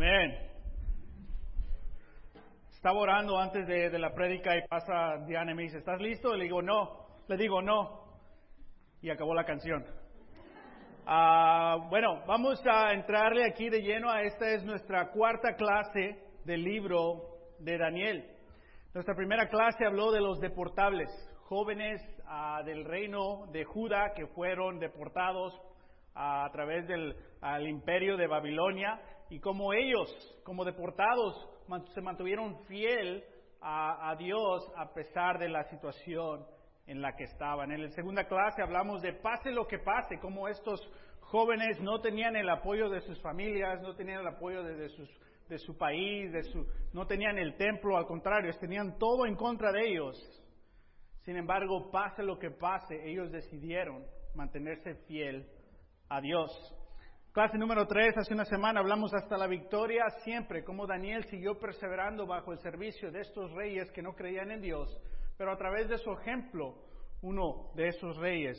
Amén. 0.00 0.32
Estaba 2.70 3.00
orando 3.00 3.36
antes 3.36 3.66
de, 3.66 3.98
la 3.98 4.14
prédica 4.14 4.56
y 4.56 4.64
pasa 4.68 5.16
Diana 5.26 5.50
y 5.50 5.54
me 5.56 5.62
dice, 5.64 5.78
¿estás 5.78 6.00
listo? 6.00 6.36
le 6.36 6.44
digo, 6.44 6.62
no. 6.62 7.08
Le 7.26 7.36
digo, 7.36 7.60
no. 7.60 8.04
Y 9.02 9.10
acabó 9.10 9.34
la 9.34 9.42
canción. 9.42 9.84
Ah, 11.04 11.88
bueno, 11.90 12.22
vamos 12.28 12.62
a 12.64 12.92
entrarle 12.92 13.44
aquí 13.44 13.68
de 13.70 13.82
lleno 13.82 14.08
a 14.08 14.22
esta 14.22 14.48
es 14.52 14.62
nuestra 14.62 15.10
cuarta 15.10 15.56
clase 15.56 16.16
del 16.44 16.62
libro 16.62 17.20
de 17.58 17.76
Daniel. 17.76 18.24
Nuestra 18.94 19.16
primera 19.16 19.48
clase 19.48 19.84
habló 19.84 20.12
de 20.12 20.20
los 20.20 20.38
deportables, 20.38 21.08
jóvenes 21.46 22.00
ah, 22.24 22.62
del 22.64 22.84
reino 22.84 23.46
de 23.50 23.64
Judá 23.64 24.12
que 24.14 24.28
fueron 24.28 24.78
deportados 24.78 25.60
a 26.14 26.48
través 26.52 26.86
del 26.86 27.16
imperio 27.66 28.16
de 28.16 28.28
Babilonia 28.28 29.00
y 29.30 29.40
como 29.40 29.72
ellos, 29.72 30.08
como 30.44 30.64
deportados, 30.64 31.48
se 31.94 32.00
mantuvieron 32.00 32.64
fiel 32.66 33.24
a, 33.60 34.14
Dios 34.18 34.70
a 34.76 34.92
pesar 34.92 35.38
de 35.38 35.48
la 35.48 35.64
situación 35.64 36.46
en 36.86 37.02
la 37.02 37.14
que 37.14 37.24
estaban. 37.24 37.70
En 37.72 37.82
la 37.82 37.90
segunda 37.90 38.24
clase 38.24 38.62
hablamos 38.62 39.02
de 39.02 39.12
pase 39.14 39.50
lo 39.50 39.66
que 39.66 39.78
pase, 39.78 40.18
como 40.18 40.48
estos 40.48 40.80
jóvenes 41.20 41.80
no 41.80 42.00
tenían 42.00 42.36
el 42.36 42.48
apoyo 42.48 42.88
de 42.88 43.00
sus 43.00 43.20
familias, 43.20 43.82
no 43.82 43.94
tenían 43.94 44.20
el 44.20 44.28
apoyo 44.28 44.62
de, 44.62 44.88
sus, 44.88 45.10
de 45.48 45.58
su 45.58 45.76
país, 45.76 46.32
de 46.32 46.42
su, 46.44 46.66
no 46.94 47.06
tenían 47.06 47.36
el 47.38 47.56
templo, 47.56 47.96
al 47.98 48.06
contrario, 48.06 48.50
tenían 48.58 48.98
todo 48.98 49.26
en 49.26 49.36
contra 49.36 49.70
de 49.72 49.90
ellos. 49.90 50.16
Sin 51.22 51.36
embargo, 51.36 51.90
pase 51.90 52.22
lo 52.22 52.38
que 52.38 52.50
pase, 52.50 52.94
ellos 53.04 53.30
decidieron 53.30 54.06
mantenerse 54.34 54.94
fiel 55.06 55.46
a 56.08 56.20
Dios. 56.22 56.50
Clase 57.32 57.58
número 57.58 57.86
3, 57.86 58.16
hace 58.16 58.32
una 58.32 58.46
semana 58.46 58.80
hablamos 58.80 59.12
hasta 59.12 59.36
la 59.36 59.46
victoria 59.46 60.08
siempre, 60.24 60.64
como 60.64 60.86
Daniel 60.86 61.24
siguió 61.24 61.58
perseverando 61.58 62.26
bajo 62.26 62.52
el 62.52 62.58
servicio 62.58 63.12
de 63.12 63.20
estos 63.20 63.52
reyes 63.52 63.90
que 63.92 64.02
no 64.02 64.14
creían 64.14 64.50
en 64.50 64.62
Dios, 64.62 64.88
pero 65.36 65.52
a 65.52 65.58
través 65.58 65.88
de 65.90 65.98
su 65.98 66.10
ejemplo, 66.10 66.74
uno 67.20 67.70
de 67.74 67.88
esos 67.88 68.16
reyes 68.16 68.58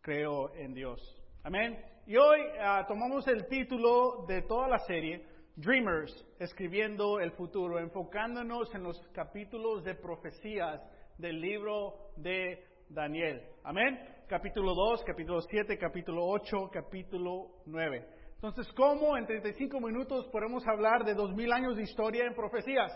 creó 0.00 0.52
en 0.56 0.74
Dios. 0.74 1.00
Amén. 1.44 1.78
Y 2.06 2.16
hoy 2.16 2.40
ah, 2.60 2.84
tomamos 2.88 3.26
el 3.28 3.46
título 3.46 4.26
de 4.26 4.42
toda 4.42 4.66
la 4.66 4.78
serie, 4.80 5.24
Dreamers, 5.54 6.26
escribiendo 6.40 7.20
el 7.20 7.30
futuro, 7.32 7.78
enfocándonos 7.78 8.74
en 8.74 8.82
los 8.82 9.00
capítulos 9.14 9.84
de 9.84 9.94
profecías 9.94 10.82
del 11.18 11.40
libro 11.40 12.10
de 12.16 12.66
Daniel. 12.88 13.42
Amén. 13.62 13.98
Capítulo 14.28 14.74
2, 14.74 15.04
capítulo 15.04 15.40
7, 15.40 15.78
capítulo 15.78 16.26
8, 16.26 16.68
capítulo 16.70 17.62
9. 17.64 18.17
Entonces, 18.40 18.72
¿cómo 18.74 19.16
en 19.16 19.26
35 19.26 19.80
minutos 19.80 20.28
podemos 20.28 20.62
hablar 20.68 21.04
de 21.04 21.12
2000 21.12 21.52
años 21.52 21.76
de 21.76 21.82
historia 21.82 22.24
en 22.24 22.36
profecías? 22.36 22.92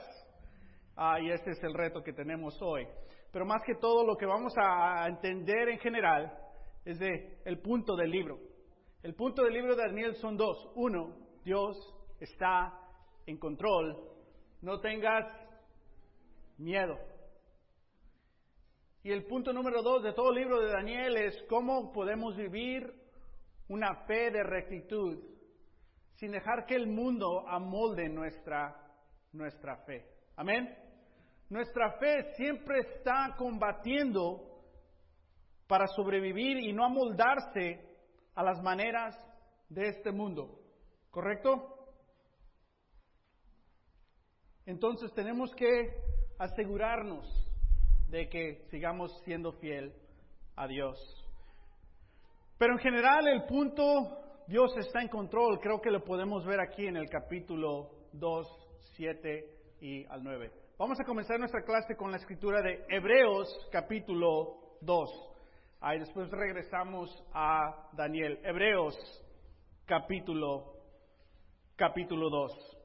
Ah, 0.95 1.19
y 1.21 1.33
este 1.33 1.51
es 1.51 1.63
el 1.65 1.75
reto 1.75 2.01
que 2.01 2.13
tenemos 2.13 2.57
hoy. 2.63 2.87
Pero 3.33 3.45
más 3.45 3.61
que 3.67 3.75
todo, 3.75 4.07
lo 4.07 4.17
que 4.17 4.25
vamos 4.25 4.53
a 4.57 5.05
entender 5.09 5.69
en 5.69 5.81
general 5.81 6.33
es 6.85 6.97
de 7.01 7.41
el 7.45 7.59
punto 7.59 7.97
del 7.97 8.13
libro. 8.13 8.39
El 9.03 9.17
punto 9.17 9.43
del 9.43 9.53
libro 9.53 9.75
de 9.75 9.83
Daniel 9.83 10.15
son 10.15 10.37
dos. 10.37 10.71
Uno, 10.77 11.17
Dios 11.43 11.77
está 12.21 12.79
en 13.27 13.37
control. 13.37 13.99
No 14.61 14.79
tengas 14.79 15.25
miedo. 16.57 16.97
Y 19.03 19.11
el 19.11 19.25
punto 19.25 19.53
número 19.53 19.83
dos 19.83 20.05
de 20.05 20.13
todo 20.13 20.31
el 20.31 20.37
libro 20.37 20.61
de 20.61 20.71
Daniel 20.71 21.17
es 21.17 21.35
cómo 21.49 21.91
podemos 21.91 22.37
vivir 22.37 22.95
una 23.67 24.05
fe 24.07 24.31
de 24.31 24.45
rectitud 24.45 25.32
sin 26.23 26.31
dejar 26.31 26.67
que 26.67 26.77
el 26.77 26.87
mundo 26.87 27.49
amolde 27.49 28.09
nuestra, 28.09 28.77
nuestra 29.33 29.79
fe. 29.79 30.07
Amén. 30.37 30.73
Nuestra 31.51 31.99
fe 31.99 32.33
siempre 32.37 32.79
está 32.79 33.35
combatiendo 33.37 34.63
para 35.67 35.89
sobrevivir 35.89 36.59
y 36.59 36.73
no 36.73 36.85
amoldarse 36.85 37.99
a 38.37 38.45
las 38.45 38.63
maneras 38.63 39.17
de 39.69 39.89
este 39.89 40.13
mundo. 40.13 40.61
¿Correcto? 41.11 41.89
Entonces 44.65 45.13
tenemos 45.15 45.53
que 45.57 45.93
asegurarnos 46.39 47.27
de 48.11 48.29
que 48.29 48.69
sigamos 48.71 49.11
siendo 49.25 49.55
fiel 49.55 49.93
a 50.55 50.69
Dios. 50.69 50.97
Pero 52.59 52.75
en 52.75 52.79
general 52.79 53.27
el 53.27 53.43
punto, 53.47 54.22
Dios 54.47 54.77
está 54.77 55.01
en 55.01 55.09
control, 55.09 55.61
creo 55.61 55.81
que 55.81 55.91
lo 55.91 56.05
podemos 56.05 56.45
ver 56.45 56.61
aquí 56.61 56.87
en 56.87 56.97
el 56.97 57.09
capítulo 57.09 57.91
2, 58.13 58.47
7 58.97 59.47
y 59.81 60.05
al 60.07 60.23
9. 60.23 60.51
Vamos 60.79 60.99
a 61.01 61.05
comenzar 61.05 61.39
nuestra 61.39 61.63
clase 61.63 61.97
con 61.97 62.11
la 62.11 62.17
escritura 62.17 62.61
de 62.63 62.85
Hebreos 62.89 63.49
capítulo 63.71 64.77
2. 64.81 65.11
Ahí 65.81 65.99
después 65.99 66.31
regresamos 66.31 67.11
a 67.33 67.89
Daniel. 67.93 68.39
Hebreos 68.45 68.97
capítulo 69.87 70.75
capítulo 71.77 72.31
2. 72.31 72.79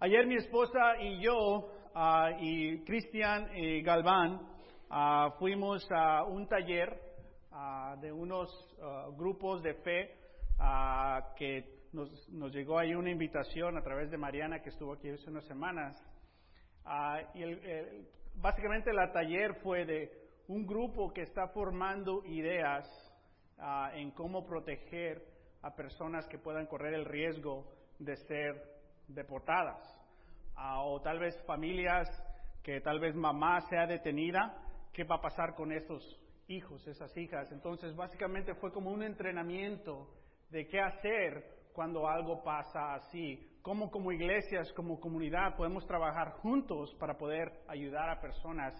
Ayer 0.00 0.26
mi 0.26 0.36
esposa 0.36 0.96
y 1.00 1.20
yo 1.22 1.70
Ah, 1.94 2.30
y 2.40 2.82
Cristian 2.84 3.50
y 3.54 3.82
Galván 3.82 4.40
ah, 4.88 5.34
fuimos 5.38 5.86
a 5.90 6.24
un 6.24 6.48
taller 6.48 6.98
ah, 7.52 7.96
de 8.00 8.12
unos 8.12 8.48
grupos 9.16 9.62
de 9.62 9.74
fe 9.74 10.16
que 11.36 11.82
nos, 11.92 12.52
llegó 12.52 12.78
ahí 12.78 12.94
una 12.94 13.10
invitación 13.10 13.76
a 13.76 13.82
través 13.82 14.10
de 14.10 14.16
Mariana 14.16 14.60
que 14.60 14.70
estuvo 14.70 14.94
aquí 14.94 15.10
hace 15.10 15.30
unas 15.30 15.44
semanas. 15.46 15.96
y 17.34 17.42
básicamente 18.34 18.90
el 18.90 19.12
taller 19.12 19.54
fue 19.62 19.84
de 19.84 20.10
un 20.48 20.66
grupo 20.66 21.12
que 21.12 21.22
está 21.22 21.48
formando 21.48 22.24
ideas 22.24 22.88
en 23.94 24.10
cómo 24.12 24.44
proteger 24.46 25.22
a 25.62 25.74
personas 25.74 26.26
que 26.28 26.38
puedan 26.38 26.66
correr 26.66 26.94
el 26.94 27.04
riesgo 27.04 27.66
de 27.98 28.16
ser 28.16 28.62
deportadas 29.08 29.80
o 30.56 31.00
tal 31.02 31.18
vez 31.18 31.40
familias 31.44 32.08
que 32.62 32.80
tal 32.80 33.00
vez 33.00 33.14
mamá 33.14 33.60
sea 33.68 33.86
detenida, 33.86 34.54
¿qué 34.92 35.04
va 35.04 35.16
a 35.16 35.20
pasar 35.20 35.54
con 35.54 35.72
esos 35.72 36.21
hijos, 36.52 36.86
esas 36.86 37.16
hijas? 37.16 37.50
Entonces, 37.50 37.94
básicamente 37.96 38.54
fue 38.54 38.72
como 38.72 38.90
un 38.90 39.02
entrenamiento 39.02 40.08
de 40.50 40.66
qué 40.68 40.80
hacer 40.80 41.44
cuando 41.72 42.08
algo 42.08 42.42
pasa 42.42 42.94
así. 42.94 43.48
Cómo 43.62 43.90
como 43.90 44.12
iglesias, 44.12 44.72
como 44.74 45.00
comunidad 45.00 45.56
podemos 45.56 45.86
trabajar 45.86 46.32
juntos 46.42 46.94
para 46.98 47.16
poder 47.16 47.50
ayudar 47.68 48.10
a 48.10 48.20
personas 48.20 48.74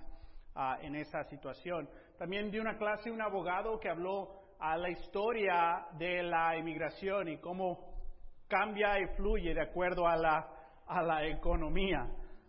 ah, 0.54 0.78
en 0.82 0.96
esa 0.96 1.24
situación. 1.24 1.88
También 2.18 2.50
di 2.50 2.58
una 2.58 2.76
clase 2.76 3.10
un 3.10 3.22
abogado 3.22 3.80
que 3.80 3.88
habló 3.88 4.42
a 4.58 4.76
la 4.76 4.90
historia 4.90 5.86
de 5.98 6.22
la 6.22 6.56
inmigración 6.56 7.28
y 7.28 7.38
cómo 7.38 7.92
cambia 8.48 9.00
y 9.00 9.06
fluye 9.16 9.54
de 9.54 9.62
acuerdo 9.62 10.06
a 10.06 10.16
la 10.16 10.52
a 10.86 11.02
la 11.02 11.26
economía 11.26 12.06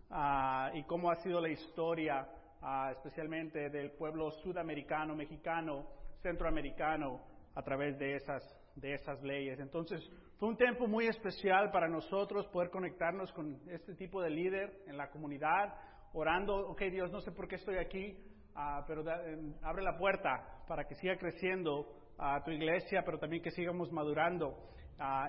ah, 0.09 0.69
y 0.73 0.83
cómo 0.83 1.09
ha 1.09 1.15
sido 1.15 1.39
la 1.39 1.49
historia, 1.49 2.27
ah, 2.63 2.91
especialmente 2.91 3.69
del 3.69 3.91
pueblo 3.91 4.31
sudamericano, 4.31 5.15
mexicano, 5.15 5.85
centroamericano, 6.21 7.21
a 7.55 7.61
través 7.61 7.99
de 7.99 8.15
esas, 8.15 8.43
de 8.75 8.93
esas 8.93 9.21
leyes. 9.21 9.59
Entonces, 9.59 10.01
fue 10.39 10.49
un 10.49 10.57
tiempo 10.57 10.87
muy 10.87 11.05
especial 11.05 11.69
para 11.71 11.87
nosotros 11.87 12.47
poder 12.47 12.69
conectarnos 12.69 13.31
con 13.33 13.59
este 13.69 13.93
tipo 13.93 14.21
de 14.21 14.31
líder 14.31 14.81
en 14.87 14.97
la 14.97 15.09
comunidad, 15.09 15.75
orando, 16.13 16.55
ok 16.69 16.81
Dios, 16.91 17.11
no 17.11 17.19
sé 17.21 17.31
por 17.31 17.47
qué 17.47 17.55
estoy 17.55 17.77
aquí, 17.77 18.17
ah, 18.55 18.83
pero 18.87 19.03
eh, 19.07 19.53
abre 19.61 19.83
la 19.83 19.97
puerta 19.97 20.63
para 20.67 20.85
que 20.85 20.95
siga 20.95 21.17
creciendo 21.17 21.87
a 22.17 22.43
tu 22.43 22.51
iglesia, 22.51 23.03
pero 23.05 23.19
también 23.19 23.43
que 23.43 23.51
sigamos 23.51 23.91
madurando 23.91 24.69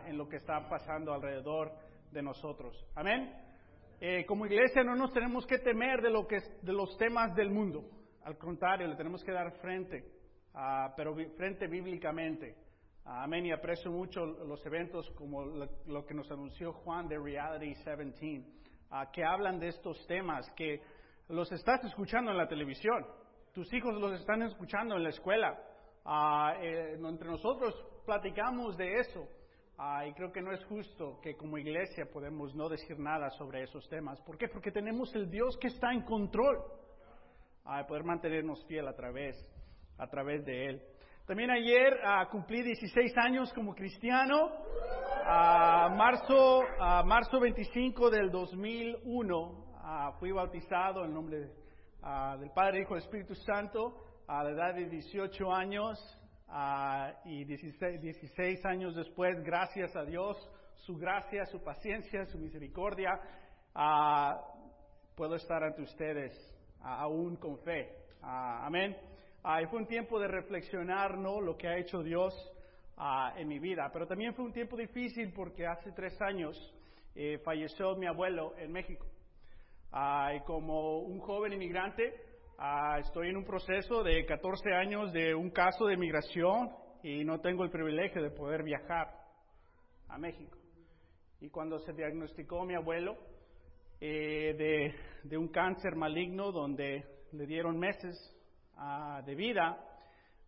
en 0.06 0.16
lo 0.16 0.28
que 0.28 0.36
está 0.36 0.68
pasando 0.68 1.12
alrededor 1.12 1.72
de 2.12 2.22
nosotros. 2.22 2.86
Amén. 2.94 3.43
Eh, 4.00 4.24
como 4.26 4.46
iglesia 4.46 4.82
no 4.82 4.94
nos 4.94 5.12
tenemos 5.12 5.46
que 5.46 5.58
temer 5.58 6.02
de, 6.02 6.10
lo 6.10 6.26
que, 6.26 6.38
de 6.62 6.72
los 6.72 6.96
temas 6.98 7.34
del 7.34 7.50
mundo. 7.50 7.84
Al 8.24 8.36
contrario, 8.38 8.86
le 8.86 8.96
tenemos 8.96 9.22
que 9.22 9.32
dar 9.32 9.52
frente, 9.60 10.04
uh, 10.54 10.92
pero 10.96 11.14
frente 11.36 11.66
bíblicamente. 11.66 12.56
amén. 13.04 13.46
Y 13.46 13.52
aprecio 13.52 13.90
mucho 13.90 14.24
los 14.24 14.64
eventos 14.66 15.10
como 15.10 15.44
lo, 15.44 16.06
que 16.06 16.14
nos 16.14 16.30
anunció 16.30 16.72
Juan 16.72 17.06
de 17.06 17.18
Reality 17.18 17.66
17, 17.66 18.44
ah, 18.90 19.10
que 19.12 19.24
hablan 19.24 19.58
de 19.58 19.68
estos 19.68 20.06
temas, 20.06 20.50
que 20.56 20.80
los 21.28 21.50
estás 21.52 21.84
escuchando 21.84 22.30
en 22.30 22.38
la 22.38 22.48
televisión. 22.48 23.06
Tus 23.52 23.72
hijos 23.72 23.94
los 24.00 24.18
están 24.18 24.42
escuchando 24.42 24.96
en 24.96 25.04
la 25.04 25.10
escuela. 25.10 25.58
Ah, 26.04 26.54
eh, 26.60 26.98
entre 26.98 27.28
nosotros 27.28 27.74
platicamos 28.04 28.76
de 28.76 29.00
eso. 29.00 29.28
Ah, 29.76 30.06
y 30.06 30.12
creo 30.14 30.30
que 30.30 30.40
no 30.40 30.52
es 30.52 30.64
justo 30.66 31.18
que 31.20 31.36
como 31.36 31.58
iglesia 31.58 32.06
podemos 32.06 32.54
no 32.54 32.68
decir 32.68 32.98
nada 32.98 33.28
sobre 33.30 33.64
esos 33.64 33.88
temas. 33.88 34.20
¿Por 34.22 34.38
qué? 34.38 34.46
Porque 34.48 34.70
tenemos 34.70 35.12
el 35.16 35.28
Dios 35.28 35.56
que 35.60 35.66
está 35.66 35.92
en 35.92 36.02
control. 36.02 36.62
Ah, 37.64 37.84
poder 37.86 38.04
mantenernos 38.04 38.64
fiel 38.66 38.86
a 38.86 38.94
través, 38.94 39.36
a 39.98 40.06
través 40.06 40.44
de 40.44 40.66
Él. 40.66 40.82
También 41.26 41.50
ayer 41.50 41.98
ah, 42.04 42.28
cumplí 42.30 42.62
16 42.62 43.16
años 43.16 43.52
como 43.52 43.74
cristiano. 43.74 44.50
A 45.26 45.88
marzo, 45.88 46.60
a 46.78 47.02
marzo 47.02 47.40
25 47.40 48.10
del 48.10 48.30
2001 48.30 49.64
ah, 49.76 50.12
fui 50.20 50.30
bautizado 50.30 51.04
en 51.04 51.14
nombre 51.14 51.50
ah, 52.02 52.36
del 52.38 52.50
Padre, 52.50 52.82
Hijo 52.82 52.94
y 52.94 52.98
Espíritu 52.98 53.34
Santo 53.34 54.04
a 54.28 54.44
la 54.44 54.50
edad 54.50 54.74
de 54.74 54.88
18 54.88 55.52
años 55.52 55.98
ah, 56.48 57.12
y 57.24 57.44
16, 57.44 58.00
16 58.00 58.64
años 58.66 58.94
después, 58.94 59.42
gracias 59.42 59.94
a 59.96 60.04
Dios, 60.04 60.36
su 60.76 60.96
gracia, 60.96 61.46
su 61.46 61.62
paciencia, 61.62 62.26
su 62.26 62.38
misericordia, 62.38 63.20
ah, 63.74 64.40
puedo 65.14 65.36
estar 65.36 65.62
ante 65.62 65.82
ustedes 65.82 66.32
ah, 66.80 67.00
aún 67.00 67.36
con 67.36 67.58
fe. 67.58 67.90
Ah, 68.22 68.66
amén. 68.66 68.96
Y 69.62 69.66
fue 69.66 69.80
un 69.80 69.86
tiempo 69.86 70.18
de 70.18 70.28
reflexionar 70.28 71.18
¿no? 71.18 71.40
lo 71.40 71.56
que 71.56 71.68
ha 71.68 71.76
hecho 71.76 72.02
Dios 72.02 72.34
en 73.36 73.48
mi 73.48 73.58
vida, 73.58 73.90
pero 73.92 74.06
también 74.06 74.34
fue 74.34 74.44
un 74.44 74.52
tiempo 74.52 74.76
difícil 74.76 75.32
porque 75.34 75.66
hace 75.66 75.92
tres 75.92 76.18
años 76.22 76.56
eh, 77.14 77.38
falleció 77.44 77.94
mi 77.96 78.06
abuelo 78.06 78.54
en 78.56 78.72
México. 78.72 79.06
Y 80.34 80.40
como 80.40 81.00
un 81.00 81.20
joven 81.20 81.52
inmigrante, 81.52 82.33
ah, 82.58 82.98
estoy 83.00 83.28
en 83.28 83.36
un 83.36 83.44
proceso 83.44 84.02
de 84.02 84.24
14 84.24 84.72
años 84.72 85.12
de 85.12 85.34
un 85.34 85.50
caso 85.50 85.86
de 85.86 85.96
migración 85.96 86.70
y 87.02 87.24
no 87.24 87.40
tengo 87.40 87.64
el 87.64 87.70
privilegio 87.70 88.22
de 88.22 88.30
poder 88.30 88.62
viajar 88.62 89.08
a 90.08 90.18
México. 90.18 90.56
Y 91.40 91.50
cuando 91.50 91.78
se 91.80 91.92
diagnosticó 91.92 92.64
mi 92.64 92.74
abuelo 92.74 93.16
eh, 94.00 94.94
de, 95.24 95.36
un 95.36 95.48
cáncer 95.48 95.96
maligno 95.96 96.52
donde 96.52 97.04
le 97.32 97.46
dieron 97.46 97.78
meses 97.78 98.16
ah, 98.76 99.22
de 99.24 99.34
vida, 99.34 99.78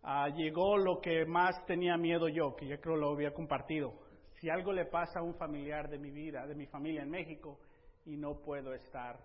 ah, 0.02 0.28
llegó 0.28 0.76
lo 0.78 1.00
que 1.00 1.24
más 1.26 1.64
tenía 1.66 1.96
miedo 1.96 2.28
yo, 2.28 2.54
que 2.56 2.66
yo 2.66 2.80
creo 2.80 2.96
lo 2.96 3.10
había 3.10 3.34
compartido. 3.34 3.92
Si 4.40 4.48
algo 4.48 4.72
le 4.72 4.86
pasa 4.86 5.20
a 5.20 5.22
un 5.22 5.34
familiar 5.34 5.88
de 5.88 5.98
mi 5.98 6.10
vida, 6.10 6.46
de 6.46 6.54
mi 6.54 6.66
familia 6.66 7.02
en 7.02 7.10
México, 7.10 7.58
y 8.04 8.16
no 8.16 8.40
puedo 8.40 8.72
estar 8.72 9.18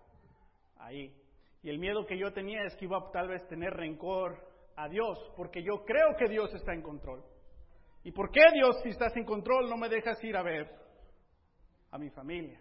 ahí. 0.78 1.14
Y 1.64 1.70
el 1.70 1.78
miedo 1.78 2.06
que 2.06 2.18
yo 2.18 2.34
tenía 2.34 2.64
es 2.64 2.76
que 2.76 2.86
iba 2.86 2.98
a 2.98 3.12
tal 3.12 3.28
vez 3.28 3.48
tener 3.48 3.72
rencor 3.74 4.38
a 4.76 4.88
Dios, 4.90 5.18
porque 5.36 5.62
yo 5.62 5.86
creo 5.86 6.16
que 6.18 6.28
Dios 6.28 6.54
está 6.54 6.74
en 6.74 6.82
control. 6.82 7.24
¿Y 8.04 8.12
por 8.12 8.32
qué 8.32 8.42
Dios, 8.54 8.82
si 8.82 8.90
estás 8.90 9.16
en 9.16 9.26
control, 9.26 9.70
no 9.70 9.78
me 9.78 9.90
dejas 9.90 10.24
ir 10.24 10.36
a 10.36 10.42
ver 10.42 10.68
a 11.92 12.00
mi 12.00 12.10
familia? 12.10 12.60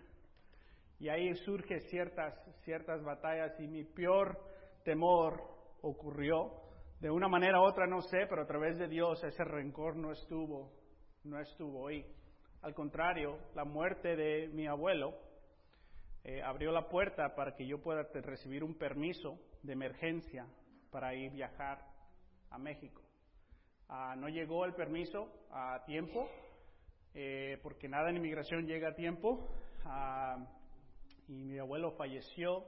Y 0.99 1.08
ahí 1.08 1.35
surgen 1.37 1.81
ciertas, 1.88 2.35
ciertas 2.62 3.02
batallas 3.02 3.58
y 3.58 3.67
mi 3.67 3.85
peor 3.85 4.38
temor 4.85 5.43
ocurrió. 5.81 6.52
De 7.00 7.11
una 7.11 7.29
manera 7.29 7.58
u 7.61 7.64
otra 7.64 7.87
no 7.87 8.02
sé, 8.02 8.26
pero 8.29 8.43
a 8.43 8.47
través 8.47 8.76
de 8.79 8.87
Dios 8.87 9.25
ese 9.25 9.43
rencor 9.44 9.97
no 9.97 10.12
estuvo, 10.12 10.70
no 11.25 11.41
estuvo 11.41 11.88
ahí. 11.88 12.05
Al 12.61 12.75
contrario, 12.75 13.38
la 13.55 13.64
muerte 13.64 14.14
de 14.14 14.49
mi 14.49 14.67
abuelo 14.67 15.14
eh, 16.22 16.43
abrió 16.43 16.70
la 16.70 16.88
puerta 16.88 17.34
para 17.34 17.55
que 17.55 17.67
yo 17.67 17.81
pueda 17.81 18.02
recibir 18.12 18.62
un 18.62 18.75
permiso 18.75 19.38
de 19.62 19.72
emergencia 19.72 20.46
para 20.90 21.14
ir 21.14 21.32
viajar 21.32 21.78
a 22.50 22.58
México. 22.58 23.02
Ah, 23.88 24.14
no 24.17 24.28
llegó 24.28 24.64
el 24.64 24.75
permiso 24.75 25.28
a 25.50 25.82
tiempo, 25.87 26.28
eh, 27.14 27.58
porque 27.62 27.88
nada 27.88 28.11
en 28.11 28.17
inmigración 28.17 28.67
llega 28.67 28.90
a 28.90 28.94
tiempo, 28.94 29.49
ah, 29.84 30.46
y 31.26 31.44
mi 31.44 31.58
abuelo 31.58 31.93
falleció 31.93 32.64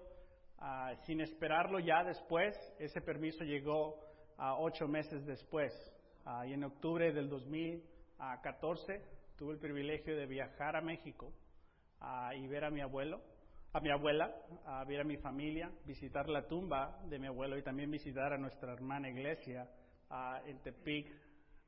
ah, 0.58 0.94
sin 1.04 1.20
esperarlo 1.20 1.78
ya 1.78 2.04
después, 2.04 2.56
ese 2.78 3.00
permiso 3.02 3.44
llegó 3.44 4.00
a 4.38 4.58
ocho 4.58 4.88
meses 4.88 5.24
después, 5.26 5.72
y 6.46 6.52
en 6.52 6.64
octubre 6.64 7.12
del 7.12 7.28
2014 7.28 9.02
tuve 9.36 9.54
el 9.54 9.58
privilegio 9.58 10.16
de 10.16 10.26
viajar 10.26 10.76
a 10.76 10.80
México 10.80 11.32
y 12.36 12.46
ver 12.46 12.64
a 12.64 12.70
mi 12.70 12.80
abuelo, 12.80 13.20
a 13.74 13.80
mi 13.80 13.90
abuela, 13.90 14.30
a 14.66 14.84
ver 14.84 15.00
a 15.00 15.04
mi 15.04 15.16
familia, 15.16 15.70
visitar 15.86 16.28
la 16.28 16.46
tumba 16.46 17.00
de 17.08 17.18
mi 17.18 17.26
abuelo 17.26 17.56
y 17.56 17.62
también 17.62 17.90
visitar 17.90 18.32
a 18.32 18.38
nuestra 18.38 18.74
hermana 18.74 19.08
iglesia 19.08 19.66
ah, 20.10 20.42
en 20.44 20.58
Tepic, 20.62 21.10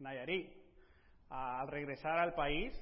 Nayarit. 0.01 0.53
Al 1.31 1.67
regresar 1.69 2.19
al 2.19 2.35
país, 2.35 2.73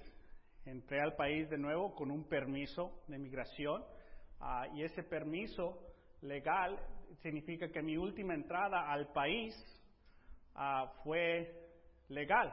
entré 0.67 1.01
al 1.01 1.15
país 1.15 1.49
de 1.49 1.57
nuevo 1.57 1.95
con 1.95 2.11
un 2.11 2.29
permiso 2.29 3.05
de 3.07 3.19
migración 3.19 3.85
y 4.75 4.83
ese 4.83 5.05
permiso 5.05 5.79
legal 6.23 6.77
significa 7.23 7.69
que 7.69 7.81
mi 7.81 7.97
última 7.97 8.35
entrada 8.35 8.91
al 8.91 9.13
país 9.13 9.55
fue 11.05 11.71
legal. 12.09 12.53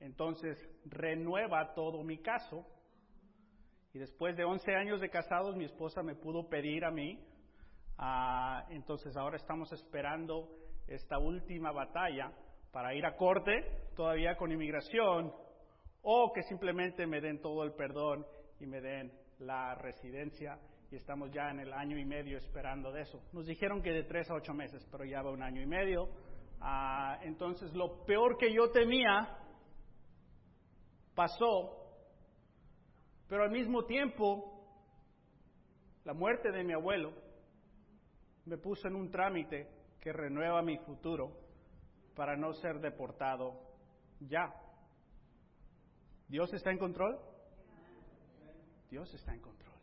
Entonces 0.00 0.58
renueva 0.84 1.72
todo 1.74 2.04
mi 2.04 2.18
caso 2.18 2.66
y 3.96 3.98
después 3.98 4.36
de 4.36 4.44
11 4.44 4.76
años 4.76 5.00
de 5.00 5.08
casados 5.08 5.56
mi 5.56 5.64
esposa 5.64 6.02
me 6.02 6.14
pudo 6.14 6.50
pedir 6.50 6.84
a 6.84 6.90
mí, 6.90 7.18
ah, 7.96 8.66
entonces 8.68 9.16
ahora 9.16 9.38
estamos 9.38 9.72
esperando 9.72 10.50
esta 10.86 11.18
última 11.18 11.72
batalla 11.72 12.30
para 12.72 12.94
ir 12.94 13.06
a 13.06 13.16
corte 13.16 13.88
todavía 13.96 14.36
con 14.36 14.52
inmigración 14.52 15.32
o 16.02 16.30
que 16.34 16.42
simplemente 16.42 17.06
me 17.06 17.22
den 17.22 17.40
todo 17.40 17.64
el 17.64 17.72
perdón 17.72 18.26
y 18.60 18.66
me 18.66 18.82
den 18.82 19.10
la 19.38 19.74
residencia 19.76 20.58
y 20.90 20.96
estamos 20.96 21.32
ya 21.32 21.48
en 21.48 21.60
el 21.60 21.72
año 21.72 21.98
y 21.98 22.04
medio 22.04 22.36
esperando 22.36 22.92
de 22.92 23.00
eso. 23.00 23.22
Nos 23.32 23.46
dijeron 23.46 23.80
que 23.80 23.92
de 23.92 24.02
tres 24.02 24.30
a 24.30 24.34
ocho 24.34 24.52
meses, 24.52 24.86
pero 24.92 25.06
ya 25.06 25.22
va 25.22 25.30
un 25.30 25.42
año 25.42 25.62
y 25.62 25.66
medio. 25.66 26.10
Ah, 26.60 27.18
entonces 27.22 27.72
lo 27.72 28.04
peor 28.04 28.36
que 28.36 28.52
yo 28.52 28.70
temía 28.72 29.38
pasó, 31.14 31.85
pero 33.28 33.44
al 33.44 33.50
mismo 33.50 33.84
tiempo 33.84 34.52
la 36.04 36.14
muerte 36.14 36.52
de 36.52 36.62
mi 36.62 36.72
abuelo 36.72 37.12
me 38.44 38.58
puso 38.58 38.86
en 38.86 38.94
un 38.94 39.10
trámite 39.10 39.68
que 40.00 40.12
renueva 40.12 40.62
mi 40.62 40.78
futuro 40.78 41.32
para 42.14 42.36
no 42.36 42.52
ser 42.54 42.78
deportado 42.80 43.60
ya. 44.20 44.54
¿Dios 46.28 46.52
está 46.54 46.70
en 46.70 46.78
control? 46.78 47.18
Dios 48.90 49.12
está 49.14 49.34
en 49.34 49.40
control. 49.40 49.74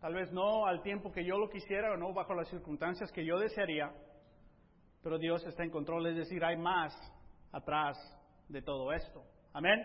Tal 0.00 0.14
vez 0.14 0.30
no 0.32 0.66
al 0.66 0.82
tiempo 0.82 1.10
que 1.10 1.24
yo 1.24 1.38
lo 1.38 1.48
quisiera 1.48 1.92
o 1.92 1.96
no 1.96 2.12
bajo 2.12 2.34
las 2.34 2.48
circunstancias 2.48 3.10
que 3.10 3.24
yo 3.24 3.38
desearía, 3.38 3.92
pero 5.02 5.18
Dios 5.18 5.44
está 5.46 5.64
en 5.64 5.70
control, 5.70 6.06
es 6.06 6.16
decir, 6.16 6.44
hay 6.44 6.56
más 6.56 6.94
atrás 7.52 7.96
de 8.48 8.62
todo 8.62 8.92
esto. 8.92 9.24
Amén. 9.52 9.80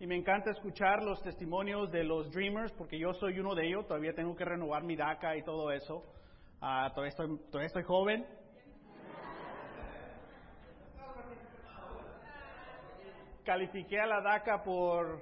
Y 0.00 0.06
me 0.06 0.14
encanta 0.14 0.50
escuchar 0.52 1.02
los 1.02 1.20
testimonios 1.22 1.90
de 1.90 2.04
los 2.04 2.30
Dreamers, 2.30 2.70
porque 2.74 2.96
yo 2.96 3.12
soy 3.14 3.40
uno 3.40 3.56
de 3.56 3.66
ellos, 3.66 3.84
todavía 3.88 4.12
tengo 4.14 4.36
que 4.36 4.44
renovar 4.44 4.84
mi 4.84 4.94
DACA 4.94 5.36
y 5.36 5.42
todo 5.42 5.72
eso. 5.72 6.04
Ah, 6.60 6.88
todavía, 6.94 7.08
estoy, 7.08 7.36
todavía 7.50 7.66
estoy 7.66 7.82
joven. 7.82 8.24
Califiqué 13.44 13.98
a 13.98 14.06
la 14.06 14.20
DACA 14.20 14.62
por, 14.62 15.20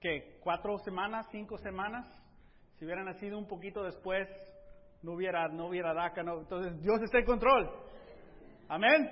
¿qué? 0.00 0.38
¿Cuatro 0.40 0.78
semanas? 0.78 1.26
¿Cinco 1.30 1.58
semanas? 1.58 2.06
Si 2.78 2.86
hubiera 2.86 3.04
nacido 3.04 3.36
un 3.36 3.46
poquito 3.46 3.82
después, 3.82 4.26
no 5.02 5.12
hubiera, 5.12 5.48
no 5.48 5.66
hubiera 5.66 5.92
DACA. 5.92 6.22
Entonces, 6.22 6.80
Dios 6.80 7.02
está 7.02 7.18
en 7.18 7.26
control. 7.26 7.70
Amén. 8.68 9.10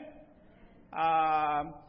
Ah, 0.90 1.84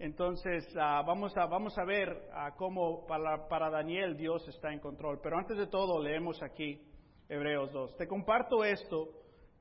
entonces, 0.00 0.66
ah, 0.80 1.02
vamos, 1.06 1.36
a, 1.36 1.44
vamos 1.44 1.76
a 1.76 1.84
ver 1.84 2.30
ah, 2.32 2.54
cómo 2.56 3.04
para, 3.06 3.46
para 3.48 3.68
Daniel 3.68 4.16
Dios 4.16 4.48
está 4.48 4.72
en 4.72 4.80
control. 4.80 5.20
Pero 5.22 5.36
antes 5.36 5.58
de 5.58 5.66
todo, 5.66 6.02
leemos 6.02 6.42
aquí 6.42 6.80
Hebreos 7.28 7.70
2. 7.70 7.98
Te 7.98 8.08
comparto 8.08 8.64
esto 8.64 9.10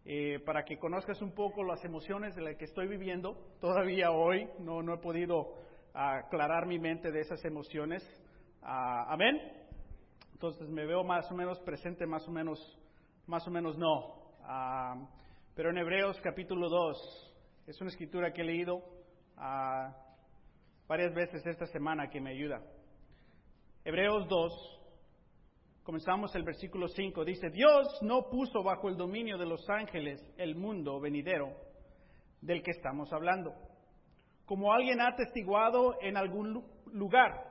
eh, 0.06 0.40
para 0.46 0.64
que 0.64 0.80
conozcas 0.80 1.22
un 1.22 1.34
poco 1.36 1.62
las 1.66 1.84
emociones 1.84 2.38
de 2.38 2.42
las 2.42 2.56
que 2.56 2.64
estoy 2.64 2.88
viviendo. 2.88 3.36
Todavía 3.60 4.12
hoy 4.12 4.50
no, 4.60 4.82
no 4.82 4.94
he 4.94 5.00
podido 5.00 5.56
aclarar 5.94 6.68
mi 6.68 6.80
mente 6.80 7.12
de 7.12 7.20
esas 7.20 7.44
emociones. 7.44 8.02
Ah, 8.62 9.08
Amén. 9.10 9.42
Entonces 10.32 10.70
me 10.70 10.86
veo 10.86 11.04
más 11.04 11.30
o 11.30 11.36
menos 11.36 11.60
presente, 11.60 12.06
más 12.06 12.26
o 12.30 12.32
menos, 12.32 12.80
más 13.28 13.46
o 13.46 13.52
menos 13.52 13.78
no. 13.78 14.16
Ah, 14.44 14.96
pero 15.54 15.72
en 15.72 15.80
Hebreos 15.80 16.18
capítulo 16.24 16.70
2 16.70 17.36
es 17.68 17.82
una 17.82 17.90
escritura 17.90 18.32
que 18.32 18.40
he 18.40 18.46
leído 18.46 18.82
ah, 19.36 19.94
varias 20.90 21.14
veces 21.14 21.46
esta 21.46 21.68
semana 21.68 22.10
que 22.10 22.20
me 22.20 22.32
ayuda. 22.32 22.62
Hebreos 23.86 24.28
2, 24.28 24.82
comenzamos 25.84 26.36
el 26.36 26.44
versículo 26.44 26.88
5, 26.88 27.24
dice, 27.24 27.50
Dios 27.52 27.88
no 28.02 28.28
puso 28.30 28.64
bajo 28.64 28.90
el 28.90 28.98
dominio 28.98 29.38
de 29.38 29.46
los 29.46 29.70
ángeles 29.70 30.20
el 30.38 30.56
mundo 30.56 31.00
venidero 31.00 31.54
del 32.42 32.64
que 32.64 32.72
estamos 32.72 33.14
hablando. 33.14 33.54
Como 34.46 34.74
alguien 34.74 35.00
ha 35.00 35.16
testiguado 35.16 35.96
en 36.02 36.18
algún 36.18 36.54
lu- 36.54 36.66
lugar, 36.92 37.46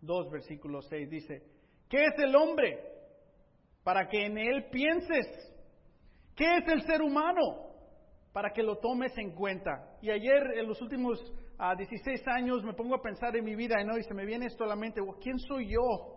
2 0.00 0.30
versículo 0.30 0.80
6 0.80 1.10
dice, 1.10 1.42
¿qué 1.88 2.04
es 2.04 2.18
el 2.18 2.36
hombre 2.36 2.78
para 3.82 4.06
que 4.06 4.26
en 4.26 4.38
él 4.38 4.66
pienses? 4.70 5.26
¿Qué 6.36 6.58
es 6.58 6.68
el 6.68 6.82
ser 6.82 7.02
humano 7.02 7.66
para 8.32 8.50
que 8.52 8.62
lo 8.62 8.78
tomes 8.78 9.12
en 9.18 9.32
cuenta? 9.34 9.98
Y 10.00 10.10
ayer, 10.10 10.40
en 10.56 10.68
los 10.68 10.80
últimos 10.80 11.18
a 11.62 11.74
16 11.74 12.26
años 12.28 12.64
me 12.64 12.72
pongo 12.72 12.94
a 12.94 13.02
pensar 13.02 13.36
en 13.36 13.44
mi 13.44 13.54
vida 13.54 13.76
¿no? 13.84 13.98
y 13.98 14.02
se 14.04 14.14
me 14.14 14.24
viene 14.24 14.46
esto 14.46 14.64
a 14.64 14.68
la 14.68 14.76
mente, 14.76 15.02
¿quién 15.20 15.38
soy 15.38 15.68
yo 15.68 16.16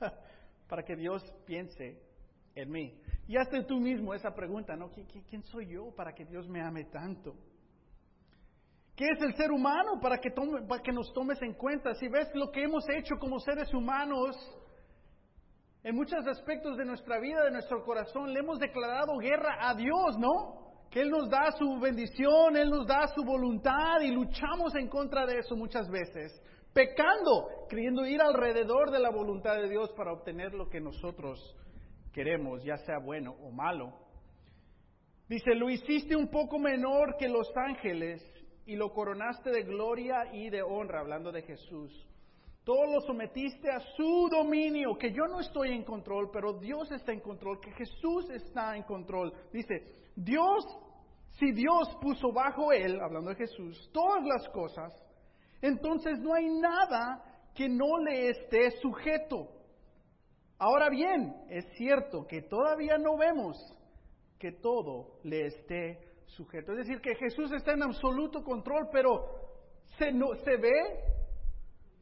para 0.68 0.82
que 0.82 0.94
Dios 0.94 1.24
piense 1.46 1.98
en 2.54 2.70
mí? 2.70 3.00
Y 3.26 3.38
hazte 3.38 3.64
tú 3.64 3.80
mismo 3.80 4.12
esa 4.12 4.34
pregunta, 4.34 4.76
¿no? 4.76 4.90
¿Quién 4.90 5.42
soy 5.44 5.72
yo 5.72 5.94
para 5.96 6.12
que 6.12 6.26
Dios 6.26 6.46
me 6.46 6.60
ame 6.60 6.84
tanto? 6.84 7.34
¿Qué 8.94 9.06
es 9.06 9.22
el 9.22 9.34
ser 9.34 9.50
humano 9.50 9.98
para 10.02 10.18
que, 10.18 10.30
tome, 10.30 10.60
para 10.68 10.82
que 10.82 10.92
nos 10.92 11.10
tomes 11.14 11.40
en 11.40 11.54
cuenta? 11.54 11.94
Si 11.94 12.08
ves 12.08 12.28
lo 12.34 12.50
que 12.50 12.64
hemos 12.64 12.84
hecho 12.90 13.14
como 13.18 13.38
seres 13.38 13.72
humanos, 13.72 14.36
en 15.82 15.94
muchos 15.94 16.26
aspectos 16.26 16.76
de 16.76 16.84
nuestra 16.84 17.18
vida, 17.18 17.44
de 17.44 17.52
nuestro 17.52 17.82
corazón, 17.82 18.34
le 18.34 18.40
hemos 18.40 18.58
declarado 18.58 19.16
guerra 19.16 19.56
a 19.60 19.74
Dios, 19.74 20.18
¿no? 20.18 20.61
Que 20.92 21.00
Él 21.00 21.10
nos 21.10 21.30
da 21.30 21.50
su 21.52 21.80
bendición, 21.80 22.54
Él 22.54 22.68
nos 22.68 22.86
da 22.86 23.06
su 23.14 23.24
voluntad 23.24 24.00
y 24.02 24.10
luchamos 24.10 24.74
en 24.74 24.88
contra 24.88 25.24
de 25.24 25.38
eso 25.38 25.56
muchas 25.56 25.88
veces, 25.88 26.38
pecando, 26.74 27.48
creyendo 27.68 28.06
ir 28.06 28.20
alrededor 28.20 28.90
de 28.90 28.98
la 28.98 29.10
voluntad 29.10 29.56
de 29.56 29.70
Dios 29.70 29.90
para 29.96 30.12
obtener 30.12 30.52
lo 30.52 30.68
que 30.68 30.80
nosotros 30.80 31.56
queremos, 32.12 32.62
ya 32.62 32.76
sea 32.76 32.98
bueno 32.98 33.34
o 33.42 33.50
malo. 33.50 33.94
Dice, 35.28 35.54
lo 35.54 35.70
hiciste 35.70 36.14
un 36.14 36.28
poco 36.28 36.58
menor 36.58 37.16
que 37.18 37.26
los 37.26 37.48
ángeles 37.56 38.22
y 38.66 38.76
lo 38.76 38.92
coronaste 38.92 39.50
de 39.50 39.62
gloria 39.62 40.26
y 40.34 40.50
de 40.50 40.62
honra, 40.62 41.00
hablando 41.00 41.32
de 41.32 41.40
Jesús. 41.40 42.06
Todo 42.64 42.84
lo 42.86 43.00
sometiste 43.00 43.70
a 43.70 43.80
su 43.96 44.28
dominio, 44.30 44.96
que 44.98 45.10
yo 45.10 45.26
no 45.26 45.40
estoy 45.40 45.70
en 45.70 45.84
control, 45.84 46.30
pero 46.30 46.52
Dios 46.60 46.92
está 46.92 47.12
en 47.12 47.20
control, 47.20 47.60
que 47.60 47.72
Jesús 47.72 48.28
está 48.30 48.76
en 48.76 48.82
control. 48.82 49.32
Dice, 49.52 50.01
Dios, 50.16 50.64
si 51.38 51.52
Dios 51.52 51.88
puso 52.00 52.32
bajo 52.32 52.72
él, 52.72 53.00
hablando 53.00 53.30
de 53.30 53.36
Jesús, 53.36 53.90
todas 53.92 54.24
las 54.24 54.48
cosas, 54.50 54.92
entonces 55.60 56.18
no 56.20 56.34
hay 56.34 56.48
nada 56.48 57.22
que 57.54 57.68
no 57.68 57.98
le 57.98 58.30
esté 58.30 58.70
sujeto. 58.80 59.48
Ahora 60.58 60.88
bien, 60.88 61.34
es 61.48 61.64
cierto 61.76 62.26
que 62.26 62.42
todavía 62.42 62.98
no 62.98 63.16
vemos 63.16 63.56
que 64.38 64.52
todo 64.52 65.18
le 65.24 65.46
esté 65.46 65.98
sujeto. 66.26 66.72
Es 66.72 66.78
decir, 66.78 67.00
que 67.00 67.14
Jesús 67.16 67.52
está 67.52 67.72
en 67.72 67.82
absoluto 67.82 68.42
control, 68.42 68.88
pero 68.92 69.24
se, 69.98 70.12
no, 70.12 70.34
se 70.36 70.56
ve 70.56 71.12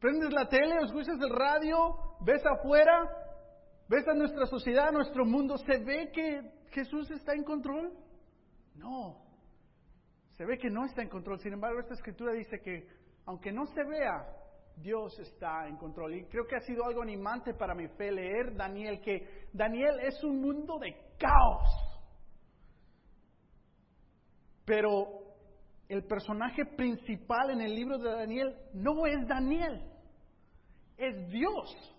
Prendes 0.01 0.33
la 0.33 0.49
tele, 0.49 0.77
escuchas 0.83 1.21
el 1.21 1.29
radio, 1.29 1.95
ves 2.21 2.43
afuera, 2.43 3.07
ves 3.87 4.07
a 4.07 4.15
nuestra 4.15 4.47
sociedad, 4.47 4.87
a 4.87 4.91
nuestro 4.91 5.25
mundo, 5.25 5.59
¿se 5.59 5.77
ve 5.77 6.11
que 6.11 6.41
Jesús 6.71 7.09
está 7.11 7.33
en 7.33 7.43
control? 7.43 7.93
No, 8.75 9.17
se 10.31 10.45
ve 10.45 10.57
que 10.57 10.69
no 10.69 10.85
está 10.85 11.01
en 11.01 11.09
control. 11.09 11.39
Sin 11.39 11.53
embargo, 11.53 11.79
esta 11.79 11.93
escritura 11.93 12.33
dice 12.33 12.59
que 12.61 12.87
aunque 13.25 13.51
no 13.51 13.65
se 13.67 13.83
vea, 13.83 14.25
Dios 14.77 15.17
está 15.19 15.67
en 15.67 15.77
control. 15.77 16.15
Y 16.15 16.25
creo 16.25 16.47
que 16.47 16.55
ha 16.55 16.61
sido 16.61 16.85
algo 16.85 17.01
animante 17.01 17.53
para 17.53 17.75
mi 17.75 17.87
fe 17.89 18.11
leer 18.11 18.55
Daniel, 18.55 19.01
que 19.01 19.47
Daniel 19.53 19.99
es 20.01 20.23
un 20.23 20.41
mundo 20.41 20.79
de 20.79 20.95
caos. 21.19 21.69
Pero 24.65 25.05
el 25.87 26.03
personaje 26.05 26.65
principal 26.65 27.51
en 27.51 27.61
el 27.61 27.75
libro 27.75 27.97
de 27.97 28.11
Daniel 28.11 28.55
no 28.73 29.05
es 29.05 29.27
Daniel 29.27 29.91
es 31.01 31.29
Dios, 31.29 31.95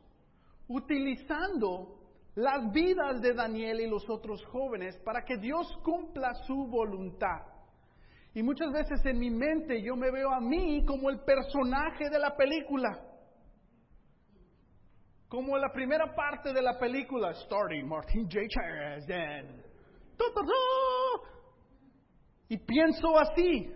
utilizando 0.68 2.01
las 2.34 2.72
vidas 2.72 3.20
de 3.20 3.34
Daniel 3.34 3.80
y 3.80 3.88
los 3.88 4.08
otros 4.08 4.44
jóvenes 4.46 4.96
para 5.04 5.22
que 5.24 5.36
Dios 5.36 5.66
cumpla 5.84 6.32
su 6.46 6.66
voluntad. 6.66 7.46
Y 8.34 8.42
muchas 8.42 8.72
veces 8.72 9.04
en 9.04 9.18
mi 9.18 9.30
mente 9.30 9.82
yo 9.82 9.94
me 9.94 10.10
veo 10.10 10.30
a 10.30 10.40
mí 10.40 10.84
como 10.86 11.10
el 11.10 11.20
personaje 11.20 12.08
de 12.10 12.18
la 12.18 12.34
película. 12.34 12.98
Como 15.28 15.58
la 15.58 15.70
primera 15.72 16.14
parte 16.14 16.52
de 16.52 16.62
la 16.62 16.78
película, 16.78 17.34
starting 17.34 17.86
Martin 17.86 18.28
J. 18.30 18.40
Y 22.48 22.56
pienso 22.58 23.18
así, 23.18 23.72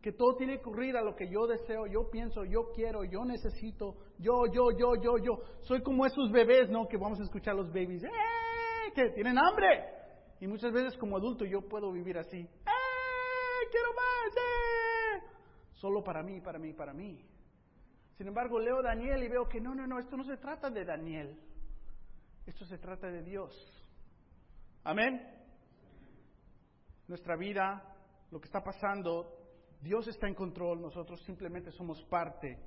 que 0.00 0.12
todo 0.12 0.36
tiene 0.36 0.54
que 0.54 0.60
ocurrir 0.60 0.96
a 0.96 1.02
lo 1.02 1.14
que 1.14 1.28
yo 1.28 1.46
deseo, 1.46 1.86
yo 1.86 2.08
pienso, 2.10 2.44
yo 2.44 2.70
quiero, 2.74 3.04
yo 3.04 3.24
necesito, 3.24 3.96
yo, 4.18 4.46
yo, 4.46 4.70
yo, 4.70 4.94
yo, 4.96 5.18
yo. 5.18 5.42
Soy 5.60 5.82
como 5.82 6.06
esos 6.06 6.30
bebés, 6.32 6.70
¿no? 6.70 6.88
Que 6.88 6.96
vamos 6.96 7.20
a 7.20 7.24
escuchar 7.24 7.54
los 7.54 7.68
babies, 7.68 8.04
¡eh! 8.04 8.92
Que 8.94 9.10
tienen 9.10 9.38
hambre. 9.38 9.84
Y 10.40 10.46
muchas 10.46 10.72
veces 10.72 10.96
como 10.96 11.18
adulto 11.18 11.44
yo 11.44 11.60
puedo 11.68 11.92
vivir 11.92 12.16
así, 12.16 12.38
¡eh! 12.38 13.68
Quiero 13.70 13.88
más, 13.92 14.36
¡eh! 14.36 15.26
Solo 15.74 16.02
para 16.02 16.22
mí, 16.22 16.40
para 16.40 16.58
mí, 16.58 16.72
para 16.72 16.94
mí. 16.94 17.22
Sin 18.16 18.26
embargo, 18.26 18.58
leo 18.58 18.82
Daniel 18.82 19.22
y 19.22 19.28
veo 19.28 19.48
que 19.48 19.60
no, 19.60 19.74
no, 19.74 19.86
no, 19.86 19.98
esto 19.98 20.16
no 20.16 20.24
se 20.24 20.38
trata 20.38 20.70
de 20.70 20.84
Daniel. 20.84 21.38
Esto 22.46 22.64
se 22.64 22.78
trata 22.78 23.08
de 23.08 23.22
Dios. 23.22 23.52
Amén. 24.82 25.20
Nuestra 27.06 27.36
vida, 27.36 27.82
lo 28.30 28.40
que 28.40 28.46
está 28.46 28.62
pasando, 28.62 29.39
Dios 29.82 30.06
está 30.08 30.28
en 30.28 30.34
control, 30.34 30.80
nosotros 30.80 31.22
simplemente 31.24 31.70
somos 31.72 32.02
parte 32.04 32.58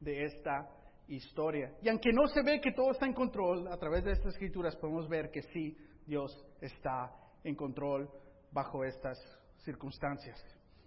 de 0.00 0.24
esta 0.24 0.68
historia. 1.08 1.74
Y 1.82 1.88
aunque 1.88 2.12
no 2.12 2.26
se 2.28 2.42
ve 2.42 2.60
que 2.60 2.72
todo 2.72 2.92
está 2.92 3.06
en 3.06 3.12
control, 3.12 3.68
a 3.68 3.76
través 3.76 4.04
de 4.04 4.12
estas 4.12 4.32
escrituras 4.34 4.74
podemos 4.76 5.08
ver 5.08 5.30
que 5.30 5.42
sí, 5.42 5.76
Dios 6.06 6.32
está 6.60 7.14
en 7.44 7.54
control 7.54 8.08
bajo 8.50 8.84
estas 8.84 9.18
circunstancias. 9.64 10.42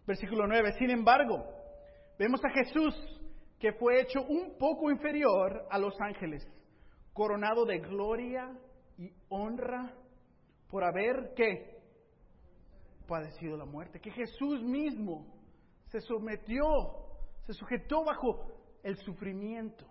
Versículo 0.08 0.48
9, 0.48 0.74
sin 0.80 0.90
embargo, 0.90 1.46
vemos 2.18 2.42
a 2.44 2.50
Jesús 2.50 2.96
que 3.60 3.74
fue 3.74 4.02
hecho 4.02 4.24
un 4.24 4.58
poco 4.58 4.92
inferior 4.92 5.68
a 5.70 5.78
los 5.78 6.00
ángeles, 6.02 6.48
coronado 7.14 7.66
de 7.66 7.80
gloria 7.80 8.52
y 8.98 9.12
honra 9.30 9.94
por 10.70 10.84
haber 10.84 11.34
que 11.36 11.76
padecido 13.08 13.56
la 13.56 13.66
muerte, 13.66 14.00
que 14.00 14.12
Jesús 14.12 14.64
mismo 14.64 15.35
se 15.96 16.02
sometió, 16.02 16.66
se 17.46 17.54
sujetó 17.54 18.04
bajo 18.04 18.52
el 18.84 18.98
sufrimiento. 18.98 19.86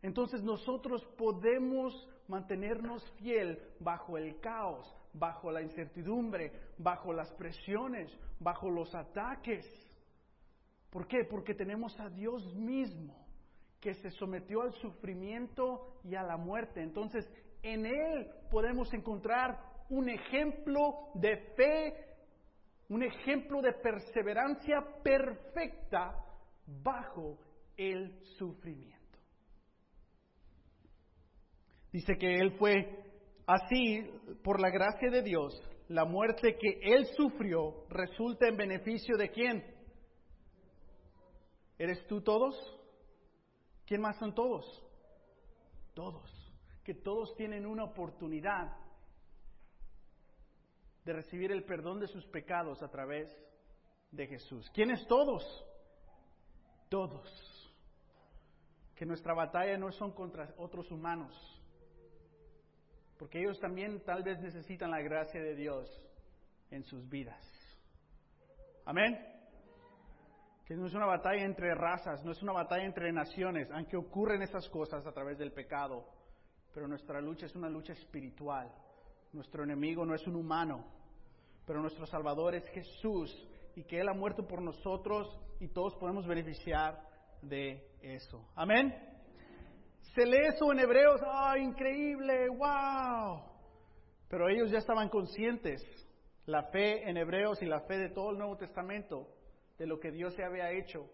Entonces 0.00 0.42
nosotros 0.42 1.04
podemos 1.18 2.08
mantenernos 2.28 3.02
fiel 3.16 3.60
bajo 3.80 4.16
el 4.16 4.38
caos, 4.40 4.86
bajo 5.12 5.50
la 5.50 5.60
incertidumbre, 5.60 6.52
bajo 6.78 7.12
las 7.12 7.32
presiones, 7.32 8.16
bajo 8.38 8.70
los 8.70 8.94
ataques. 8.94 9.66
¿Por 10.90 11.08
qué? 11.08 11.24
Porque 11.24 11.54
tenemos 11.54 11.98
a 11.98 12.08
Dios 12.08 12.54
mismo 12.54 13.26
que 13.80 13.94
se 13.94 14.10
sometió 14.12 14.62
al 14.62 14.72
sufrimiento 14.74 15.98
y 16.04 16.14
a 16.14 16.22
la 16.22 16.36
muerte. 16.36 16.80
Entonces, 16.80 17.28
en 17.62 17.86
Él 17.86 18.30
podemos 18.52 18.92
encontrar 18.94 19.58
un 19.88 20.08
ejemplo 20.08 21.10
de 21.14 21.36
fe 21.56 22.11
un 22.92 23.02
ejemplo 23.02 23.62
de 23.62 23.72
perseverancia 23.72 24.84
perfecta 25.02 26.14
bajo 26.66 27.38
el 27.74 28.22
sufrimiento. 28.36 29.18
Dice 31.90 32.18
que 32.18 32.34
Él 32.36 32.52
fue 32.58 33.02
así, 33.46 34.06
por 34.44 34.60
la 34.60 34.68
gracia 34.68 35.10
de 35.10 35.22
Dios, 35.22 35.58
la 35.88 36.04
muerte 36.04 36.58
que 36.60 36.80
Él 36.82 37.06
sufrió 37.16 37.86
resulta 37.88 38.46
en 38.46 38.58
beneficio 38.58 39.16
de 39.16 39.30
quién? 39.30 39.64
¿Eres 41.78 42.06
tú 42.06 42.20
todos? 42.20 42.54
¿Quién 43.86 44.02
más 44.02 44.18
son 44.18 44.34
todos? 44.34 44.66
Todos. 45.94 46.30
Que 46.84 46.92
todos 46.92 47.34
tienen 47.36 47.64
una 47.64 47.84
oportunidad 47.84 48.76
de 51.04 51.12
recibir 51.12 51.50
el 51.50 51.64
perdón 51.64 52.00
de 52.00 52.06
sus 52.06 52.24
pecados 52.26 52.82
a 52.82 52.88
través 52.88 53.28
de 54.10 54.26
Jesús. 54.26 54.70
¿Quiénes 54.70 55.06
todos? 55.06 55.42
Todos. 56.88 57.28
Que 58.94 59.06
nuestra 59.06 59.34
batalla 59.34 59.76
no 59.78 59.90
son 59.92 60.12
contra 60.12 60.54
otros 60.58 60.90
humanos, 60.90 61.34
porque 63.18 63.40
ellos 63.40 63.58
también 63.58 64.00
tal 64.04 64.22
vez 64.22 64.38
necesitan 64.40 64.90
la 64.90 65.00
gracia 65.00 65.42
de 65.42 65.56
Dios 65.56 65.88
en 66.70 66.84
sus 66.84 67.08
vidas. 67.08 67.42
Amén. 68.84 69.18
Que 70.64 70.74
no 70.74 70.86
es 70.86 70.94
una 70.94 71.06
batalla 71.06 71.44
entre 71.44 71.74
razas, 71.74 72.24
no 72.24 72.30
es 72.30 72.42
una 72.42 72.52
batalla 72.52 72.84
entre 72.84 73.12
naciones, 73.12 73.68
aunque 73.72 73.96
ocurren 73.96 74.42
esas 74.42 74.68
cosas 74.68 75.04
a 75.04 75.12
través 75.12 75.38
del 75.38 75.52
pecado, 75.52 76.06
pero 76.72 76.86
nuestra 76.86 77.20
lucha 77.20 77.46
es 77.46 77.56
una 77.56 77.68
lucha 77.68 77.92
espiritual 77.92 78.72
nuestro 79.32 79.64
enemigo 79.64 80.04
no 80.04 80.14
es 80.14 80.26
un 80.26 80.36
humano, 80.36 80.84
pero 81.66 81.80
nuestro 81.80 82.06
Salvador 82.06 82.54
es 82.54 82.68
Jesús 82.68 83.30
y 83.74 83.84
que 83.84 84.00
Él 84.00 84.08
ha 84.08 84.14
muerto 84.14 84.46
por 84.46 84.60
nosotros 84.60 85.26
y 85.60 85.68
todos 85.68 85.94
podemos 85.96 86.26
beneficiar 86.26 87.00
de 87.40 87.82
eso. 88.02 88.46
Amén. 88.54 88.94
Se 90.14 90.26
lee 90.26 90.48
eso 90.54 90.70
en 90.72 90.80
Hebreos, 90.80 91.20
¡ah, 91.24 91.56
increíble! 91.58 92.48
¡Wow! 92.48 93.42
Pero 94.28 94.48
ellos 94.48 94.70
ya 94.70 94.78
estaban 94.78 95.08
conscientes, 95.08 95.82
la 96.44 96.64
fe 96.64 97.08
en 97.08 97.16
Hebreos 97.16 97.62
y 97.62 97.66
la 97.66 97.80
fe 97.82 97.96
de 97.96 98.10
todo 98.10 98.30
el 98.30 98.38
Nuevo 98.38 98.56
Testamento, 98.56 99.28
de 99.78 99.86
lo 99.86 99.98
que 99.98 100.10
Dios 100.10 100.34
se 100.34 100.44
había 100.44 100.70
hecho 100.72 101.08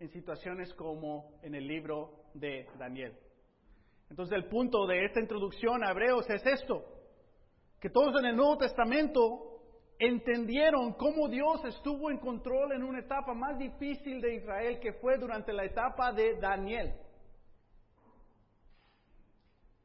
en 0.00 0.08
situaciones 0.08 0.72
como 0.74 1.38
en 1.42 1.54
el 1.54 1.66
libro 1.66 2.24
de 2.32 2.66
Daniel. 2.78 3.14
Entonces 4.08 4.34
el 4.36 4.48
punto 4.48 4.86
de 4.86 5.04
esta 5.04 5.20
introducción 5.20 5.84
a 5.84 5.90
Hebreos 5.90 6.28
es 6.30 6.46
esto, 6.46 6.97
que 7.80 7.90
todos 7.90 8.18
en 8.20 8.26
el 8.26 8.36
Nuevo 8.36 8.58
Testamento 8.58 9.48
entendieron 9.98 10.94
cómo 10.94 11.28
Dios 11.28 11.64
estuvo 11.64 12.10
en 12.10 12.18
control 12.18 12.72
en 12.72 12.82
una 12.82 13.00
etapa 13.00 13.34
más 13.34 13.58
difícil 13.58 14.20
de 14.20 14.36
Israel 14.36 14.78
que 14.80 14.92
fue 14.94 15.18
durante 15.18 15.52
la 15.52 15.64
etapa 15.64 16.12
de 16.12 16.38
Daniel. 16.38 16.94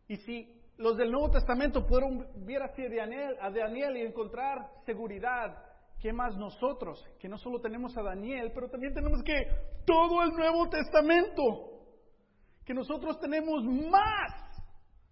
Y 0.08 0.18
si 0.18 0.62
los 0.78 0.98
del 0.98 1.12
Nuevo 1.12 1.32
Testamento 1.32 1.86
pudieron 1.86 2.28
ver 2.46 2.62
hacia 2.64 2.90
Daniel, 2.90 3.38
a 3.42 3.50
Daniel 3.50 3.98
y 3.98 4.02
encontrar 4.02 4.70
seguridad, 4.86 5.56
¿qué 6.00 6.12
más 6.14 6.36
nosotros? 6.36 7.04
Que 7.20 7.30
no 7.30 7.38
solo 7.38 7.60
tenemos 7.62 7.96
a 7.98 8.04
Daniel, 8.04 8.52
pero 8.54 8.70
también 8.70 8.94
tenemos 8.94 9.24
que 9.24 9.34
todo 9.86 10.24
el 10.24 10.32
Nuevo 10.32 10.70
Testamento. 10.70 11.70
Que 12.66 12.74
nosotros 12.74 13.20
tenemos 13.20 13.64
más 13.64 14.64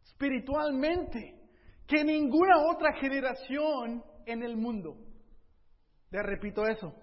espiritualmente 0.06 1.41
que 1.92 2.06
ninguna 2.06 2.58
otra 2.58 2.94
generación 2.94 4.02
en 4.26 4.44
el 4.44 4.56
mundo. 4.56 4.96
Le 6.10 6.24
repito 6.24 6.66
eso. 6.66 6.96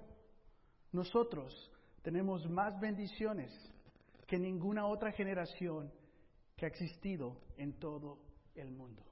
Nosotros 0.93 1.53
tenemos 2.01 2.49
más 2.49 2.81
bendiciones 2.81 3.53
que 4.27 4.39
ninguna 4.39 4.87
otra 4.87 5.13
generación 5.13 5.93
que 6.57 6.65
ha 6.65 6.69
existido 6.71 7.39
en 7.59 7.79
todo 7.79 8.19
el 8.55 8.71
mundo. 8.71 9.05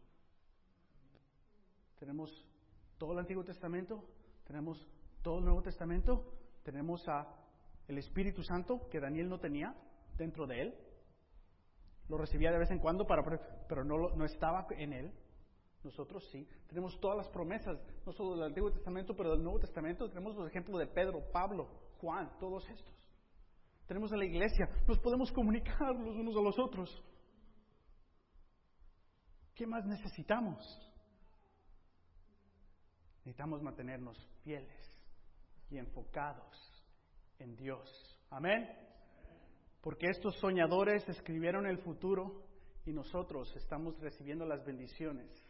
Tenemos 1.99 2.31
todo 2.97 3.13
el 3.13 3.19
Antiguo 3.19 3.45
Testamento, 3.45 4.03
tenemos 4.47 4.79
todo 5.21 5.41
el 5.41 5.45
Nuevo 5.45 5.61
Testamento, 5.61 6.33
tenemos 6.63 7.07
a 7.07 7.27
el 7.87 7.99
Espíritu 7.99 8.43
Santo 8.43 8.89
que 8.91 8.99
Daniel 8.99 9.29
no 9.29 9.39
tenía 9.41 9.75
dentro 10.17 10.47
de 10.47 10.63
él. 10.63 10.75
Lo 12.09 12.17
recibía 12.17 12.51
de 12.51 12.61
vez 12.61 12.71
en 12.71 12.79
cuando, 12.79 13.07
para, 13.07 13.23
pero 13.69 13.85
no, 13.85 14.09
no 14.17 14.25
estaba 14.25 14.67
en 14.71 14.95
él. 14.95 15.13
Nosotros 15.87 16.29
sí. 16.33 16.45
Tenemos 16.67 16.99
todas 16.99 17.17
las 17.17 17.29
promesas, 17.29 17.79
no 18.05 18.13
solo 18.13 18.35
del 18.35 18.43
Antiguo 18.43 18.73
Testamento, 18.73 19.15
pero 19.15 19.31
del 19.31 19.43
Nuevo 19.43 19.61
Testamento. 19.61 20.09
Tenemos 20.09 20.35
los 20.35 20.49
ejemplos 20.49 20.81
de 20.81 20.89
Pedro, 20.89 21.23
Pablo, 21.33 21.69
Juan, 22.01 22.29
todos 22.41 22.69
estos. 22.69 22.93
Tenemos 23.87 24.13
a 24.13 24.17
la 24.17 24.25
iglesia. 24.25 24.69
Nos 24.89 24.99
podemos 24.99 25.31
comunicar 25.31 25.95
los 25.95 26.17
unos 26.17 26.37
a 26.37 26.41
los 26.41 26.59
otros. 26.59 27.05
¿Qué 29.55 29.65
más 29.65 29.87
necesitamos? 29.87 30.59
Necesitamos 33.19 33.63
mantenernos 33.63 34.19
fieles 34.43 34.99
y 35.71 35.79
enfocados 35.79 36.85
en 37.39 37.55
Dios. 37.55 38.19
Amén. 38.31 38.69
Porque 39.81 40.09
estos 40.09 40.37
soñadores 40.41 41.09
escribieron 41.09 41.65
el 41.65 41.79
futuro 41.79 42.43
y 42.85 42.93
nosotros 42.93 43.55
estamos 43.55 43.97
recibiendo 44.01 44.45
las 44.45 44.65
bendiciones 44.65 45.46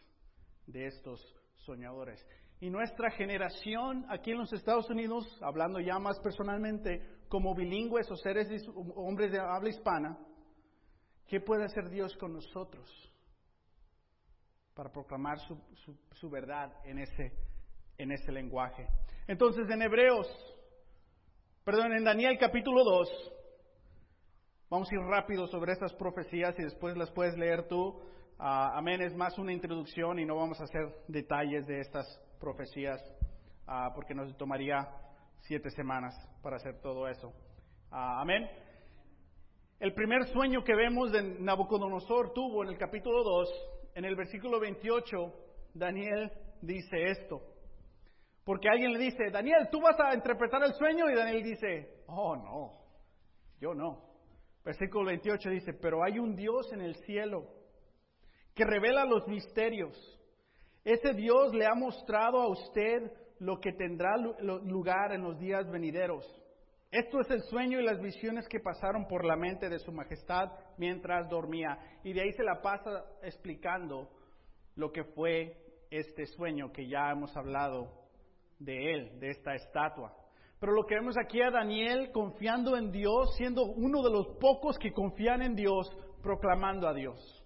de 0.67 0.87
estos 0.87 1.21
soñadores. 1.65 2.25
Y 2.61 2.71
nuestra 2.71 3.11
generación 3.11 4.07
aquí 4.09 4.31
en 4.31 4.39
los 4.39 4.53
Estados 4.53 4.89
Unidos, 4.89 5.27
hablando 5.43 5.79
ya 5.81 5.99
más 5.99 6.19
personalmente, 6.21 7.03
como 7.29 7.55
bilingües 7.55 8.11
o 8.11 8.17
seres 8.17 8.49
hombres 8.95 9.33
de 9.33 9.39
habla 9.39 9.69
hispana, 9.69 10.19
¿qué 11.27 11.41
puede 11.41 11.65
hacer 11.65 11.91
Dios 11.91 12.17
con 12.17 12.33
nosotros 12.33 12.89
para 14.75 14.91
proclamar 14.91 15.39
su, 15.41 15.59
su 16.13 16.31
verdad 16.31 16.73
en 16.85 16.99
ese, 16.99 17.33
en 17.99 18.13
ese 18.13 18.33
lenguaje? 18.33 18.89
Entonces 19.27 19.69
en 19.69 19.83
Hebreos, 19.83 20.29
perdón, 21.65 21.93
en 21.93 22.05
Daniel 22.05 22.39
capítulo 22.39 22.85
2, 22.85 23.33
vamos 24.71 24.89
a 24.91 24.95
ir 24.95 25.01
rápido 25.01 25.47
sobre 25.49 25.73
estas 25.73 25.93
profecías 25.95 26.59
y 26.59 26.63
después 26.63 26.97
las 26.97 27.11
puedes 27.11 27.37
leer 27.37 27.69
tú. 27.69 28.01
Ah, 28.39 28.77
amén, 28.77 29.01
es 29.01 29.17
más 29.17 29.39
una 29.39 29.51
introducción 29.51 30.19
y 30.19 30.27
no 30.27 30.37
vamos 30.37 30.61
a 30.61 30.65
hacer 30.65 30.95
detalles 31.09 31.67
de 31.67 31.81
estas 31.81 32.07
profecías 32.39 33.01
ah, 33.67 33.93
porque 33.95 34.15
nos 34.15 34.37
tomaría 34.37 34.87
siete 35.41 35.71
semanas 35.71 36.15
para 36.43 36.57
hacer 36.57 36.79
todo 36.83 37.09
eso. 37.09 37.33
Ah, 37.91 38.21
amén. 38.21 38.47
El 39.81 39.95
primer 39.95 40.27
sueño 40.27 40.63
que 40.65 40.75
vemos 40.75 41.13
de 41.13 41.23
Nabucodonosor 41.23 42.35
tuvo 42.35 42.63
en 42.63 42.69
el 42.69 42.77
capítulo 42.77 43.23
2, 43.23 43.49
en 43.95 44.05
el 44.05 44.15
versículo 44.15 44.61
28, 44.61 45.17
Daniel 45.73 46.31
dice 46.61 47.05
esto. 47.05 47.41
Porque 48.45 48.69
alguien 48.69 48.93
le 48.93 48.99
dice, 48.99 49.31
Daniel, 49.33 49.69
¿tú 49.73 49.81
vas 49.81 49.99
a 49.99 50.15
interpretar 50.15 50.63
el 50.63 50.75
sueño? 50.75 51.09
Y 51.09 51.15
Daniel 51.15 51.43
dice, 51.43 52.03
oh 52.07 52.37
no, 52.37 52.73
yo 53.61 53.73
no. 53.73 54.05
Versículo 54.63 55.07
28 55.07 55.49
dice, 55.49 55.73
pero 55.73 56.05
hay 56.05 56.19
un 56.19 56.37
Dios 56.37 56.71
en 56.75 56.83
el 56.83 56.97
cielo 56.97 57.57
que 58.57 58.65
revela 58.65 59.05
los 59.05 59.29
misterios. 59.29 59.95
Ese 60.83 61.13
Dios 61.13 61.55
le 61.55 61.67
ha 61.67 61.75
mostrado 61.75 62.41
a 62.41 62.49
usted 62.49 63.13
lo 63.39 63.61
que 63.61 63.73
tendrá 63.73 64.17
lugar 64.17 65.13
en 65.13 65.23
los 65.23 65.39
días 65.39 65.71
venideros. 65.71 66.25
Esto 66.91 67.21
es 67.21 67.31
el 67.31 67.43
sueño 67.43 67.79
y 67.79 67.85
las 67.85 68.01
visiones 68.01 68.49
que 68.49 68.61
pasaron 68.61 69.07
por 69.07 69.27
la 69.27 69.37
mente 69.37 69.69
de 69.69 69.79
su 69.79 69.93
majestad 69.93 70.51
mientras 70.79 71.29
dormía. 71.29 71.79
Y 72.03 72.15
de 72.15 72.23
ahí 72.23 72.33
se 72.33 72.45
la 72.45 72.63
pasa 72.63 73.05
explicando 73.23 74.09
lo 74.75 74.91
que 74.91 75.05
fue 75.05 75.55
este 75.91 76.25
sueño 76.27 76.73
que 76.73 76.89
ya 76.89 77.11
hemos 77.11 77.37
hablado 77.37 77.93
de 78.59 78.95
él, 78.95 79.21
de 79.21 79.31
esta 79.31 79.55
estatua. 79.55 80.17
Pero 80.59 80.73
lo 80.73 80.87
que 80.87 80.95
vemos 80.95 81.17
aquí 81.19 81.43
a 81.43 81.51
Daniel 81.51 82.11
confiando 82.11 82.75
en 82.79 82.91
Dios, 82.91 83.37
siendo 83.37 83.65
uno 83.65 84.03
de 84.03 84.11
los 84.11 84.29
pocos 84.41 84.79
que 84.79 84.93
confían 84.93 85.43
en 85.43 85.55
Dios, 85.55 85.95
proclamando 86.23 86.89
a 86.89 86.95
Dios 86.95 87.43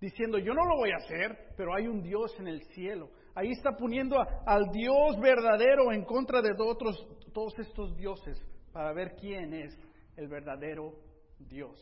diciendo, 0.00 0.38
yo 0.38 0.54
no 0.54 0.64
lo 0.64 0.76
voy 0.76 0.90
a 0.90 0.96
hacer, 0.96 1.54
pero 1.56 1.74
hay 1.74 1.86
un 1.86 2.02
Dios 2.02 2.34
en 2.38 2.48
el 2.48 2.62
cielo. 2.74 3.10
Ahí 3.34 3.52
está 3.52 3.76
poniendo 3.76 4.16
al 4.46 4.70
Dios 4.72 5.18
verdadero 5.20 5.92
en 5.92 6.04
contra 6.04 6.40
de 6.42 6.52
otros, 6.58 7.06
todos 7.32 7.58
estos 7.58 7.96
dioses 7.96 8.40
para 8.72 8.92
ver 8.92 9.16
quién 9.16 9.54
es 9.54 9.76
el 10.16 10.28
verdadero 10.28 10.94
Dios. 11.38 11.78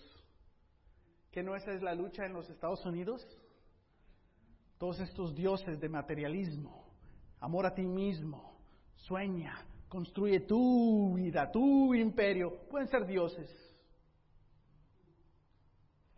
¿Qué 1.30 1.42
no 1.42 1.54
esa 1.54 1.72
es 1.72 1.82
la 1.82 1.94
lucha 1.94 2.24
en 2.24 2.32
los 2.32 2.48
Estados 2.48 2.84
Unidos? 2.86 3.22
Todos 4.78 5.00
estos 5.00 5.34
dioses 5.34 5.80
de 5.80 5.88
materialismo, 5.88 6.86
amor 7.40 7.66
a 7.66 7.74
ti 7.74 7.86
mismo, 7.86 8.58
sueña, 8.94 9.66
construye 9.88 10.40
tu 10.40 11.14
vida, 11.14 11.50
tu 11.50 11.94
imperio, 11.94 12.66
pueden 12.70 12.88
ser 12.88 13.06
dioses. 13.06 13.65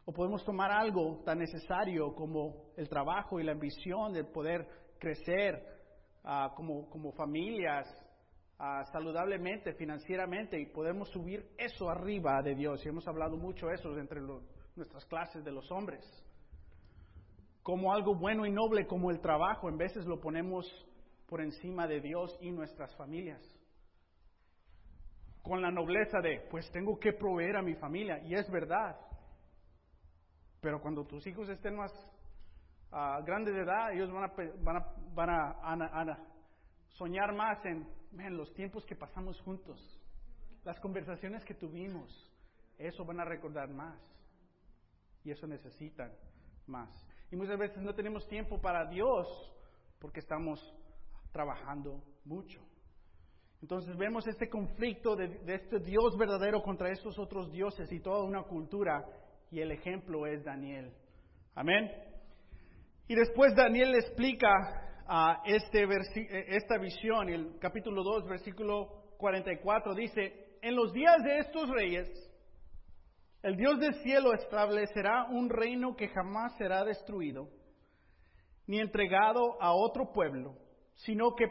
O 0.08 0.12
podemos 0.12 0.42
tomar 0.42 0.72
algo 0.72 1.20
tan 1.22 1.38
necesario 1.38 2.14
como 2.14 2.72
el 2.78 2.88
trabajo 2.88 3.38
y 3.38 3.44
la 3.44 3.52
ambición 3.52 4.14
de 4.14 4.24
poder 4.24 4.66
crecer 4.98 5.62
ah, 6.24 6.54
como, 6.56 7.12
familias 7.12 7.86
ah, 8.58 8.84
saludablemente, 8.90 9.74
financieramente, 9.74 10.58
y 10.58 10.64
podemos 10.64 11.10
subir 11.10 11.44
eso 11.58 11.90
arriba 11.90 12.40
de 12.40 12.54
Dios. 12.54 12.82
Y 12.82 12.88
hemos 12.88 13.06
hablado 13.06 13.36
mucho 13.36 13.68
eso 13.68 13.94
entre 13.98 14.22
nuestras 14.76 15.04
clases 15.04 15.44
de 15.44 15.52
los 15.52 15.70
hombres. 15.70 16.02
Como 17.62 17.92
algo 17.92 18.14
bueno 18.14 18.46
y 18.46 18.50
noble 18.50 18.86
como 18.86 19.10
el 19.10 19.20
trabajo, 19.20 19.68
en 19.68 19.76
veces 19.76 20.06
lo 20.06 20.18
ponemos 20.18 20.66
por 21.26 21.42
encima 21.42 21.86
de 21.86 22.00
Dios 22.00 22.34
y 22.40 22.50
nuestras 22.50 22.96
familias. 22.96 23.42
Con 25.42 25.60
la 25.60 25.70
nobleza 25.70 26.22
de, 26.22 26.48
pues 26.50 26.66
tengo 26.72 26.98
que 26.98 27.12
proveer 27.12 27.58
a 27.58 27.62
mi 27.62 27.74
familia, 27.74 28.22
y 28.24 28.32
es 28.36 28.50
verdad. 28.50 28.96
Pero 30.60 30.80
cuando 30.80 31.04
tus 31.04 31.26
hijos 31.26 31.48
estén 31.48 31.76
más 31.76 31.92
uh, 32.92 33.24
grandes 33.24 33.54
de 33.54 33.62
edad, 33.62 33.92
ellos 33.92 34.10
van 34.10 34.24
a, 34.24 34.34
van 34.62 34.76
a, 35.30 35.52
van 35.62 35.82
a, 35.82 36.18
soñar 36.88 37.34
más 37.34 37.64
en, 37.64 37.86
en 38.18 38.36
los 38.36 38.52
tiempos 38.54 38.84
que 38.84 38.96
pasamos 38.96 39.40
juntos, 39.42 39.78
las 40.64 40.78
conversaciones 40.80 41.44
que 41.44 41.54
tuvimos. 41.54 42.10
Eso 42.76 43.04
van 43.04 43.20
a 43.20 43.24
recordar 43.24 43.68
más. 43.68 43.98
Y 45.24 45.30
eso 45.30 45.46
necesitan 45.46 46.12
más. 46.66 46.88
Y 47.30 47.36
muchas 47.36 47.58
veces 47.58 47.82
no 47.82 47.94
tenemos 47.94 48.26
tiempo 48.28 48.60
para 48.60 48.86
Dios 48.86 49.26
porque 49.98 50.20
estamos 50.20 50.60
trabajando 51.32 52.02
mucho. 52.24 52.60
Entonces 53.60 53.96
vemos 53.96 54.26
este 54.26 54.48
conflicto 54.48 55.16
de, 55.16 55.28
de, 55.40 55.54
este 55.56 55.80
Dios 55.80 56.16
verdadero 56.16 56.62
contra 56.62 56.90
estos 56.90 57.18
otros 57.18 57.50
dioses 57.50 57.90
y 57.90 58.00
toda 58.00 58.22
una 58.22 58.42
cultura 58.44 59.04
y 59.50 59.60
el 59.60 59.72
ejemplo 59.72 60.26
es 60.26 60.44
Daniel. 60.44 60.92
Amén. 61.54 61.90
Y 63.08 63.14
después 63.14 63.54
Daniel 63.54 63.92
le 63.92 63.98
explica 63.98 64.48
a 65.06 65.42
este 65.46 65.86
esta 66.54 66.76
visión, 66.78 67.28
el 67.30 67.58
capítulo 67.58 68.02
2, 68.02 68.26
versículo 68.26 69.14
44, 69.16 69.94
dice, 69.94 70.58
en 70.60 70.76
los 70.76 70.92
días 70.92 71.22
de 71.24 71.38
estos 71.38 71.68
reyes, 71.70 72.08
el 73.42 73.56
Dios 73.56 73.78
del 73.78 73.94
cielo 74.02 74.34
establecerá 74.34 75.26
un 75.30 75.48
reino 75.48 75.96
que 75.96 76.08
jamás 76.08 76.56
será 76.58 76.84
destruido, 76.84 77.48
ni 78.66 78.80
entregado 78.80 79.60
a 79.62 79.72
otro 79.72 80.12
pueblo, 80.12 80.54
sino 80.96 81.34
que 81.34 81.46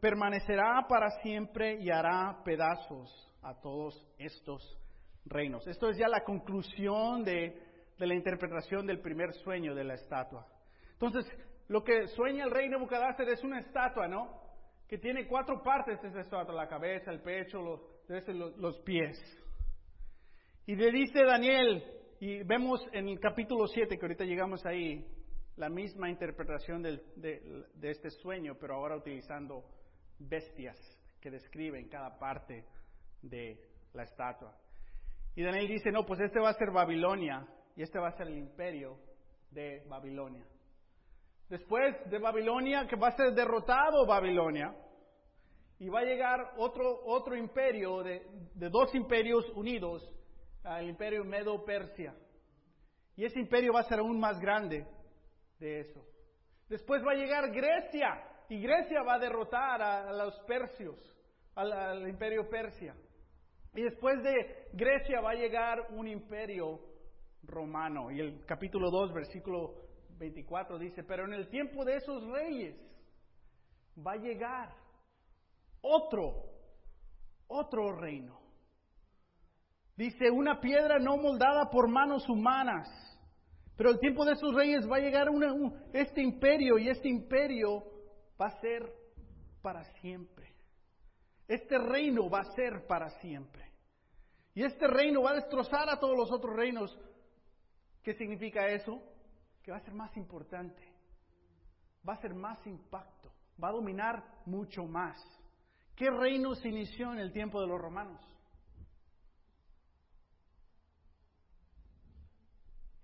permanecerá 0.00 0.86
para 0.88 1.10
siempre 1.22 1.78
y 1.80 1.90
hará 1.90 2.42
pedazos 2.44 3.32
a 3.42 3.54
todos 3.60 3.94
estos 4.18 4.78
reinos. 5.28 5.66
Esto 5.66 5.88
es 5.90 5.98
ya 5.98 6.08
la 6.08 6.22
conclusión 6.24 7.24
de, 7.24 7.60
de 7.98 8.06
la 8.06 8.14
interpretación 8.14 8.86
del 8.86 9.00
primer 9.00 9.32
sueño 9.34 9.74
de 9.74 9.84
la 9.84 9.94
estatua. 9.94 10.46
Entonces, 10.92 11.26
lo 11.68 11.84
que 11.84 12.06
sueña 12.08 12.44
el 12.44 12.50
rey 12.50 12.68
Nebuchadnezzar 12.68 13.28
es 13.28 13.42
una 13.44 13.60
estatua, 13.60 14.08
¿no? 14.08 14.42
Que 14.88 14.98
tiene 14.98 15.26
cuatro 15.26 15.62
partes 15.62 16.02
esa 16.02 16.20
estatua, 16.20 16.54
la 16.54 16.68
cabeza, 16.68 17.10
el 17.10 17.20
pecho, 17.20 17.60
los, 17.60 18.56
los 18.56 18.78
pies. 18.80 19.18
Y 20.66 20.74
le 20.76 20.90
dice 20.90 21.22
Daniel, 21.24 21.84
y 22.20 22.42
vemos 22.42 22.80
en 22.92 23.08
el 23.08 23.20
capítulo 23.20 23.66
7, 23.66 23.96
que 23.96 24.04
ahorita 24.04 24.24
llegamos 24.24 24.64
ahí, 24.66 25.06
la 25.56 25.68
misma 25.68 26.08
interpretación 26.08 26.82
de, 26.82 27.00
de, 27.16 27.90
este 27.90 28.10
sueño, 28.10 28.56
pero 28.60 28.74
ahora 28.74 28.96
utilizando 28.96 29.64
bestias 30.18 30.76
que 31.20 31.30
describen 31.30 31.88
cada 31.88 32.18
parte 32.18 32.64
de 33.22 33.60
la 33.92 34.04
estatua. 34.04 34.56
Y 35.38 35.44
Daniel 35.44 35.68
dice, 35.68 35.92
no, 35.92 36.04
pues 36.04 36.18
este 36.18 36.40
va 36.40 36.48
a 36.48 36.54
ser 36.54 36.72
Babilonia 36.72 37.46
y 37.76 37.82
este 37.82 38.00
va 38.00 38.08
a 38.08 38.16
ser 38.16 38.26
el 38.26 38.38
imperio 38.38 38.98
de 39.52 39.84
Babilonia. 39.86 40.44
Después 41.48 41.94
de 42.10 42.18
Babilonia, 42.18 42.88
que 42.88 42.96
va 42.96 43.06
a 43.06 43.16
ser 43.16 43.32
derrotado 43.34 44.04
Babilonia, 44.04 44.74
y 45.78 45.88
va 45.88 46.00
a 46.00 46.02
llegar 46.02 46.54
otro, 46.56 47.04
otro 47.04 47.36
imperio 47.36 48.02
de, 48.02 48.26
de 48.52 48.68
dos 48.68 48.92
imperios 48.96 49.48
unidos, 49.54 50.02
el 50.64 50.88
imperio 50.88 51.22
Medo-Persia. 51.22 52.16
Y 53.14 53.24
ese 53.24 53.38
imperio 53.38 53.74
va 53.74 53.82
a 53.82 53.88
ser 53.88 54.00
aún 54.00 54.18
más 54.18 54.40
grande 54.40 54.88
de 55.60 55.82
eso. 55.82 56.04
Después 56.68 57.00
va 57.06 57.12
a 57.12 57.14
llegar 57.14 57.48
Grecia, 57.52 58.24
y 58.48 58.60
Grecia 58.60 59.04
va 59.04 59.14
a 59.14 59.18
derrotar 59.20 59.80
a, 59.82 60.12
los 60.14 60.36
persios, 60.40 60.98
al, 61.54 62.08
imperio 62.08 62.50
Persia. 62.50 62.96
Y 63.74 63.82
después 63.82 64.22
de 64.22 64.68
Grecia 64.72 65.20
va 65.20 65.30
a 65.30 65.34
llegar 65.34 65.88
un 65.90 66.08
imperio 66.08 66.80
romano. 67.42 68.10
Y 68.10 68.20
el 68.20 68.44
capítulo 68.46 68.90
2, 68.90 69.12
versículo 69.12 69.74
24 70.18 70.78
dice, 70.78 71.04
pero 71.04 71.24
en 71.24 71.34
el 71.34 71.48
tiempo 71.48 71.84
de 71.84 71.96
esos 71.96 72.24
reyes 72.28 72.76
va 74.04 74.12
a 74.12 74.16
llegar 74.16 74.74
otro, 75.80 76.44
otro 77.46 77.92
reino. 77.92 78.38
Dice, 79.96 80.30
una 80.30 80.60
piedra 80.60 80.98
no 80.98 81.16
moldada 81.16 81.70
por 81.70 81.88
manos 81.88 82.28
humanas. 82.28 82.88
Pero 83.76 83.90
el 83.90 83.98
tiempo 84.00 84.24
de 84.24 84.32
esos 84.32 84.54
reyes 84.54 84.88
va 84.90 84.96
a 84.96 85.00
llegar 85.00 85.28
este 85.92 86.20
imperio 86.20 86.78
y 86.78 86.88
este 86.88 87.08
imperio 87.08 87.84
va 88.40 88.46
a 88.46 88.60
ser 88.60 88.92
para 89.62 89.84
siempre. 90.00 90.52
Este 91.48 91.78
reino 91.78 92.28
va 92.28 92.40
a 92.40 92.54
ser 92.54 92.86
para 92.86 93.08
siempre. 93.20 93.72
Y 94.54 94.62
este 94.62 94.86
reino 94.86 95.22
va 95.22 95.30
a 95.30 95.36
destrozar 95.36 95.88
a 95.88 95.98
todos 95.98 96.16
los 96.16 96.30
otros 96.30 96.54
reinos. 96.54 96.96
¿Qué 98.02 98.12
significa 98.14 98.68
eso? 98.68 99.02
Que 99.62 99.70
va 99.70 99.78
a 99.78 99.84
ser 99.84 99.94
más 99.94 100.14
importante. 100.18 100.82
Va 102.06 102.12
a 102.12 102.20
ser 102.20 102.34
más 102.34 102.64
impacto. 102.66 103.32
Va 103.62 103.68
a 103.68 103.72
dominar 103.72 104.42
mucho 104.44 104.84
más. 104.84 105.16
¿Qué 105.96 106.10
reino 106.10 106.54
se 106.54 106.68
inició 106.68 107.12
en 107.12 107.18
el 107.18 107.32
tiempo 107.32 107.60
de 107.60 107.66
los 107.66 107.80
romanos? 107.80 108.20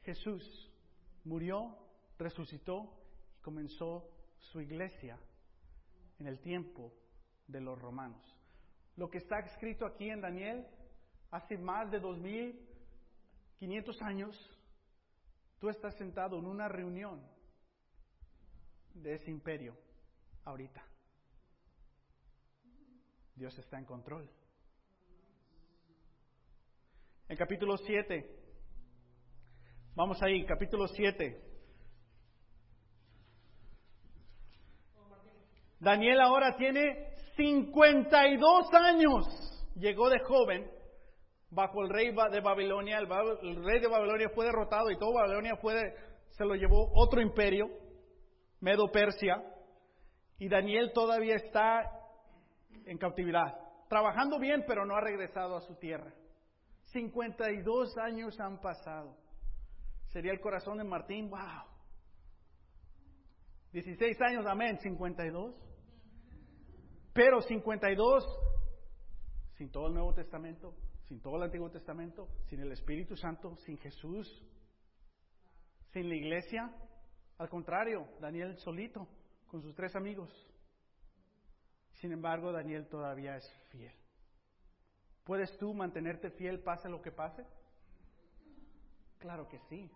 Jesús 0.03 0.71
murió, 1.25 1.77
resucitó 2.19 2.93
y 3.39 3.41
comenzó 3.41 4.11
su 4.39 4.61
iglesia 4.61 5.19
en 6.19 6.27
el 6.27 6.41
tiempo 6.41 6.93
de 7.47 7.61
los 7.61 7.79
romanos. 7.79 8.34
Lo 8.97 9.11
que 9.11 9.19
está 9.19 9.41
escrito 9.41 9.87
aquí 9.87 10.09
en 10.09 10.21
Daniel, 10.21 10.67
hace 11.31 11.59
más 11.59 11.91
de 11.91 11.99
2500 11.99 14.03
años, 14.03 14.61
tú 15.59 15.69
estás 15.69 15.97
sentado 15.97 16.39
en 16.39 16.47
una 16.47 16.69
reunión 16.69 17.21
de 18.95 19.15
ese 19.15 19.31
imperio 19.31 19.77
ahorita. 20.45 20.85
Dios 23.35 23.59
está 23.59 23.79
en 23.79 23.85
control. 23.85 24.31
En 27.29 27.37
capítulo 27.37 27.77
7, 27.79 28.31
vamos 29.97 30.23
ahí, 30.23 30.47
capítulo 30.47 30.87
7. 30.87 31.43
Daniel 35.81 36.21
ahora 36.21 36.57
tiene 36.57 37.14
52 37.37 38.75
años. 38.75 39.25
Llegó 39.77 40.09
de 40.09 40.21
joven 40.21 40.71
bajo 41.51 41.83
el 41.83 41.91
rey 41.91 42.15
de 42.31 42.41
Babilonia. 42.41 42.99
El, 42.99 43.65
rey 43.65 43.81
de 43.81 43.89
Babilonia 43.89 44.29
fue 44.35 44.47
derrotado 44.47 44.91
y 44.91 44.99
todo 44.99 45.15
Babilonia 45.15 45.57
fue, 45.57 45.75
se 46.31 46.45
lo 46.45 46.55
llevó 46.55 46.91
otro 46.95 47.21
imperio, 47.21 47.69
Medo-Persia. 48.61 49.43
Y 50.39 50.49
Daniel 50.49 50.93
todavía 50.93 51.37
está 51.37 51.91
en 52.87 52.99
cautividad, 52.99 53.55
trabajando 53.89 54.39
bien, 54.39 54.65
pero 54.67 54.85
no 54.85 54.97
ha 54.97 55.01
regresado 55.01 55.57
a 55.57 55.61
su 55.61 55.77
tierra. 55.77 56.13
52 56.87 57.97
años 57.99 58.39
han 58.41 58.61
pasado. 58.61 59.17
Sería 60.09 60.33
el 60.33 60.41
corazón 60.41 60.79
de 60.79 60.85
Martín, 60.85 61.31
wow. 61.31 61.41
16 63.73 64.21
años, 64.23 64.47
amén, 64.47 64.79
52. 64.79 65.74
Pero 67.15 67.41
52 67.41 68.25
sin 69.57 69.71
todo 69.71 69.87
el 69.87 69.95
Nuevo 69.95 70.13
Testamento, 70.13 70.75
sin 71.05 71.21
todo 71.21 71.37
el 71.37 71.45
Antiguo 71.45 71.71
Testamento, 71.71 72.29
sin 72.49 72.59
el 72.61 72.73
Espíritu 72.73 73.17
Santo, 73.17 73.57
sin 73.59 73.79
Jesús, 73.79 74.29
sin 75.93 76.09
la 76.09 76.17
iglesia. 76.17 76.75
Al 77.39 77.49
contrario, 77.49 78.09
Daniel 78.21 78.57
solito, 78.59 79.07
con 79.47 79.63
sus 79.63 79.77
tres 79.77 79.95
amigos. 79.95 80.29
Sin 81.93 82.11
embargo, 82.11 82.51
Daniel 82.51 82.89
todavía 82.89 83.37
es 83.37 83.49
fiel. 83.71 83.95
¿Puedes 85.23 85.57
tú 85.57 85.73
mantenerte 85.73 86.31
fiel 86.31 86.65
pase 86.65 86.89
lo 86.89 87.01
que 87.01 87.13
pase? 87.13 87.47
Claro 89.19 89.49
que 89.49 89.61
sí. 89.71 89.89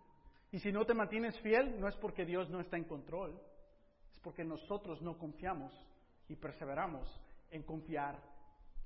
Y 0.52 0.60
si 0.60 0.70
no 0.70 0.86
te 0.86 0.94
mantienes 0.94 1.38
fiel, 1.40 1.80
no 1.80 1.88
es 1.88 1.96
porque 1.96 2.24
Dios 2.24 2.48
no 2.48 2.60
está 2.60 2.76
en 2.76 2.84
control, 2.84 3.42
es 4.12 4.20
porque 4.20 4.44
nosotros 4.44 5.02
no 5.02 5.18
confiamos 5.18 5.74
y 6.28 6.36
perseveramos 6.36 7.08
en 7.50 7.62
confiar 7.62 8.18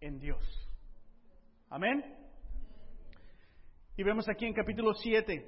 en 0.01 0.19
Dios. 0.19 0.43
Amén. 1.69 2.05
Y 3.97 4.03
vemos 4.03 4.29
aquí 4.29 4.47
en 4.47 4.55
capítulo 4.55 4.95
7, 4.95 5.45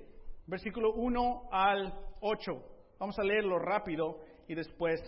versículo 0.46 0.92
1 0.94 1.48
al 1.52 1.92
8. 2.20 2.52
Vamos 2.98 3.18
a 3.18 3.22
leerlo 3.22 3.58
rápido 3.58 4.20
y 4.48 4.54
después 4.54 5.00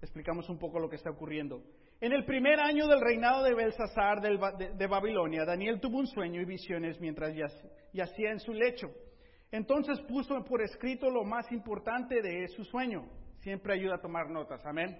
explicamos 0.00 0.48
un 0.48 0.58
poco 0.58 0.78
lo 0.78 0.88
que 0.88 0.96
está 0.96 1.10
ocurriendo. 1.10 1.62
En 2.00 2.12
el 2.12 2.24
primer 2.24 2.58
año 2.58 2.88
del 2.88 3.00
reinado 3.00 3.44
de 3.44 3.54
Belsasar 3.54 4.20
de, 4.20 4.86
Babilonia, 4.88 5.44
Daniel 5.44 5.80
tuvo 5.80 5.98
un 5.98 6.06
sueño 6.08 6.40
y 6.40 6.44
visiones 6.44 7.00
mientras 7.00 7.32
yacía 7.92 8.32
en 8.32 8.40
su 8.40 8.52
lecho. 8.52 8.88
Entonces 9.52 10.00
puso 10.08 10.42
por 10.44 10.62
escrito 10.62 11.10
lo 11.10 11.22
más 11.24 11.50
importante 11.52 12.20
de 12.20 12.48
su 12.48 12.64
sueño 12.64 13.08
siempre 13.42 13.74
ayuda 13.74 13.96
a 13.96 14.00
tomar 14.00 14.30
notas. 14.30 14.64
Amén. 14.64 14.98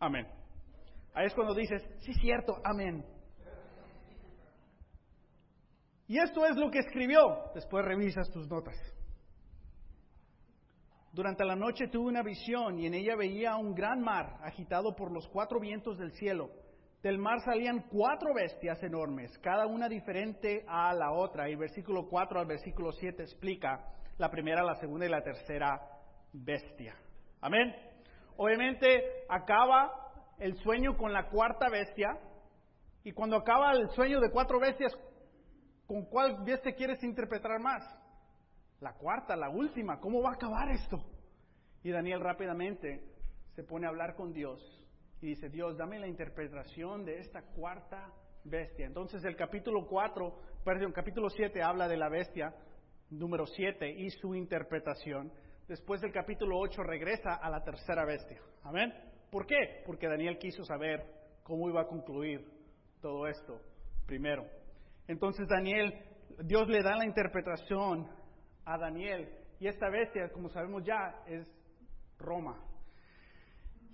Amén. 0.00 0.26
Ahí 1.14 1.26
es 1.26 1.34
cuando 1.34 1.54
dices, 1.54 1.82
sí, 2.00 2.12
cierto, 2.14 2.56
amén. 2.64 3.04
Y 6.06 6.18
esto 6.18 6.46
es 6.46 6.56
lo 6.56 6.70
que 6.70 6.78
escribió. 6.78 7.50
Después 7.54 7.84
revisas 7.84 8.30
tus 8.30 8.48
notas. 8.48 8.76
Durante 11.12 11.44
la 11.44 11.56
noche 11.56 11.88
tuve 11.88 12.08
una 12.08 12.22
visión 12.22 12.78
y 12.78 12.86
en 12.86 12.94
ella 12.94 13.16
veía 13.16 13.56
un 13.56 13.74
gran 13.74 14.00
mar 14.00 14.38
agitado 14.42 14.94
por 14.94 15.10
los 15.10 15.26
cuatro 15.28 15.58
vientos 15.58 15.98
del 15.98 16.12
cielo. 16.12 16.50
Del 17.02 17.18
mar 17.18 17.40
salían 17.44 17.86
cuatro 17.90 18.32
bestias 18.34 18.82
enormes, 18.82 19.36
cada 19.38 19.66
una 19.66 19.88
diferente 19.88 20.64
a 20.68 20.92
la 20.94 21.12
otra. 21.12 21.48
Y 21.48 21.56
versículo 21.56 22.08
4 22.08 22.40
al 22.40 22.46
versículo 22.46 22.92
7 22.92 23.22
explica 23.22 23.84
la 24.16 24.30
primera, 24.30 24.62
la 24.62 24.74
segunda 24.76 25.06
y 25.06 25.08
la 25.08 25.22
tercera 25.22 25.97
bestia. 26.32 26.94
Amén. 27.40 27.74
Obviamente 28.36 29.24
acaba 29.28 30.34
el 30.38 30.56
sueño 30.58 30.96
con 30.96 31.12
la 31.12 31.28
cuarta 31.28 31.68
bestia 31.68 32.18
y 33.04 33.12
cuando 33.12 33.36
acaba 33.36 33.72
el 33.72 33.88
sueño 33.90 34.20
de 34.20 34.30
cuatro 34.30 34.60
bestias, 34.60 34.92
¿con 35.86 36.04
cuál 36.06 36.44
bestia 36.44 36.74
quieres 36.74 37.02
interpretar 37.02 37.58
más? 37.60 37.82
La 38.80 38.92
cuarta, 38.94 39.34
la 39.34 39.48
última, 39.48 39.98
¿cómo 39.98 40.22
va 40.22 40.30
a 40.30 40.34
acabar 40.34 40.70
esto? 40.70 41.04
Y 41.82 41.90
Daniel 41.90 42.20
rápidamente 42.20 43.02
se 43.54 43.64
pone 43.64 43.86
a 43.86 43.90
hablar 43.90 44.14
con 44.14 44.32
Dios 44.32 44.60
y 45.20 45.28
dice, 45.28 45.48
Dios, 45.48 45.76
dame 45.76 45.98
la 45.98 46.06
interpretación 46.06 47.04
de 47.04 47.18
esta 47.18 47.42
cuarta 47.42 48.12
bestia. 48.44 48.86
Entonces 48.86 49.24
el 49.24 49.36
capítulo 49.36 49.86
4, 49.86 50.34
perdón, 50.64 50.92
capítulo 50.92 51.28
7 51.28 51.60
habla 51.62 51.88
de 51.88 51.96
la 51.96 52.08
bestia 52.08 52.54
número 53.10 53.46
7 53.46 53.90
y 53.90 54.10
su 54.10 54.34
interpretación 54.34 55.32
después 55.68 56.00
del 56.00 56.12
capítulo 56.12 56.58
8 56.58 56.82
regresa 56.82 57.34
a 57.34 57.50
la 57.50 57.62
tercera 57.62 58.04
bestia. 58.04 58.40
Amén. 58.64 58.92
¿Por 59.30 59.46
qué? 59.46 59.82
Porque 59.84 60.08
Daniel 60.08 60.38
quiso 60.38 60.64
saber 60.64 61.04
cómo 61.42 61.68
iba 61.68 61.82
a 61.82 61.86
concluir 61.86 62.44
todo 63.00 63.26
esto 63.26 63.60
primero. 64.06 64.44
Entonces 65.06 65.46
Daniel, 65.48 65.94
Dios 66.44 66.68
le 66.68 66.82
da 66.82 66.96
la 66.96 67.04
interpretación 67.04 68.08
a 68.64 68.78
Daniel 68.78 69.28
y 69.60 69.66
esta 69.66 69.90
bestia, 69.90 70.30
como 70.32 70.48
sabemos 70.48 70.82
ya, 70.84 71.22
es 71.26 71.46
Roma. 72.18 72.58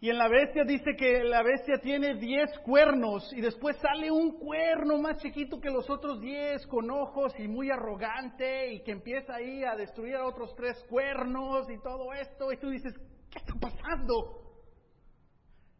Y 0.04 0.10
en 0.10 0.18
la 0.18 0.28
bestia 0.28 0.64
dice 0.64 0.96
que 0.96 1.24
la 1.24 1.42
bestia 1.42 1.78
tiene 1.78 2.16
diez 2.16 2.50
cuernos 2.58 3.32
y 3.32 3.40
después 3.40 3.74
sale 3.78 4.10
un 4.10 4.38
cuerno 4.38 4.98
más 4.98 5.16
chiquito 5.16 5.58
que 5.58 5.70
los 5.70 5.88
otros 5.88 6.20
diez 6.20 6.66
con 6.66 6.90
ojos 6.90 7.32
y 7.38 7.48
muy 7.48 7.70
arrogante 7.70 8.70
y 8.70 8.82
que 8.82 8.92
empieza 8.92 9.36
ahí 9.36 9.64
a 9.64 9.74
destruir 9.74 10.16
a 10.16 10.26
otros 10.26 10.54
tres 10.56 10.76
cuernos 10.90 11.70
y 11.70 11.80
todo 11.80 12.12
esto. 12.12 12.52
Y 12.52 12.58
tú 12.58 12.68
dices, 12.68 12.92
¿qué 13.30 13.38
está 13.38 13.54
pasando? 13.58 14.42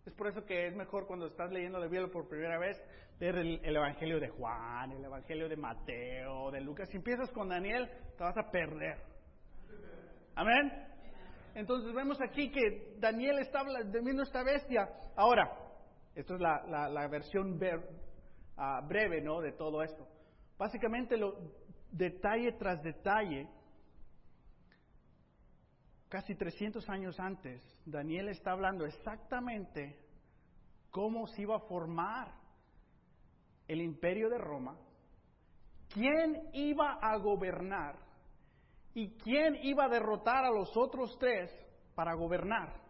Es 0.07 0.15
por 0.15 0.29
eso 0.29 0.43
que 0.47 0.69
es 0.69 0.75
mejor 0.75 1.07
cuando 1.07 1.27
estás 1.27 1.53
leyendo 1.53 1.79
la 1.79 1.87
Biblia 1.87 2.09
por 2.11 2.27
primera 2.27 2.59
vez 2.59 2.83
leer 3.21 3.37
el, 3.37 3.61
el, 3.63 3.77
Evangelio 3.77 4.21
de 4.21 4.31
Juan, 4.31 4.91
el 4.91 5.05
Evangelio 5.05 5.51
de 5.51 5.57
Mateo, 5.57 6.51
de 6.51 6.63
Lucas. 6.63 6.89
Si 6.89 6.97
empiezas 6.97 7.31
con 7.31 7.51
Daniel, 7.51 7.91
te 8.17 8.25
vas 8.25 8.39
a 8.39 8.51
perder. 8.51 8.97
Amén. 10.35 10.94
Entonces 11.55 11.95
vemos 11.95 12.21
aquí 12.21 12.51
que 12.51 12.97
Daniel 12.99 13.38
está 13.38 13.62
viendo 14.03 14.23
esta 14.23 14.43
bestia. 14.43 14.88
Ahora, 15.17 15.51
esto 16.14 16.35
es 16.35 16.40
la, 16.40 17.09
versión 17.09 17.59
ah, 18.57 18.81
breve 18.87 19.21
¿no? 19.21 19.40
de 19.40 19.53
todo 19.53 19.83
esto. 19.83 20.07
Básicamente, 20.59 21.17
detalle 21.90 22.53
tras 22.53 22.83
detalle, 22.83 23.49
casi 26.09 26.35
300 26.35 26.88
años 26.88 27.19
antes, 27.19 27.62
Daniel 27.85 28.29
está 28.29 28.53
hablando 28.53 28.85
exactamente 28.85 29.99
cómo 30.90 31.27
se 31.27 31.43
iba 31.43 31.57
a 31.57 31.61
formar 31.61 32.33
el 33.67 33.81
imperio 33.81 34.29
de 34.29 34.38
Roma, 34.38 34.77
quién 35.93 36.51
iba 36.53 36.99
a 37.01 37.17
gobernar 37.17 38.04
¿Y 38.95 39.17
quién 39.19 39.57
iba 39.63 39.85
a 39.85 39.89
derrotar 39.89 40.45
a 40.45 40.51
los 40.51 40.75
otros 40.77 41.17
tres 41.19 41.51
para 41.95 42.15
gobernar? 42.15 42.81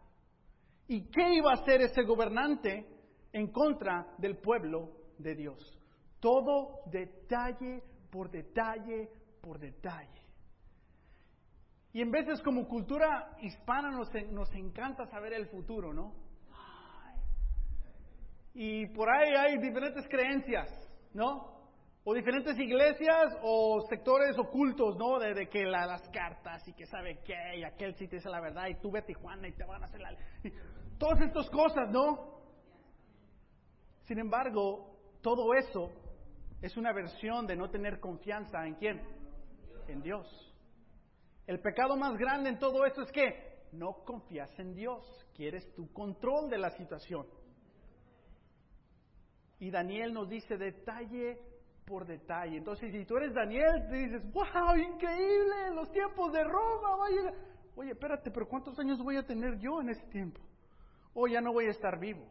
¿Y 0.86 1.10
qué 1.10 1.34
iba 1.34 1.50
a 1.50 1.62
hacer 1.62 1.80
ese 1.80 2.02
gobernante 2.02 2.86
en 3.32 3.50
contra 3.50 4.14
del 4.18 4.36
pueblo 4.36 4.90
de 5.18 5.34
Dios? 5.34 5.80
Todo 6.20 6.82
detalle 6.90 7.82
por 8.10 8.30
detalle 8.30 9.10
por 9.40 9.58
detalle. 9.58 10.22
Y 11.92 12.00
en 12.00 12.10
veces 12.10 12.42
como 12.42 12.66
cultura 12.66 13.36
hispana 13.40 13.90
nos, 13.90 14.08
nos 14.30 14.52
encanta 14.54 15.06
saber 15.06 15.32
el 15.32 15.46
futuro, 15.46 15.92
¿no? 15.92 16.12
Y 18.52 18.86
por 18.88 19.08
ahí 19.08 19.34
hay 19.34 19.58
diferentes 19.58 20.06
creencias, 20.08 20.68
¿no? 21.12 21.53
O 22.06 22.12
diferentes 22.12 22.58
iglesias 22.58 23.34
o 23.42 23.80
sectores 23.88 24.38
ocultos, 24.38 24.96
¿no? 24.98 25.18
De, 25.18 25.48
que 25.48 25.64
las 25.64 26.06
cartas 26.10 26.66
y 26.68 26.74
que 26.74 26.84
sabe 26.86 27.20
qué, 27.24 27.58
y 27.58 27.64
aquel 27.64 27.94
sí 27.94 28.06
te 28.06 28.16
dice 28.16 28.28
la 28.28 28.40
verdad, 28.40 28.66
y 28.68 28.74
tú 28.74 28.90
ve 28.90 28.98
a 28.98 29.06
Tijuana 29.06 29.48
y 29.48 29.52
te 29.52 29.64
van 29.64 29.82
a 29.82 29.86
hacer 29.86 30.00
la... 30.00 30.10
todas 30.98 31.20
estas 31.22 31.48
cosas, 31.48 31.90
¿no? 31.90 32.42
Sin 34.02 34.18
embargo, 34.18 35.18
todo 35.22 35.54
eso 35.54 35.90
es 36.60 36.76
una 36.76 36.92
versión 36.92 37.46
de 37.46 37.56
no 37.56 37.70
tener 37.70 38.00
confianza 38.00 38.66
en 38.66 38.74
quién? 38.74 39.00
En 39.88 40.02
Dios. 40.02 40.26
El 41.46 41.60
pecado 41.60 41.96
más 41.96 42.16
grande 42.18 42.50
en 42.50 42.58
todo 42.58 42.84
esto 42.84 43.02
es 43.02 43.12
que 43.12 43.64
no 43.72 44.04
confías 44.04 44.50
en 44.58 44.74
Dios, 44.74 45.26
quieres 45.34 45.72
tu 45.74 45.90
control 45.92 46.50
de 46.50 46.58
la 46.58 46.70
situación. 46.70 47.26
Y 49.58 49.70
Daniel 49.70 50.12
nos 50.12 50.28
dice 50.28 50.58
detalle 50.58 51.53
por 51.84 52.06
detalle. 52.06 52.56
Entonces, 52.56 52.92
si 52.92 53.04
tú 53.04 53.16
eres 53.16 53.34
Daniel, 53.34 53.86
te 53.88 53.96
dices, 53.96 54.32
wow, 54.32 54.76
increíble, 54.76 55.74
los 55.74 55.90
tiempos 55.92 56.32
de 56.32 56.42
Roma, 56.44 56.96
vaya. 56.96 57.34
Oye, 57.76 57.92
espérate, 57.92 58.30
pero 58.30 58.48
¿cuántos 58.48 58.78
años 58.78 58.98
voy 59.02 59.16
a 59.16 59.26
tener 59.26 59.58
yo 59.58 59.80
en 59.80 59.90
ese 59.90 60.06
tiempo? 60.06 60.40
O 61.12 61.26
ya 61.26 61.40
no 61.40 61.52
voy 61.52 61.66
a 61.66 61.70
estar 61.70 61.98
vivo. 61.98 62.26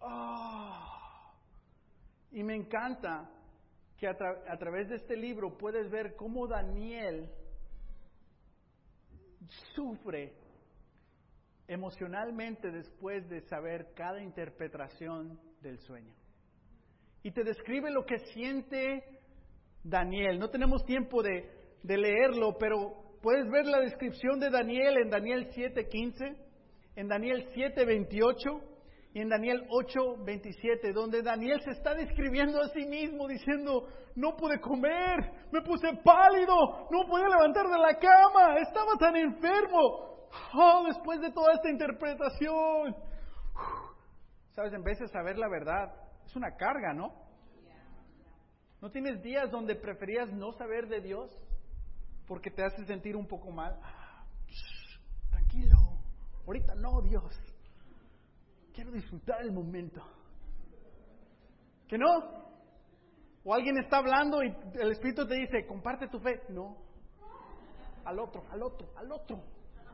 Ah. 0.00 1.32
Y 2.32 2.42
me 2.42 2.54
encanta 2.54 3.30
que 3.96 4.06
a, 4.06 4.16
a 4.48 4.58
través 4.58 4.88
de 4.88 4.96
este 4.96 5.16
libro 5.16 5.56
puedes 5.56 5.90
ver 5.90 6.16
cómo 6.16 6.46
Daniel 6.46 7.30
sufre 9.74 10.34
emocionalmente 11.68 12.70
después 12.70 13.28
de 13.28 13.40
saber 13.42 13.92
cada 13.94 14.20
interpretación 14.20 15.40
del 15.62 15.78
sueño 15.78 16.25
y 17.26 17.32
te 17.32 17.42
describe 17.42 17.90
lo 17.90 18.06
que 18.06 18.20
siente 18.32 19.02
Daniel. 19.82 20.38
No 20.38 20.48
tenemos 20.48 20.84
tiempo 20.84 21.24
de, 21.24 21.50
leerlo, 21.82 22.56
pero 22.56 23.18
puedes 23.20 23.50
ver 23.50 23.66
la 23.66 23.80
descripción 23.80 24.38
de 24.38 24.48
Daniel 24.48 24.96
en 24.98 25.10
Daniel 25.10 25.50
7:15, 25.50 26.36
en 26.94 27.08
Daniel 27.08 27.48
7:28 27.52 28.62
y 29.12 29.22
en 29.22 29.28
Daniel 29.28 29.66
8:27, 29.70 30.92
donde 30.92 31.22
Daniel 31.22 31.60
se 31.62 31.72
está 31.72 31.94
describiendo 31.94 32.62
a 32.62 32.68
sí 32.68 32.86
mismo 32.86 33.26
diciendo, 33.26 33.88
no 34.14 34.36
pude 34.36 34.60
comer, 34.60 35.48
me 35.50 35.62
puse 35.62 35.88
pálido, 36.04 36.86
no 36.92 37.08
podía 37.08 37.26
levantar 37.26 37.66
de 37.66 37.78
la 37.78 37.98
cama, 37.98 38.56
estaba 38.58 38.94
tan 39.00 39.16
enfermo. 39.16 40.28
Oh, 40.54 40.84
después 40.86 41.20
de 41.20 41.32
toda 41.32 41.54
esta 41.54 41.70
interpretación. 41.70 42.94
Sabes, 44.52 44.72
en 44.72 44.84
vez 44.84 45.00
de 45.00 45.08
saber 45.08 45.36
la 45.38 45.48
verdad, 45.48 46.05
es 46.26 46.36
una 46.36 46.56
carga, 46.56 46.92
¿no? 46.92 47.12
¿No 48.80 48.90
tienes 48.90 49.22
días 49.22 49.50
donde 49.50 49.74
preferías 49.74 50.30
no 50.32 50.52
saber 50.52 50.88
de 50.88 51.00
Dios 51.00 51.30
porque 52.26 52.50
te 52.50 52.64
hace 52.64 52.84
sentir 52.84 53.16
un 53.16 53.26
poco 53.26 53.50
mal? 53.50 53.78
tranquilo, 55.30 55.76
ahorita 56.46 56.74
no, 56.74 57.00
Dios. 57.02 57.24
Quiero 58.74 58.90
disfrutar 58.90 59.40
el 59.42 59.52
momento. 59.52 60.02
¿Que 61.88 61.96
no? 61.96 62.06
O 63.44 63.54
alguien 63.54 63.78
está 63.78 63.98
hablando 63.98 64.42
y 64.42 64.54
el 64.74 64.90
Espíritu 64.90 65.26
te 65.26 65.34
dice, 65.34 65.66
comparte 65.66 66.08
tu 66.08 66.18
fe. 66.18 66.42
No. 66.50 66.76
Al 68.04 68.18
otro, 68.18 68.44
al 68.50 68.62
otro, 68.62 68.88
al 68.96 69.10
otro. 69.12 69.40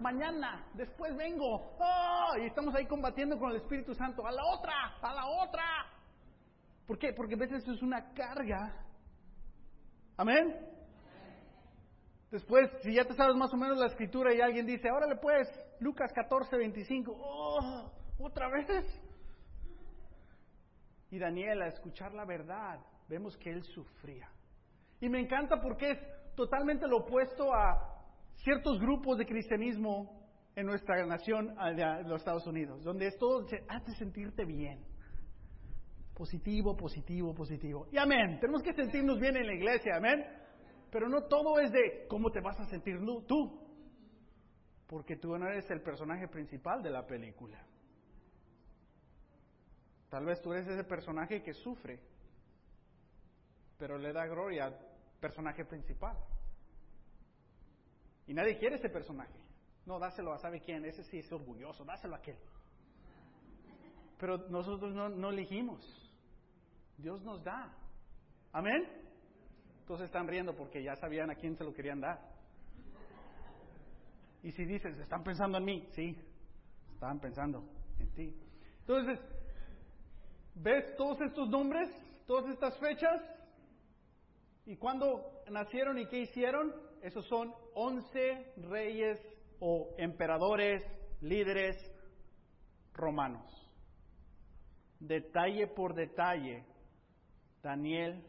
Mañana, 0.01 0.67
después 0.75 1.15
vengo. 1.17 1.77
¡Oh! 1.79 2.37
Y 2.43 2.47
estamos 2.47 2.75
ahí 2.75 2.87
combatiendo 2.87 3.39
con 3.39 3.51
el 3.51 3.57
Espíritu 3.57 3.95
Santo. 3.95 4.27
A 4.27 4.33
la 4.33 4.43
otra, 4.57 4.73
a 5.01 5.15
la 5.15 5.27
otra. 5.27 5.63
¿Por 6.93 6.99
qué? 6.99 7.15
Porque 7.15 7.37
a 7.37 7.39
veces 7.39 7.67
es 7.67 7.81
una 7.81 8.13
carga. 8.13 8.71
Amén. 10.19 10.55
Después, 12.31 12.71
si 12.83 12.93
ya 12.93 13.07
te 13.07 13.15
sabes 13.15 13.35
más 13.35 13.51
o 13.55 13.57
menos 13.57 13.79
la 13.79 13.87
escritura 13.87 14.35
y 14.35 14.43
alguien 14.43 14.67
dice, 14.67 14.91
órale 14.91 15.17
pues, 15.17 15.49
Lucas 15.81 16.13
14, 16.13 16.55
25, 16.55 17.17
oh, 17.19 17.91
otra 18.19 18.51
vez. 18.51 18.85
Y 21.11 21.19
Daniel, 21.19 21.63
a 21.63 21.69
escuchar 21.69 22.13
la 22.13 22.27
verdad, 22.27 22.79
vemos 23.09 23.39
que 23.39 23.49
él 23.49 23.63
sufría. 23.63 24.29
Y 25.01 25.09
me 25.09 25.19
encanta 25.19 25.63
porque 25.63 25.93
es 25.93 25.99
totalmente 26.37 26.87
lo 26.87 26.99
opuesto 26.99 27.55
a 27.55 28.05
ciertos 28.35 28.79
grupos 28.79 29.17
de 29.17 29.25
cristianismo 29.25 30.29
en 30.57 30.67
nuestra 30.67 31.07
nación, 31.07 31.55
de 31.75 32.03
los 32.03 32.21
Estados 32.21 32.47
Unidos, 32.47 32.85
donde 32.85 33.07
es 33.07 33.17
todo, 33.17 33.47
hace 33.47 33.93
sentirte 33.93 34.45
bien. 34.45 34.92
Positivo, 36.15 36.77
positivo, 36.77 37.35
positivo. 37.35 37.89
Y 37.91 37.99
amén. 37.99 38.39
Tenemos 38.41 38.63
que 38.63 38.73
sentirnos 38.75 39.19
bien 39.19 39.37
en 39.37 39.47
la 39.47 39.55
iglesia, 39.55 39.97
amén. 39.97 40.25
Pero 40.91 41.09
no 41.09 41.25
todo 41.25 41.59
es 41.59 41.73
de 41.73 42.07
cómo 42.09 42.31
te 42.31 42.41
vas 42.41 42.59
a 42.61 42.67
sentir 42.67 42.99
tú. 43.27 43.61
Porque 44.87 45.17
tú 45.17 45.37
no 45.39 45.47
eres 45.49 45.71
el 45.71 45.81
personaje 45.81 46.29
principal 46.29 46.83
de 46.83 46.91
la 46.91 47.07
película. 47.07 47.65
Tal 50.11 50.27
vez 50.27 50.43
tú 50.43 50.53
eres 50.53 50.69
ese 50.69 50.85
personaje 50.85 51.43
que 51.43 51.55
sufre, 51.55 51.99
pero 53.79 53.97
le 53.97 54.13
da 54.13 54.27
gloria 54.27 54.67
al 54.67 54.79
personaje 55.19 55.65
principal. 55.65 56.19
Y 58.27 58.35
nadie 58.35 58.59
quiere 58.59 58.77
ese 58.77 58.91
personaje. 58.91 59.41
No, 59.87 59.99
dáselo 59.99 60.35
a 60.35 60.39
sabe 60.39 60.61
quién, 60.61 60.85
ese 60.85 61.03
sí 61.05 61.21
es 61.21 61.33
orgulloso, 61.33 61.87
dáselo 61.87 62.15
a 62.15 62.19
aquel. 62.19 62.37
Pero 64.23 64.39
nosotros 64.51 64.95
no, 64.95 65.31
elegimos. 65.31 65.85
Dios 66.97 67.21
nos 67.25 67.43
da. 67.43 67.77
Amén. 68.53 68.89
Entonces 69.81 70.07
están 70.07 70.29
riendo 70.29 70.55
porque 70.55 70.81
ya 70.81 70.95
sabían 70.95 71.29
a 71.33 71.35
quién 71.35 71.57
se 71.57 71.65
lo 71.65 71.75
querían 71.75 72.01
dar. 72.01 72.21
Y 74.45 74.53
si 74.53 74.65
dices, 74.65 74.97
están 75.01 75.25
pensando 75.25 75.59
en 75.59 75.65
mí, 75.65 75.89
sí, 75.91 76.17
estaban 76.93 77.19
pensando 77.19 77.65
en 77.99 78.13
ti. 78.13 78.37
Entonces, 78.83 79.19
¿ves 80.55 80.95
todos 80.95 81.21
estos 81.23 81.49
nombres, 81.49 81.91
todas 82.25 82.49
estas 82.49 82.79
fechas? 82.79 83.21
¿Y 84.67 84.77
cuándo 84.77 85.43
nacieron 85.51 85.99
y 85.99 86.07
qué 86.07 86.21
hicieron? 86.21 86.73
Esos 87.03 87.27
son 87.27 87.53
once 87.75 88.53
reyes 88.69 89.19
o 89.59 89.97
emperadores, 89.99 90.81
líderes 91.21 91.77
romanos. 92.95 93.62
Detalle 95.07 95.67
por 95.67 95.95
detalle, 95.95 96.65
Daniel 97.63 98.23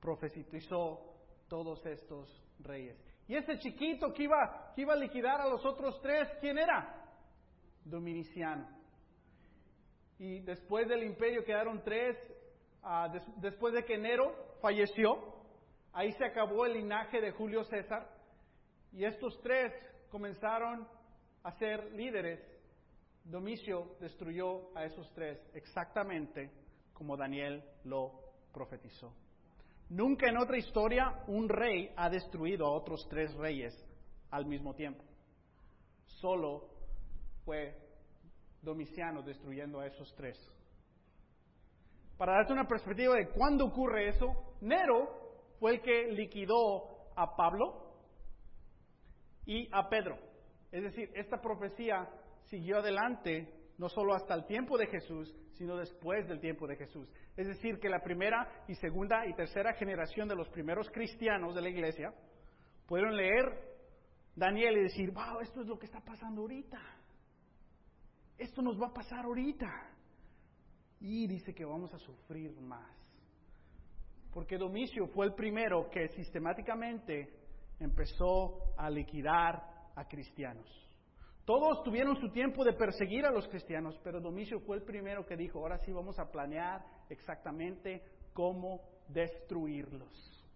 profetizó 0.00 1.00
todos 1.48 1.84
estos 1.86 2.28
reyes. 2.60 2.96
Y 3.26 3.36
ese 3.36 3.58
chiquito 3.58 4.12
que 4.12 4.24
iba, 4.24 4.72
que 4.74 4.82
iba 4.82 4.94
a 4.94 4.96
liquidar 4.96 5.40
a 5.40 5.48
los 5.48 5.64
otros 5.64 6.00
tres, 6.00 6.28
¿quién 6.40 6.58
era? 6.58 7.06
Dominiciano. 7.84 8.66
Y 10.18 10.40
después 10.40 10.88
del 10.88 11.04
imperio 11.04 11.44
quedaron 11.44 11.82
tres, 11.84 12.16
ah, 12.82 13.12
después 13.36 13.74
de 13.74 13.84
que 13.84 13.98
Nero 13.98 14.34
falleció, 14.60 15.34
ahí 15.92 16.12
se 16.12 16.24
acabó 16.24 16.64
el 16.64 16.74
linaje 16.74 17.20
de 17.20 17.32
Julio 17.32 17.64
César, 17.64 18.08
y 18.92 19.04
estos 19.04 19.38
tres 19.42 19.72
comenzaron 20.10 20.88
a 21.42 21.52
ser 21.52 21.92
líderes. 21.92 22.40
Domicio 23.28 23.96
destruyó 24.00 24.74
a 24.74 24.86
esos 24.86 25.12
tres 25.12 25.38
exactamente 25.52 26.50
como 26.94 27.14
Daniel 27.14 27.62
lo 27.84 28.12
profetizó. 28.52 29.12
Nunca 29.90 30.28
en 30.28 30.38
otra 30.38 30.56
historia 30.56 31.24
un 31.26 31.46
rey 31.46 31.92
ha 31.96 32.08
destruido 32.08 32.66
a 32.66 32.72
otros 32.72 33.06
tres 33.10 33.34
reyes 33.34 33.74
al 34.30 34.46
mismo 34.46 34.74
tiempo. 34.74 35.04
Solo 36.06 36.70
fue 37.44 37.76
Domiciano 38.62 39.22
destruyendo 39.22 39.80
a 39.80 39.86
esos 39.86 40.12
tres. 40.14 40.38
Para 42.16 42.32
darte 42.32 42.52
una 42.54 42.66
perspectiva 42.66 43.14
de 43.14 43.28
cuándo 43.28 43.66
ocurre 43.66 44.08
eso, 44.08 44.56
Nero 44.62 45.06
fue 45.60 45.72
el 45.74 45.82
que 45.82 46.12
liquidó 46.12 47.12
a 47.14 47.36
Pablo 47.36 47.94
y 49.44 49.68
a 49.70 49.88
Pedro. 49.88 50.18
Es 50.72 50.82
decir, 50.82 51.10
esta 51.14 51.40
profecía 51.40 52.08
siguió 52.48 52.78
adelante 52.78 53.54
no 53.78 53.88
solo 53.88 54.14
hasta 54.14 54.34
el 54.34 54.44
tiempo 54.46 54.76
de 54.76 54.86
Jesús, 54.86 55.34
sino 55.52 55.76
después 55.76 56.26
del 56.28 56.40
tiempo 56.40 56.66
de 56.66 56.76
Jesús. 56.76 57.08
Es 57.36 57.46
decir, 57.46 57.78
que 57.78 57.88
la 57.88 58.00
primera 58.00 58.64
y 58.66 58.74
segunda 58.74 59.26
y 59.26 59.34
tercera 59.34 59.72
generación 59.74 60.28
de 60.28 60.34
los 60.34 60.48
primeros 60.48 60.88
cristianos 60.90 61.54
de 61.54 61.62
la 61.62 61.68
iglesia 61.68 62.12
pudieron 62.86 63.16
leer 63.16 63.44
Daniel 64.34 64.78
y 64.78 64.82
decir, 64.82 65.10
wow, 65.10 65.40
esto 65.40 65.60
es 65.60 65.66
lo 65.66 65.78
que 65.78 65.86
está 65.86 66.00
pasando 66.00 66.42
ahorita. 66.42 66.80
Esto 68.36 68.62
nos 68.62 68.80
va 68.80 68.88
a 68.88 68.94
pasar 68.94 69.24
ahorita. 69.24 69.68
Y 71.00 71.26
dice 71.26 71.54
que 71.54 71.64
vamos 71.64 71.92
a 71.92 71.98
sufrir 71.98 72.52
más. 72.60 72.96
Porque 74.32 74.56
Domicio 74.56 75.06
fue 75.08 75.26
el 75.26 75.34
primero 75.34 75.88
que 75.90 76.08
sistemáticamente 76.08 77.32
empezó 77.80 78.74
a 78.76 78.90
liquidar 78.90 79.90
a 79.94 80.04
cristianos. 80.06 80.87
Todos 81.48 81.82
tuvieron 81.82 82.14
su 82.20 82.28
tiempo 82.28 82.62
de 82.62 82.74
perseguir 82.74 83.24
a 83.24 83.30
los 83.30 83.48
cristianos, 83.48 83.98
pero 84.04 84.20
Domicio 84.20 84.60
fue 84.60 84.76
el 84.76 84.82
primero 84.82 85.24
que 85.24 85.34
dijo, 85.34 85.60
ahora 85.60 85.78
sí 85.78 85.90
vamos 85.90 86.18
a 86.18 86.30
planear 86.30 86.84
exactamente 87.08 88.02
cómo 88.34 88.82
destruirlos. 89.08 90.46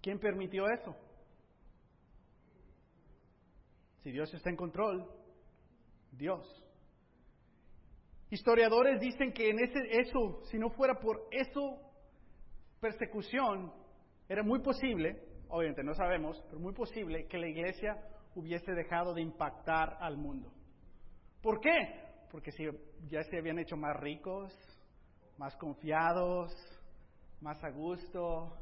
¿Quién 0.00 0.18
permitió 0.18 0.64
eso? 0.66 0.96
Si 4.02 4.10
Dios 4.10 4.32
está 4.32 4.48
en 4.48 4.56
control, 4.56 5.06
Dios. 6.10 6.64
Historiadores 8.30 8.98
dicen 8.98 9.30
que 9.30 9.50
en 9.50 9.58
ese, 9.58 9.78
eso, 9.90 10.40
si 10.44 10.58
no 10.58 10.70
fuera 10.70 10.94
por 10.98 11.28
eso, 11.30 11.82
persecución, 12.80 13.74
era 14.26 14.42
muy 14.42 14.60
posible, 14.60 15.22
obviamente 15.50 15.84
no 15.84 15.92
sabemos, 15.92 16.42
pero 16.46 16.58
muy 16.60 16.72
posible 16.72 17.26
que 17.26 17.36
la 17.36 17.48
iglesia 17.48 18.02
hubiese 18.34 18.72
dejado 18.72 19.14
de 19.14 19.22
impactar 19.22 19.96
al 20.00 20.16
mundo. 20.16 20.52
¿Por 21.42 21.60
qué? 21.60 21.70
Porque 22.30 22.50
ya 23.08 23.22
se 23.24 23.38
habían 23.38 23.58
hecho 23.58 23.76
más 23.76 23.96
ricos, 23.98 24.52
más 25.38 25.56
confiados, 25.56 26.52
más 27.40 27.62
a 27.64 27.70
gusto, 27.70 28.56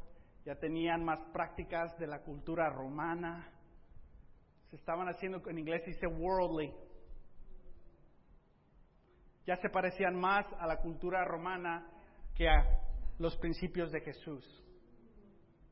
ya 0.45 0.55
tenían 0.55 1.03
más 1.03 1.19
prácticas 1.33 1.97
de 1.99 2.07
la 2.07 2.21
cultura 2.21 2.69
romana, 2.69 3.51
se 4.69 4.75
estaban 4.75 5.07
haciendo, 5.09 5.41
en 5.49 5.57
inglés 5.57 5.83
dice 5.85 6.07
worldly, 6.07 6.71
ya 9.45 9.55
se 9.57 9.69
parecían 9.69 10.15
más 10.15 10.45
a 10.59 10.67
la 10.67 10.77
cultura 10.77 11.25
romana 11.25 11.89
que 12.35 12.47
a 12.47 12.79
los 13.17 13.35
principios 13.37 13.91
de 13.91 14.01
Jesús. 14.01 14.45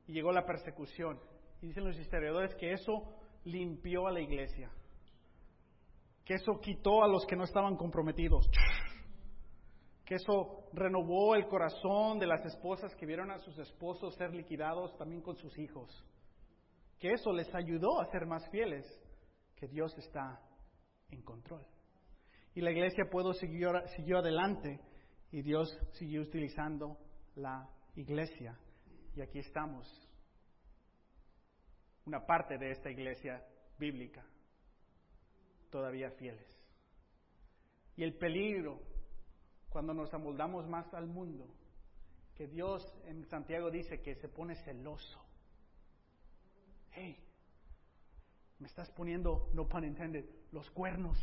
Y 0.07 0.13
llegó 0.13 0.31
la 0.31 0.45
persecución. 0.45 1.19
Y 1.61 1.67
dicen 1.67 1.85
los 1.85 1.97
historiadores 1.97 2.55
que 2.55 2.73
eso 2.73 3.03
limpió 3.47 4.07
a 4.07 4.11
la 4.11 4.19
iglesia. 4.19 4.69
Que 6.25 6.35
eso 6.35 6.59
quitó 6.61 7.03
a 7.03 7.07
los 7.07 7.25
que 7.25 7.35
no 7.35 7.45
estaban 7.45 7.77
comprometidos. 7.77 8.49
Que 10.05 10.15
eso 10.15 10.65
renovó 10.73 11.35
el 11.35 11.47
corazón 11.47 12.19
de 12.19 12.27
las 12.27 12.45
esposas 12.45 12.93
que 12.95 13.05
vieron 13.05 13.31
a 13.31 13.39
sus 13.39 13.57
esposos 13.59 14.15
ser 14.15 14.33
liquidados 14.33 14.95
también 14.97 15.21
con 15.21 15.35
sus 15.37 15.57
hijos. 15.57 15.89
Que 16.99 17.11
eso 17.11 17.31
les 17.31 17.53
ayudó 17.53 18.01
a 18.01 18.05
ser 18.11 18.25
más 18.25 18.49
fieles, 18.49 18.85
que 19.55 19.67
Dios 19.67 19.97
está 19.97 20.41
en 21.09 21.21
control. 21.21 21.65
Y 22.55 22.61
la 22.61 22.71
iglesia 22.71 23.05
pudo 23.09 23.33
siguió, 23.33 23.71
siguió 23.95 24.17
adelante 24.17 24.79
y 25.31 25.41
Dios 25.41 25.77
siguió 25.93 26.21
utilizando 26.21 26.97
la 27.35 27.69
iglesia. 27.95 28.57
Y 29.15 29.21
aquí 29.21 29.39
estamos 29.39 30.06
una 32.07 32.25
parte 32.25 32.57
de 32.57 32.71
esta 32.71 32.89
iglesia 32.89 33.45
bíblica 33.77 34.25
todavía 35.69 36.09
fieles. 36.11 36.47
Y 37.97 38.03
el 38.03 38.13
peligro 38.13 38.81
cuando 39.67 39.93
nos 39.93 40.13
amoldamos 40.13 40.65
más 40.69 40.91
al 40.93 41.05
mundo, 41.05 41.53
que 42.33 42.47
Dios 42.47 42.81
en 43.05 43.25
Santiago 43.25 43.69
dice 43.69 44.01
que 44.01 44.15
se 44.15 44.29
pone 44.29 44.55
celoso. 44.55 45.21
Hey, 46.91 47.21
me 48.59 48.67
estás 48.67 48.89
poniendo, 48.91 49.49
no 49.53 49.67
pun 49.67 49.83
intended, 49.83 50.25
los 50.53 50.69
cuernos. 50.71 51.19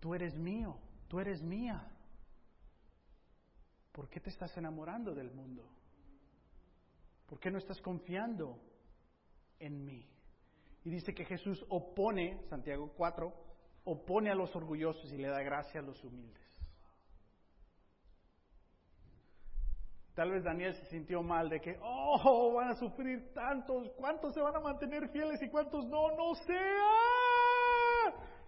Tú 0.00 0.14
eres 0.14 0.36
mío, 0.36 0.78
tú 1.08 1.18
eres 1.18 1.42
mía. 1.42 1.90
¿Por 3.90 4.10
qué 4.10 4.20
te 4.20 4.28
estás 4.28 4.54
enamorando 4.58 5.14
del 5.14 5.30
mundo? 5.30 5.66
¿Por 7.26 7.40
qué 7.40 7.50
no 7.50 7.56
estás 7.56 7.80
confiando 7.80 8.67
en 9.60 9.84
mí. 9.84 10.06
Y 10.84 10.90
dice 10.90 11.14
que 11.14 11.24
Jesús 11.24 11.64
opone, 11.68 12.40
Santiago 12.48 12.92
4, 12.96 13.32
opone 13.84 14.30
a 14.30 14.34
los 14.34 14.54
orgullosos 14.54 15.12
y 15.12 15.16
le 15.18 15.28
da 15.28 15.42
gracia 15.42 15.80
a 15.80 15.82
los 15.82 16.02
humildes. 16.04 16.46
Tal 20.14 20.32
vez 20.32 20.42
Daniel 20.42 20.74
se 20.74 20.86
sintió 20.86 21.22
mal 21.22 21.48
de 21.48 21.60
que, 21.60 21.78
oh, 21.80 22.52
van 22.54 22.70
a 22.70 22.74
sufrir 22.74 23.32
tantos, 23.32 23.88
¿cuántos 23.96 24.34
se 24.34 24.40
van 24.40 24.56
a 24.56 24.60
mantener 24.60 25.08
fieles 25.10 25.40
y 25.42 25.48
cuántos 25.48 25.86
no? 25.86 26.10
No 26.16 26.34
sé. 26.34 26.58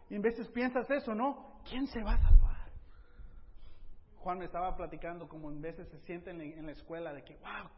Y 0.08 0.16
en 0.16 0.22
veces 0.22 0.48
piensas 0.48 0.90
eso, 0.90 1.14
¿no? 1.14 1.60
¿Quién 1.68 1.86
se 1.86 2.02
va 2.02 2.14
a 2.14 2.18
salvar? 2.18 2.72
Juan 4.16 4.38
me 4.38 4.46
estaba 4.46 4.74
platicando 4.76 5.28
como 5.28 5.50
en 5.50 5.62
veces 5.62 5.88
se 5.88 6.00
siente 6.00 6.30
en 6.30 6.66
la 6.66 6.72
escuela 6.72 7.12
de 7.12 7.22
que, 7.22 7.36
wow, 7.36 7.70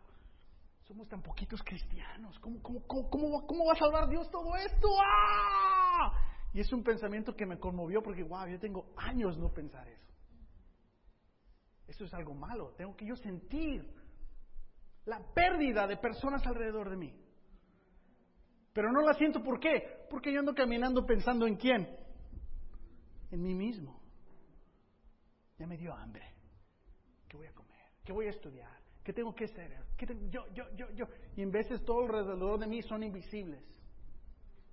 somos 0.84 1.08
tan 1.08 1.22
poquitos 1.22 1.62
cristianos. 1.62 2.38
¿Cómo, 2.40 3.66
va 3.66 3.72
a 3.72 3.78
salvar 3.78 4.08
Dios 4.08 4.30
todo 4.30 4.56
esto? 4.56 4.88
¡Ah! 5.04 6.12
Y 6.52 6.60
es 6.60 6.72
un 6.72 6.82
pensamiento 6.82 7.34
que 7.34 7.46
me 7.46 7.58
conmovió 7.58 8.02
porque, 8.02 8.22
wow, 8.22 8.46
yo 8.46 8.58
tengo 8.58 8.92
años 8.96 9.38
no 9.38 9.52
pensar 9.52 9.88
eso. 9.88 10.12
Eso 11.86 12.04
es 12.04 12.14
algo 12.14 12.34
malo. 12.34 12.74
Tengo 12.76 12.96
que 12.96 13.06
yo 13.06 13.16
sentir 13.16 13.86
la 15.04 15.20
pérdida 15.34 15.86
de 15.86 15.96
personas 15.96 16.46
alrededor 16.46 16.90
de 16.90 16.96
mí. 16.96 17.14
Pero 18.72 18.90
no 18.90 19.02
la 19.02 19.14
siento, 19.14 19.42
¿por 19.42 19.60
qué? 19.60 20.06
Porque 20.10 20.32
yo 20.32 20.40
ando 20.40 20.54
caminando 20.54 21.04
pensando 21.04 21.46
en 21.46 21.56
quién. 21.56 21.88
En 23.30 23.42
mí 23.42 23.54
mismo. 23.54 24.00
Ya 25.58 25.66
me 25.66 25.76
dio 25.76 25.94
hambre. 25.94 26.34
¿Qué 27.28 27.36
voy 27.36 27.46
a 27.46 27.52
comer? 27.52 27.86
¿Qué 28.04 28.12
voy 28.12 28.26
a 28.26 28.30
estudiar? 28.30 28.81
¿Qué 29.02 29.12
tengo 29.12 29.34
que 29.34 29.44
hacer? 29.44 29.76
Yo, 30.30 30.46
yo, 30.54 30.64
yo, 30.76 30.90
yo. 30.90 31.06
Y 31.36 31.42
en 31.42 31.50
veces 31.50 31.84
todo 31.84 32.02
alrededor 32.02 32.58
de 32.58 32.66
mí 32.66 32.82
son 32.82 33.02
invisibles. 33.02 33.62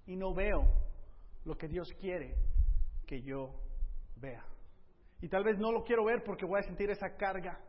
Y 0.05 0.15
no 0.15 0.33
veo 0.33 0.65
lo 1.45 1.57
que 1.57 1.67
Dios 1.67 1.91
quiere 1.99 2.35
que 3.05 3.21
yo 3.21 3.53
vea. 4.15 4.45
Y 5.21 5.27
tal 5.27 5.43
vez 5.43 5.57
no 5.57 5.71
lo 5.71 5.83
quiero 5.83 6.05
ver 6.05 6.23
porque 6.23 6.45
voy 6.45 6.59
a 6.59 6.63
sentir 6.63 6.89
esa 6.89 7.15
carga. 7.15 7.59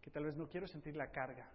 Que 0.00 0.10
tal 0.10 0.24
vez 0.24 0.36
no 0.36 0.48
quiero 0.48 0.66
sentir 0.66 0.94
la 0.94 1.10
carga. 1.10 1.48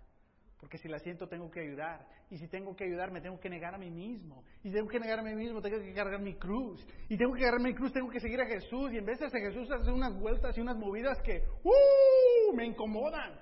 Porque 0.59 0.77
si 0.79 0.87
la 0.87 0.97
siento 0.99 1.27
tengo 1.27 1.51
que 1.51 1.61
ayudar. 1.61 2.05
Y 2.29 2.37
si 2.37 2.47
tengo 2.47 2.75
que 2.75 2.85
ayudar 2.85 3.11
me 3.11 3.21
tengo 3.21 3.39
que 3.39 3.49
negar 3.49 3.75
a 3.75 3.77
mí 3.77 3.91
mismo. 3.91 4.43
Y 4.63 4.69
si 4.69 4.75
tengo 4.75 4.87
que 4.87 4.99
negar 4.99 5.19
a 5.19 5.23
mí 5.23 5.35
mismo 5.35 5.61
tengo 5.61 5.79
que 5.79 5.93
cargar 5.93 6.19
mi 6.19 6.35
cruz. 6.35 6.85
Y 7.09 7.17
tengo 7.17 7.33
que 7.33 7.41
cargar 7.41 7.61
mi 7.61 7.73
cruz, 7.73 7.93
tengo 7.93 8.09
que 8.09 8.19
seguir 8.19 8.41
a 8.41 8.47
Jesús. 8.47 8.91
Y 8.91 8.97
en 8.97 9.05
vez 9.05 9.19
de 9.19 9.29
Jesús 9.29 9.69
hace 9.71 9.91
unas 9.91 10.17
vueltas 10.19 10.57
y 10.57 10.61
unas 10.61 10.77
movidas 10.77 11.21
que 11.23 11.43
¡uh! 11.63 12.55
me 12.55 12.65
incomodan. 12.65 13.39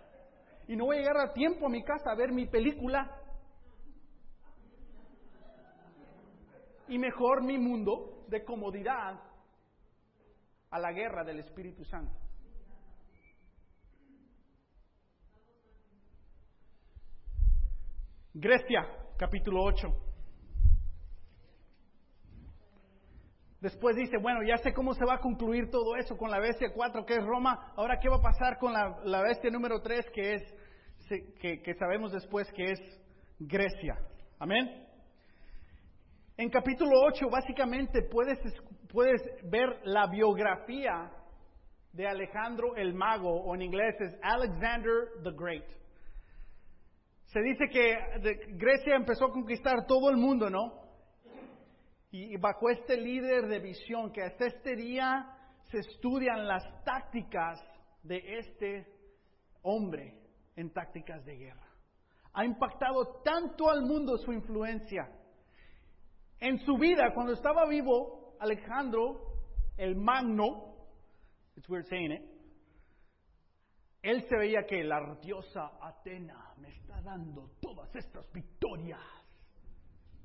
Y 0.67 0.75
no 0.75 0.85
voy 0.85 0.97
a 0.97 0.99
llegar 0.99 1.17
a 1.17 1.33
tiempo 1.33 1.67
a 1.67 1.69
mi 1.69 1.83
casa 1.83 2.11
a 2.11 2.15
ver 2.15 2.31
mi 2.31 2.47
película. 2.47 3.09
Y 6.87 6.99
mejor 6.99 7.43
mi 7.43 7.57
mundo 7.57 8.25
de 8.27 8.43
comodidad 8.43 9.19
a 10.69 10.79
la 10.79 10.91
guerra 10.91 11.23
del 11.23 11.39
Espíritu 11.39 11.85
Santo. 11.85 12.24
Grecia, 18.37 18.85
capítulo 19.17 19.63
8. 19.63 19.87
Después 23.61 23.95
dice, 23.95 24.17
bueno, 24.21 24.41
ya 24.43 24.57
sé 24.57 24.73
cómo 24.73 24.93
se 24.93 25.05
va 25.05 25.13
a 25.15 25.19
concluir 25.19 25.69
todo 25.71 25.95
eso 25.95 26.17
con 26.17 26.29
la 26.29 26.41
bestia 26.41 26.67
4, 26.73 27.05
que 27.05 27.13
es 27.13 27.23
Roma. 27.23 27.71
Ahora, 27.77 27.97
¿qué 27.97 28.09
va 28.09 28.17
a 28.17 28.21
pasar 28.21 28.57
con 28.57 28.73
la, 28.73 29.21
bestia 29.21 29.49
número 29.49 29.81
3, 29.81 30.09
que 30.13 30.33
es, 30.33 30.53
que, 31.39 31.61
que 31.61 31.73
sabemos 31.75 32.11
después 32.11 32.51
que 32.51 32.73
es 32.73 32.79
Grecia? 33.39 33.97
Amén. 34.37 34.85
En 36.35 36.49
capítulo 36.49 36.91
8, 37.07 37.29
básicamente, 37.31 38.01
puedes, 38.01 38.37
puedes 38.91 39.21
ver 39.49 39.79
la 39.85 40.07
biografía 40.07 41.09
de 41.93 42.05
Alejandro 42.05 42.75
el 42.75 42.93
Mago, 42.93 43.45
o 43.45 43.55
en 43.55 43.61
inglés 43.61 43.95
es 44.01 44.13
Alexander 44.21 45.23
the 45.23 45.31
Great. 45.31 45.84
Se 47.27 47.41
dice 47.41 47.67
que 47.69 47.97
Grecia 48.53 48.95
empezó 48.95 49.25
a 49.25 49.31
conquistar 49.31 49.85
todo 49.85 50.09
el 50.09 50.17
mundo, 50.17 50.49
¿no? 50.49 50.85
Y 52.11 52.37
bajo 52.37 52.69
este 52.69 52.97
líder 52.97 53.47
de 53.47 53.59
visión, 53.59 54.11
que 54.13 54.23
hasta 54.23 54.45
este 54.45 54.75
día 54.75 55.35
se 55.63 55.79
estudian 55.79 56.47
las 56.47 56.63
tácticas 56.85 57.59
de 58.03 58.37
este 58.37 58.87
hombre 59.63 60.17
en 60.55 60.71
tácticas 60.71 61.25
de 61.25 61.35
guerra. 61.35 61.67
Ha 62.33 62.45
impactado 62.45 63.21
tanto 63.23 63.69
al 63.69 63.81
mundo 63.81 64.17
su 64.17 64.31
influencia. 64.31 65.09
En 66.39 66.59
su 66.59 66.77
vida, 66.77 67.13
cuando 67.13 67.33
estaba 67.33 67.65
vivo, 67.67 68.35
Alejandro 68.39 69.35
el 69.77 69.95
Magno, 69.95 70.73
it's 71.57 71.67
weird 71.67 71.85
saying 71.87 72.11
it, 72.11 72.21
él 74.05 74.21
se 74.29 74.37
veía 74.37 74.67
que 74.67 74.83
la 74.83 75.15
diosa 75.19 75.71
Atena 75.81 76.53
me 76.57 76.69
está 76.69 77.01
dando 77.01 77.49
todas 77.59 77.93
estas 77.95 78.31
victorias. 78.31 79.01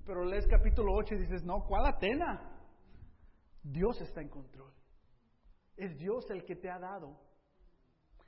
Pero 0.05 0.22
lees 0.26 0.47
capítulo 0.47 0.93
8 0.97 1.14
y 1.14 1.18
dices, 1.20 1.43
no, 1.45 1.64
¿cuál 1.64 1.87
Atena? 1.87 2.61
Dios 3.62 3.99
está 4.03 4.20
en 4.20 4.28
control. 4.28 4.70
Es 5.78 5.97
Dios 5.97 6.31
el 6.31 6.45
que 6.45 6.57
te 6.57 6.68
ha 6.68 6.78
dado. 6.78 7.18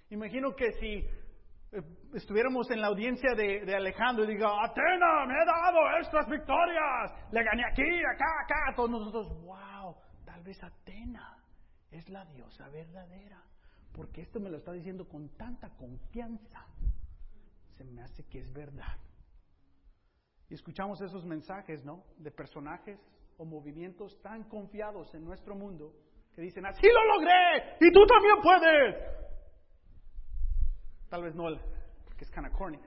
Imagino 0.08 0.56
que 0.56 0.72
si 0.72 0.88
eh, 0.90 1.82
estuviéramos 2.14 2.70
en 2.70 2.80
la 2.80 2.86
audiencia 2.86 3.34
de, 3.34 3.74
Alejandro 3.74 4.24
y 4.24 4.28
diga, 4.28 4.48
Atena, 4.64 5.26
me 5.26 5.34
ha 5.34 5.44
dado 5.44 5.98
estas 6.00 6.30
victorias, 6.30 7.12
le 7.30 7.44
gané 7.44 7.62
aquí, 7.70 8.00
acá, 8.14 8.24
acá, 8.44 8.74
todos 8.74 8.90
nosotros, 8.90 9.28
wow, 9.44 9.94
tal 10.24 10.42
vez 10.44 10.64
Atena 10.64 11.44
es 11.90 12.08
la 12.08 12.24
diosa 12.24 12.70
verdadera 12.70 13.51
porque 13.92 14.22
esto 14.22 14.40
me 14.40 14.50
lo 14.50 14.56
está 14.56 14.72
diciendo 14.72 15.08
con 15.08 15.28
tanta 15.36 15.70
confianza. 15.76 16.66
Se 17.76 17.84
me 17.84 18.02
hace 18.02 18.24
que 18.24 18.40
es 18.40 18.52
verdad. 18.52 18.96
Y 20.48 20.54
escuchamos 20.54 21.00
esos 21.00 21.24
mensajes, 21.24 21.84
¿no? 21.84 22.04
De 22.18 22.30
personajes 22.30 22.98
o 23.38 23.44
movimientos 23.44 24.20
tan 24.22 24.44
confiados 24.44 25.14
en 25.14 25.24
nuestro 25.24 25.54
mundo 25.54 25.94
que 26.34 26.42
dicen, 26.42 26.64
así 26.66 26.86
lo 26.86 27.14
logré 27.14 27.76
y 27.80 27.92
tú 27.92 28.06
también 28.06 28.36
puedes. 28.42 28.96
Tal 31.08 31.22
vez 31.22 31.34
no, 31.34 31.44
porque 32.04 32.24
es 32.24 32.30
kind 32.30 32.50
corny. 32.52 32.78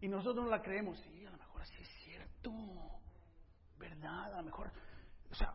Y 0.00 0.08
nosotros 0.08 0.44
no 0.44 0.50
la 0.50 0.60
creemos, 0.60 0.98
sí, 1.00 1.24
a 1.24 1.30
lo 1.30 1.38
mejor 1.38 1.62
así 1.62 1.80
es 1.80 1.88
cierto, 2.04 2.52
¿verdad? 3.78 4.34
A 4.34 4.36
lo 4.38 4.42
mejor, 4.42 4.70
o 5.30 5.34
sea, 5.34 5.54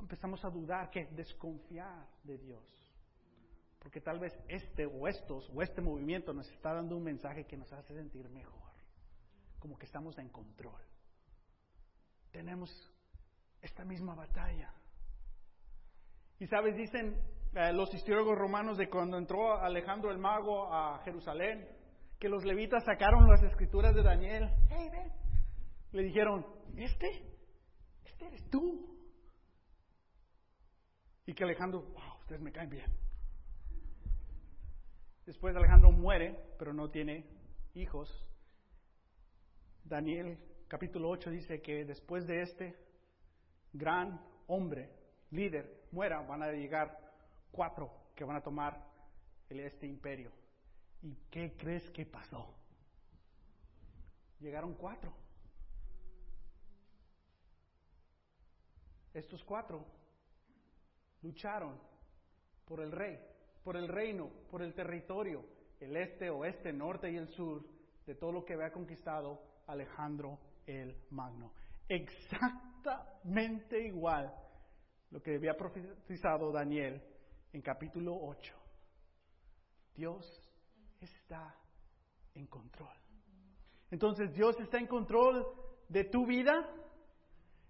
empezamos 0.00 0.44
a 0.44 0.50
dudar, 0.50 0.90
que 0.90 1.06
desconfiar 1.12 2.06
de 2.24 2.38
Dios. 2.38 2.87
Porque 3.78 4.00
tal 4.00 4.18
vez 4.18 4.32
este 4.48 4.86
o 4.86 5.06
estos 5.06 5.48
o 5.50 5.62
este 5.62 5.80
movimiento 5.80 6.32
nos 6.32 6.48
está 6.50 6.74
dando 6.74 6.96
un 6.96 7.04
mensaje 7.04 7.46
que 7.46 7.56
nos 7.56 7.72
hace 7.72 7.94
sentir 7.94 8.28
mejor. 8.28 8.72
Como 9.58 9.78
que 9.78 9.86
estamos 9.86 10.18
en 10.18 10.28
control. 10.28 10.80
Tenemos 12.30 12.70
esta 13.62 13.84
misma 13.84 14.14
batalla. 14.14 14.72
Y 16.38 16.46
sabes, 16.46 16.76
dicen 16.76 17.20
eh, 17.54 17.72
los 17.72 17.92
historiadores 17.94 18.38
romanos 18.38 18.78
de 18.78 18.88
cuando 18.88 19.16
entró 19.18 19.56
Alejandro 19.56 20.10
el 20.10 20.18
Mago 20.18 20.72
a 20.72 21.00
Jerusalén, 21.04 21.68
que 22.18 22.28
los 22.28 22.44
levitas 22.44 22.84
sacaron 22.84 23.28
las 23.28 23.42
escrituras 23.42 23.94
de 23.94 24.02
Daniel. 24.02 24.50
Hey, 24.68 24.88
ven. 24.90 25.12
Le 25.92 26.02
dijeron, 26.02 26.44
¿este? 26.76 27.08
¿Este 28.04 28.26
eres 28.26 28.48
tú? 28.50 28.94
Y 31.26 31.34
que 31.34 31.44
Alejandro, 31.44 31.82
wow, 31.82 32.18
ustedes 32.20 32.40
me 32.40 32.52
caen 32.52 32.70
bien. 32.70 33.07
Después 35.28 35.54
Alejandro 35.54 35.92
muere, 35.92 36.54
pero 36.58 36.72
no 36.72 36.88
tiene 36.88 37.26
hijos. 37.74 38.08
Daniel 39.84 40.38
capítulo 40.68 41.10
8 41.10 41.28
dice 41.28 41.60
que 41.60 41.84
después 41.84 42.26
de 42.26 42.40
este 42.40 42.74
gran 43.74 44.24
hombre, 44.46 44.90
líder, 45.30 45.84
muera, 45.92 46.22
van 46.22 46.44
a 46.44 46.52
llegar 46.52 46.98
cuatro 47.52 47.92
que 48.16 48.24
van 48.24 48.36
a 48.36 48.40
tomar 48.40 48.82
este 49.50 49.86
imperio. 49.86 50.32
¿Y 51.02 51.14
qué 51.30 51.54
crees 51.58 51.90
que 51.90 52.06
pasó? 52.06 52.54
Llegaron 54.40 54.72
cuatro. 54.76 55.12
Estos 59.12 59.44
cuatro 59.44 59.84
lucharon 61.20 61.78
por 62.64 62.80
el 62.80 62.90
rey 62.92 63.20
por 63.62 63.76
el 63.76 63.88
reino, 63.88 64.30
por 64.50 64.62
el 64.62 64.74
territorio, 64.74 65.44
el 65.80 65.96
este, 65.96 66.30
oeste, 66.30 66.72
norte 66.72 67.10
y 67.10 67.16
el 67.16 67.28
sur, 67.28 67.64
de 68.06 68.14
todo 68.14 68.32
lo 68.32 68.44
que 68.44 68.54
había 68.54 68.72
conquistado 68.72 69.40
Alejandro 69.66 70.38
el 70.66 70.96
Magno. 71.10 71.52
Exactamente 71.88 73.80
igual 73.86 74.34
lo 75.10 75.22
que 75.22 75.36
había 75.36 75.56
profetizado 75.56 76.52
Daniel 76.52 77.02
en 77.52 77.62
capítulo 77.62 78.16
8. 78.20 78.54
Dios 79.94 80.24
está 81.00 81.54
en 82.34 82.46
control. 82.46 82.96
Entonces 83.90 84.32
Dios 84.34 84.58
está 84.60 84.78
en 84.78 84.86
control 84.86 85.46
de 85.88 86.04
tu 86.04 86.26
vida, 86.26 86.52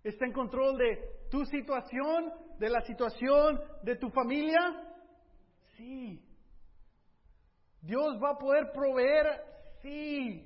está 0.03 0.26
en 0.26 0.32
control 0.32 0.76
de 0.76 1.26
tu 1.30 1.45
situación, 1.45 2.32
de 2.59 2.68
la 2.68 2.80
situación 2.82 3.61
de 3.82 3.97
tu 3.97 4.11
familia, 4.11 4.88
Sí. 5.79 6.20
Dios 7.81 8.20
va 8.22 8.33
a 8.33 8.39
poder 8.39 8.72
proveer, 8.72 9.26
sí. 9.81 10.45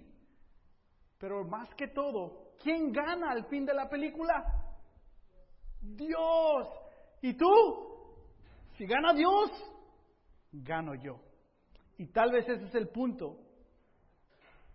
Pero 1.18 1.45
más 1.45 1.74
que 1.74 1.89
todo, 1.89 2.53
¿quién 2.62 2.93
gana 2.93 3.30
al 3.30 3.47
fin 3.47 3.64
de 3.64 3.72
la 3.72 3.89
película? 3.89 4.45
Dios. 5.80 6.68
¿Y 7.22 7.35
tú? 7.35 7.49
Si 8.76 8.85
gana 8.85 9.14
Dios, 9.14 9.51
gano 10.53 10.95
yo. 10.95 11.18
Y 11.97 12.09
tal 12.09 12.30
vez 12.30 12.47
ese 12.49 12.64
es 12.64 12.74
el 12.74 12.89
punto 12.89 13.39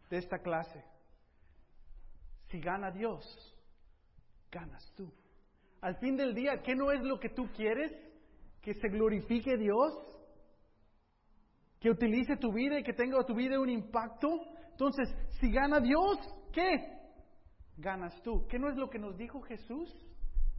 de 0.10 0.18
esta 0.18 0.40
clase. 0.40 0.84
Si 2.48 2.60
gana 2.60 2.90
Dios, 2.90 3.24
ganas 4.52 4.92
tú. 4.96 5.12
Al 5.82 5.98
fin 5.98 6.18
del 6.18 6.34
día, 6.34 6.64
¿qué 6.64 6.74
no 6.74 6.92
es 6.92 7.02
lo 7.04 7.20
que 7.20 7.30
tú 7.30 7.48
quieres? 7.56 7.92
¿Que 8.62 8.74
se 8.74 8.88
glorifique 8.88 9.58
Dios? 9.58 9.94
Que 11.80 11.90
utilice 11.90 12.38
tu 12.38 12.52
vida 12.52 12.80
y 12.80 12.84
que 12.84 12.94
tenga 12.94 13.24
tu 13.24 13.36
vida 13.36 13.60
un 13.60 13.70
impacto. 13.70 14.28
Entonces, 14.72 15.10
si 15.40 15.52
gana 15.52 15.80
Dios, 15.80 16.18
¿qué? 16.52 16.98
Ganas 17.78 18.22
tú. 18.24 18.48
¿Qué 18.48 18.58
no 18.58 18.70
es 18.70 18.76
lo 18.76 18.90
que 18.90 19.00
nos 19.00 19.16
dijo 19.18 19.42
Jesús? 19.42 19.94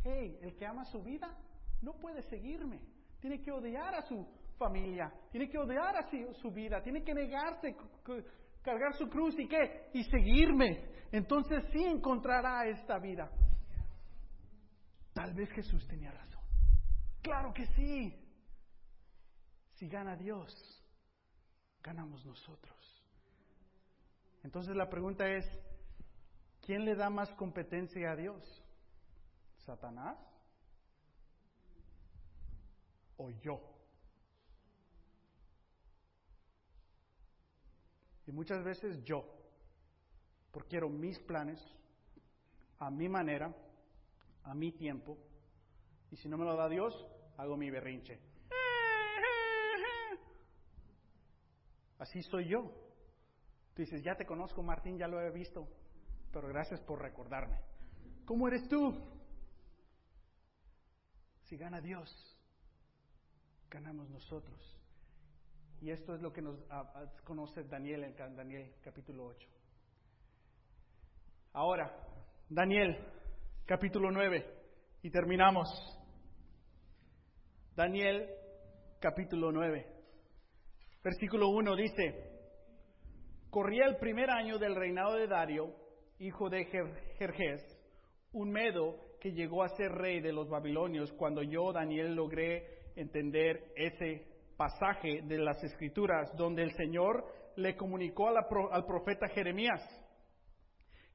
Hey, 0.05 0.39
el 0.43 0.55
que 0.55 0.67
ama 0.67 0.85
su 0.85 1.03
vida 1.03 1.37
no 1.83 1.95
puede 1.95 2.23
seguirme. 2.23 2.81
Tiene 3.21 3.41
que 3.41 3.51
odiar 3.51 3.95
a 3.95 4.03
su 4.03 4.27
familia, 4.57 5.13
tiene 5.31 5.49
que 5.49 5.59
odiar 5.59 5.97
a 5.97 6.09
su 6.35 6.51
vida, 6.51 6.83
tiene 6.83 7.03
que 7.03 7.15
negarse, 7.15 7.77
cargar 8.63 8.95
su 8.95 9.09
cruz 9.09 9.39
y 9.39 9.49
qué? 9.49 9.91
Y 9.95 10.05
seguirme. 10.05 10.85
Entonces 11.11 11.65
sí 11.73 11.83
encontrará 11.85 12.67
esta 12.69 12.99
vida. 12.99 13.31
Tal 15.15 15.35
vez 15.35 15.51
Jesús 15.51 15.87
tenía 15.89 16.13
razón. 16.13 16.43
Claro 17.23 17.53
que 17.53 17.67
sí. 17.67 18.15
Si 19.75 19.89
gana 19.89 20.17
Dios, 20.17 20.78
ganamos 21.89 22.23
nosotros. 22.27 23.03
Entonces 24.45 24.77
la 24.77 24.91
pregunta 24.91 25.27
es, 25.27 25.47
¿quién 26.61 26.85
le 26.85 26.95
da 26.95 27.09
más 27.09 27.31
competencia 27.31 28.13
a 28.13 28.17
Dios? 28.17 28.63
¿Satanás? 29.65 30.19
¿O 33.17 33.31
yo? 33.31 33.59
Y 38.27 38.33
muchas 38.33 38.63
veces 38.63 39.03
yo, 39.03 39.25
porque 40.51 40.69
quiero 40.69 40.91
mis 40.91 41.19
planes, 41.19 41.59
a 42.81 42.91
mi 42.91 43.09
manera, 43.09 43.51
a 44.45 44.53
mi 44.53 44.73
tiempo, 44.73 45.17
y 46.11 46.17
si 46.17 46.29
no 46.29 46.37
me 46.37 46.45
lo 46.45 46.55
da 46.55 46.69
Dios, 46.69 47.07
hago 47.39 47.57
mi 47.57 47.71
berrinche. 47.71 48.28
Así 51.99 52.23
soy 52.23 52.49
yo. 52.49 52.71
Tú 53.75 53.83
dices, 53.83 54.03
ya 54.03 54.17
te 54.17 54.27
conozco, 54.27 54.63
Martín, 54.63 54.99
ya 54.99 55.07
lo 55.07 55.21
he 55.21 55.31
visto, 55.31 55.69
pero 56.33 56.49
gracias 56.49 56.81
por 56.81 57.01
recordarme. 57.01 57.61
¿Cómo 58.25 58.49
eres 58.49 58.69
tú? 58.69 58.95
Si 61.45 61.57
gana 61.57 61.81
Dios, 61.81 62.11
ganamos 63.71 64.09
nosotros. 64.11 64.77
Y 65.81 65.91
esto 65.91 66.15
es 66.15 66.21
lo 66.21 66.33
que 66.33 66.43
nos 66.43 66.59
conoce 67.25 67.63
Daniel 67.65 68.05
en 68.05 68.37
Daniel 68.37 68.75
capítulo 68.83 69.27
8. 69.27 69.49
Ahora, 71.53 71.97
Daniel 72.49 72.99
capítulo 73.65 74.11
9, 74.11 74.45
y 75.03 75.11
terminamos. 75.11 75.69
Daniel 77.77 78.29
capítulo 78.99 79.53
9, 79.53 79.98
versículo 81.09 81.49
1 81.49 81.75
dice, 81.75 82.15
corría 83.49 83.87
el 83.87 83.97
primer 83.97 84.29
año 84.29 84.59
del 84.59 84.75
reinado 84.75 85.15
de 85.15 85.27
Dario, 85.27 85.75
hijo 86.19 86.51
de 86.51 86.67
Jerjes, 87.19 87.63
un 88.33 88.51
medo 88.51 88.95
que 89.19 89.33
llegó 89.33 89.63
a 89.63 89.71
ser 89.71 89.91
rey 89.91 90.21
de 90.21 90.35
los 90.35 90.51
babilonios 90.51 91.11
cuando 91.15 91.43
yo, 91.43 91.73
Daniel, 91.73 92.15
logré 92.15 92.91
entender 92.95 93.73
ese 93.75 94.27
pasaje 94.59 95.23
de 95.23 95.39
las 95.39 95.65
escrituras 95.65 96.31
donde 96.37 96.63
el 96.63 96.73
Señor 96.73 97.25
le 97.57 97.75
comunicó 97.75 98.29
al 98.29 98.85
profeta 98.85 99.29
Jeremías 99.29 99.81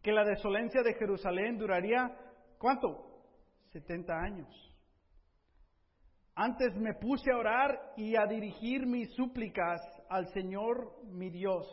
que 0.02 0.12
la 0.12 0.26
desolencia 0.26 0.82
de 0.82 0.96
Jerusalén 0.96 1.60
duraría, 1.60 2.18
¿cuánto? 2.58 3.22
70 3.68 4.12
años. 4.12 4.73
Antes 6.36 6.76
me 6.76 6.96
puse 6.96 7.32
a 7.32 7.38
orar 7.38 7.94
y 7.96 8.16
a 8.16 8.26
dirigir 8.26 8.88
mis 8.88 9.14
súplicas 9.14 9.82
al 10.10 10.28
Señor 10.34 10.92
mi 11.12 11.30
Dios. 11.30 11.66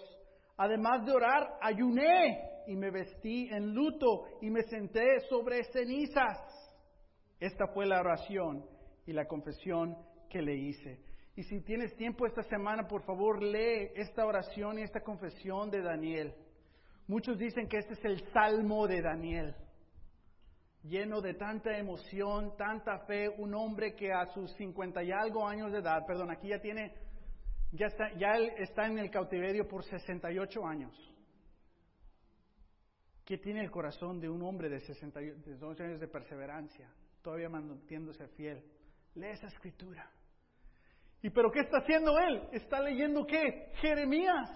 Además 0.58 1.06
de 1.06 1.12
orar, 1.12 1.58
ayuné 1.62 2.38
y 2.66 2.76
me 2.76 2.90
vestí 2.90 3.48
en 3.50 3.74
luto 3.74 4.26
y 4.42 4.50
me 4.50 4.62
senté 4.64 5.20
sobre 5.30 5.64
cenizas. 5.72 6.38
Esta 7.38 7.68
fue 7.68 7.86
la 7.86 8.00
oración 8.00 8.66
y 9.06 9.14
la 9.14 9.26
confesión 9.26 9.96
que 10.28 10.42
le 10.42 10.54
hice. 10.54 11.00
Y 11.36 11.42
si 11.44 11.62
tienes 11.62 11.96
tiempo 11.96 12.26
esta 12.26 12.42
semana, 12.42 12.86
por 12.86 13.02
favor, 13.04 13.42
lee 13.42 13.90
esta 13.94 14.26
oración 14.26 14.78
y 14.78 14.82
esta 14.82 15.00
confesión 15.00 15.70
de 15.70 15.80
Daniel. 15.80 16.34
Muchos 17.06 17.38
dicen 17.38 17.66
que 17.66 17.78
este 17.78 17.94
es 17.94 18.04
el 18.04 18.30
salmo 18.32 18.86
de 18.86 19.00
Daniel, 19.00 19.54
lleno 20.82 21.20
de 21.20 21.34
tanta 21.34 21.76
emoción, 21.76 22.56
tanta 22.56 22.98
fe, 23.00 23.28
un 23.28 23.54
hombre 23.54 23.94
que 23.94 24.12
a 24.12 24.26
sus 24.26 24.52
cincuenta 24.54 25.02
y 25.02 25.10
algo 25.12 25.46
años 25.46 25.72
de 25.72 25.78
edad, 25.78 26.04
perdón, 26.06 26.30
aquí 26.30 26.48
ya 26.48 26.60
tiene, 26.60 26.94
ya 27.72 27.86
está, 27.86 28.12
ya 28.16 28.36
está 28.58 28.86
en 28.86 28.98
el 28.98 29.10
cautiverio 29.10 29.68
por 29.68 29.84
68 29.84 30.66
años, 30.66 30.94
que 33.24 33.38
tiene 33.38 33.60
el 33.60 33.70
corazón 33.70 34.20
de 34.20 34.28
un 34.28 34.42
hombre 34.42 34.68
de 34.68 34.80
68 34.80 35.82
años 35.82 36.00
de 36.00 36.08
perseverancia, 36.08 36.90
todavía 37.22 37.48
manteniéndose 37.48 38.26
fiel. 38.28 38.64
Lee 39.14 39.30
esa 39.30 39.48
escritura. 39.48 40.08
¿Y 41.22 41.30
pero 41.30 41.50
qué 41.50 41.60
está 41.60 41.78
haciendo 41.78 42.18
él? 42.18 42.48
Está 42.52 42.80
leyendo 42.80 43.26
qué? 43.26 43.72
Jeremías. 43.80 44.48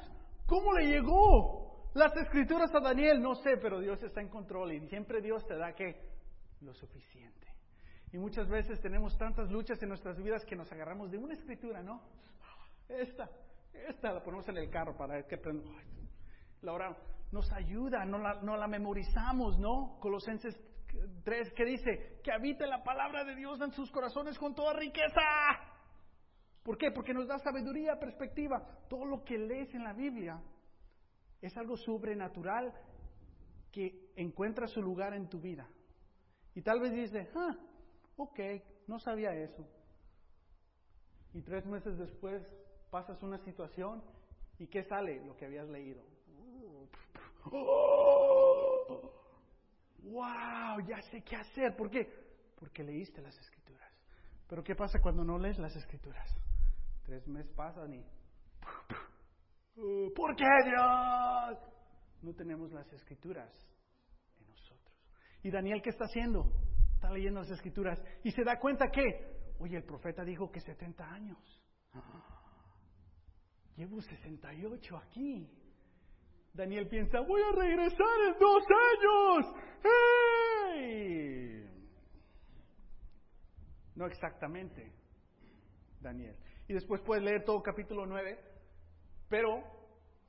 ¿Cómo 0.47 0.72
le 0.72 0.87
llegó 0.87 1.91
las 1.95 2.16
escrituras 2.16 2.75
a 2.75 2.81
Daniel? 2.81 3.20
No 3.20 3.35
sé, 3.35 3.59
pero 3.59 3.81
Dios 3.81 4.03
está 4.03 4.22
en 4.22 4.29
control 4.29 4.72
y 4.72 4.89
siempre 4.89 5.20
Dios 5.20 5.47
te 5.47 5.57
da 5.57 5.75
que 5.75 6.14
lo 6.65 6.75
suficiente. 6.75 7.47
Y 8.12 8.19
muchas 8.19 8.49
veces 8.49 8.81
tenemos 8.81 9.17
tantas 9.19 9.51
luchas 9.51 9.83
en 9.83 9.89
nuestras 9.89 10.17
vidas 10.23 10.45
que 10.45 10.57
nos 10.57 10.71
agarramos 10.71 11.11
de 11.11 11.19
una 11.19 11.35
escritura, 11.35 11.83
¿no? 11.83 12.01
Esta, 12.89 13.29
esta 13.73 14.12
la 14.12 14.23
ponemos 14.23 14.49
en 14.49 14.57
el 14.59 14.71
carro 14.71 14.97
para 14.97 15.27
que 15.27 15.41
la 16.62 16.73
oramos. 16.73 16.99
Nos 17.33 17.51
ayuda, 17.53 18.05
no 18.05 18.19
la, 18.19 18.41
no 18.43 18.57
la 18.57 18.69
memorizamos, 18.69 19.59
¿no? 19.59 19.99
Colosenses 20.01 20.55
3 21.25 21.53
que 21.55 21.65
dice 21.65 22.21
que 22.23 22.33
habite 22.33 22.67
la 22.67 22.83
palabra 22.85 23.25
de 23.25 23.35
Dios 23.35 23.61
en 23.61 23.73
sus 23.73 23.91
corazones 23.91 24.39
con 24.39 24.55
toda 24.55 24.75
riqueza. 24.75 25.21
¿Por 26.62 26.79
qué? 26.79 26.91
Porque 26.93 27.12
nos 27.12 27.27
da 27.27 27.39
sabiduría, 27.39 27.99
perspectiva. 27.99 28.65
Todo 28.89 29.05
lo 29.05 29.25
que 29.25 29.37
lees 29.37 29.75
en 29.75 29.83
la 29.83 29.93
Biblia 29.93 30.41
es 31.43 31.57
algo 31.57 31.77
sobrenatural 31.77 32.73
que 33.71 34.12
encuentra 34.17 34.67
su 34.67 34.81
lugar 34.81 35.15
en 35.15 35.29
tu 35.29 35.41
vida. 35.41 35.69
Y 36.55 36.63
tal 36.63 36.81
vez 36.81 36.93
dices, 36.93 37.29
ah, 37.37 37.57
ok, 38.17 38.41
no 38.87 38.99
sabía 38.99 39.35
eso. 39.35 39.67
Y 41.33 41.43
tres 41.43 41.67
meses 41.67 41.99
después 41.99 42.43
pasas 42.91 43.23
una 43.23 43.39
situación 43.39 44.03
y 44.59 44.69
¿qué 44.69 44.85
sale? 44.85 45.25
Lo 45.25 45.37
que 45.37 45.47
habías 45.47 45.69
leído. 45.69 46.03
¡Wow! 50.05 50.81
Ya 50.87 51.01
sé 51.11 51.23
qué 51.23 51.37
hacer. 51.37 51.75
¿Por 51.77 51.91
qué? 51.91 52.09
Porque 52.57 52.85
leíste 52.85 53.21
las 53.21 53.37
escrituras. 53.37 53.93
Pero 54.49 54.63
¿qué 54.63 54.77
pasa 54.77 55.01
cuando 55.01 55.25
no 55.25 55.39
lees 55.39 55.59
las 55.59 55.75
escrituras? 55.75 56.31
Tres 57.05 57.27
meses 57.27 57.53
pasan 57.55 57.95
y... 57.95 58.05
¿Por 60.15 60.37
qué 60.37 60.45
Dios? 60.65 61.59
No 62.23 62.33
tenemos 62.35 62.71
las 62.73 62.91
escrituras. 62.93 63.51
¿Y 65.45 65.51
Daniel 65.53 65.81
qué 65.81 65.91
está 65.91 66.07
haciendo? 66.07 66.51
Está 66.95 67.11
leyendo 67.13 67.39
las 67.41 67.51
escrituras 67.51 68.03
y 68.25 68.33
se 68.33 68.43
da 68.43 68.59
cuenta 68.59 68.91
que, 68.91 69.53
oye, 69.61 69.77
el 69.77 69.85
profeta 69.85 70.25
dijo 70.25 70.51
que 70.51 70.59
70 70.61 71.05
años. 71.09 71.39
Llevo 73.77 74.01
68 74.01 74.97
aquí. 74.97 75.49
Daniel 76.53 76.89
piensa, 76.89 77.21
voy 77.21 77.43
a 77.43 77.53
regresar 77.53 78.21
en 78.27 78.39
dos 78.41 78.65
años. 78.93 79.55
¡Hey! 80.75 81.71
No 83.95 84.07
exactamente, 84.07 84.93
Daniel 86.01 86.37
y 86.69 86.75
después 86.75 87.01
puedes 87.03 87.23
leer 87.23 87.45
todo 87.45 87.63
capítulo 87.63 88.07
9. 88.07 88.39
Pero 89.29 89.63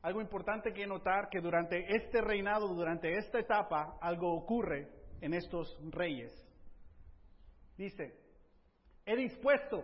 algo 0.01 0.21
importante 0.21 0.73
que 0.73 0.85
notar 0.85 1.29
que 1.29 1.39
durante 1.39 1.95
este 1.95 2.21
reinado, 2.21 2.67
durante 2.73 3.17
esta 3.17 3.39
etapa, 3.39 3.97
algo 4.01 4.33
ocurre 4.33 4.89
en 5.25 5.33
estos 5.33 5.77
reyes. 5.91 6.31
Dice, 7.77 8.13
he 9.05 9.15
dispuesto 9.15 9.83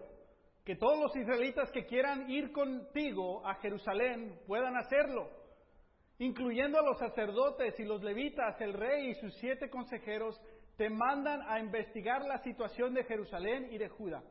que 0.64 0.76
todos 0.76 1.00
los 1.00 1.16
israelitas 1.16 1.72
que 1.72 1.86
quieran 1.86 2.30
ir 2.30 2.52
contigo 2.52 3.46
a 3.46 3.56
Jerusalén 3.56 4.40
puedan 4.48 4.78
hacerlo, 4.78 5.30
incluyendo 6.20 6.80
a 6.80 6.84
los 6.84 6.98
sacerdotes 7.00 7.80
y 7.80 7.84
los 7.84 8.02
levitas, 8.04 8.60
el 8.62 8.74
rey 8.74 9.10
y 9.10 9.16
sus 9.16 9.34
siete 9.40 9.70
consejeros, 9.70 10.40
te 10.78 10.90
mandan 10.90 11.42
a 11.50 11.60
investigar 11.60 12.24
la 12.26 12.38
situación 12.44 12.94
de 12.94 13.04
Jerusalén 13.04 13.68
y 13.72 13.78
de 13.78 13.90
Judá 13.90 14.24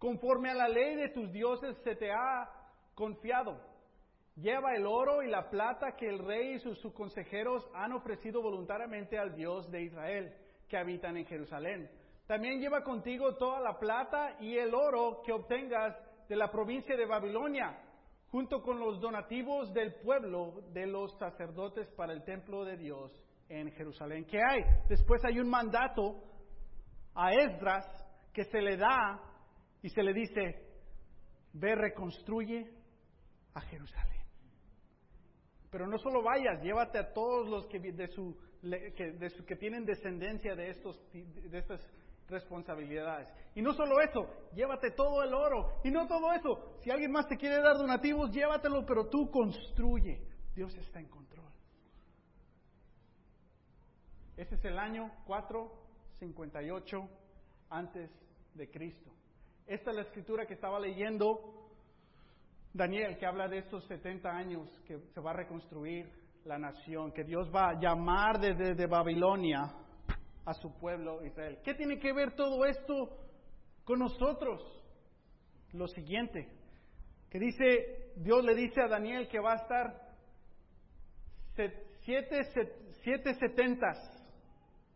conforme 0.00 0.48
a 0.50 0.54
la 0.54 0.66
ley 0.66 0.96
de 0.96 1.10
tus 1.10 1.30
dioses 1.30 1.76
se 1.84 1.94
te 1.94 2.10
ha 2.10 2.48
confiado. 2.94 3.60
Lleva 4.40 4.74
el 4.74 4.86
oro 4.86 5.22
y 5.22 5.28
la 5.28 5.50
plata 5.50 5.96
que 5.96 6.08
el 6.08 6.18
rey 6.18 6.54
y 6.54 6.58
sus, 6.60 6.80
consejeros 6.94 7.68
han 7.74 7.92
ofrecido 7.92 8.40
voluntariamente 8.40 9.18
al 9.18 9.34
Dios 9.34 9.70
de 9.70 9.82
Israel, 9.82 10.34
que 10.66 10.78
habitan 10.78 11.16
en 11.18 11.26
Jerusalén. 11.26 11.90
También 12.26 12.58
lleva 12.58 12.82
contigo 12.82 13.36
toda 13.36 13.60
la 13.60 13.78
plata 13.78 14.36
y 14.40 14.56
el 14.56 14.74
oro 14.74 15.20
que 15.26 15.32
obtengas 15.32 15.94
de 16.28 16.36
la 16.36 16.50
provincia 16.50 16.96
de 16.96 17.04
Babilonia, 17.04 17.82
junto 18.28 18.62
con 18.62 18.78
los 18.78 18.98
donativos 19.00 19.74
del 19.74 19.94
pueblo 19.96 20.62
de 20.72 20.86
los 20.86 21.18
sacerdotes 21.18 21.90
para 21.90 22.12
el 22.14 22.24
templo 22.24 22.64
de 22.64 22.78
Dios 22.78 23.12
en 23.48 23.70
Jerusalén. 23.72 24.24
¿Qué 24.24 24.38
hay? 24.38 24.62
Después 24.88 25.22
hay 25.24 25.38
un 25.38 25.50
mandato 25.50 26.22
a 27.14 27.32
Esdras 27.32 27.84
que 28.32 28.44
se 28.44 28.62
le 28.62 28.76
da 28.76 29.20
y 29.82 29.90
se 29.90 30.02
le 30.02 30.14
dice, 30.14 30.66
ve, 31.52 31.74
reconstruye 31.74 32.70
a 33.54 33.60
Jerusalén. 33.62 34.19
Pero 35.70 35.86
no 35.86 35.98
solo 35.98 36.22
vayas, 36.22 36.60
llévate 36.62 36.98
a 36.98 37.12
todos 37.12 37.48
los 37.48 37.66
que, 37.66 37.78
de 37.78 38.08
su, 38.08 38.36
que, 38.96 39.12
de 39.12 39.30
su, 39.30 39.44
que 39.44 39.56
tienen 39.56 39.84
descendencia 39.84 40.56
de, 40.56 40.70
estos, 40.70 41.00
de 41.12 41.58
estas 41.58 41.80
responsabilidades. 42.28 43.28
Y 43.54 43.62
no 43.62 43.72
solo 43.74 44.00
eso, 44.00 44.26
llévate 44.54 44.90
todo 44.92 45.22
el 45.22 45.32
oro. 45.32 45.80
Y 45.84 45.90
no 45.90 46.06
todo 46.06 46.32
eso, 46.32 46.76
si 46.82 46.90
alguien 46.90 47.12
más 47.12 47.28
te 47.28 47.36
quiere 47.36 47.60
dar 47.60 47.76
donativos, 47.76 48.30
llévatelo, 48.32 48.84
pero 48.84 49.08
tú 49.08 49.30
construye. 49.30 50.20
Dios 50.54 50.74
está 50.76 50.98
en 50.98 51.08
control. 51.08 51.46
Ese 54.36 54.54
es 54.54 54.64
el 54.64 54.78
año 54.78 55.12
458 55.26 57.08
antes 57.68 58.10
de 58.54 58.70
Cristo. 58.70 59.10
Esta 59.66 59.90
es 59.90 59.96
la 59.96 60.02
escritura 60.02 60.46
que 60.46 60.54
estaba 60.54 60.80
leyendo 60.80 61.59
Daniel, 62.72 63.16
que 63.18 63.26
habla 63.26 63.48
de 63.48 63.58
estos 63.58 63.84
70 63.86 64.28
años 64.28 64.68
que 64.86 64.98
se 64.98 65.20
va 65.20 65.30
a 65.30 65.34
reconstruir 65.34 66.10
la 66.44 66.58
nación, 66.58 67.12
que 67.12 67.24
Dios 67.24 67.50
va 67.54 67.70
a 67.70 67.80
llamar 67.80 68.40
desde 68.40 68.86
Babilonia 68.86 69.72
a 70.44 70.54
su 70.54 70.72
pueblo 70.78 71.24
Israel. 71.24 71.58
¿Qué 71.64 71.74
tiene 71.74 71.98
que 71.98 72.12
ver 72.12 72.34
todo 72.34 72.64
esto 72.64 73.18
con 73.84 73.98
nosotros? 73.98 74.80
lo 75.72 75.88
siguiente, 75.88 76.48
que 77.30 77.38
dice, 77.38 78.12
Dios 78.16 78.44
le 78.44 78.54
dice 78.54 78.82
a 78.82 78.88
Daniel 78.88 79.28
que 79.28 79.40
va 79.40 79.52
a 79.52 79.56
estar 79.56 80.08
siete, 82.04 82.42
siete 83.02 83.34
setentas, 83.34 83.98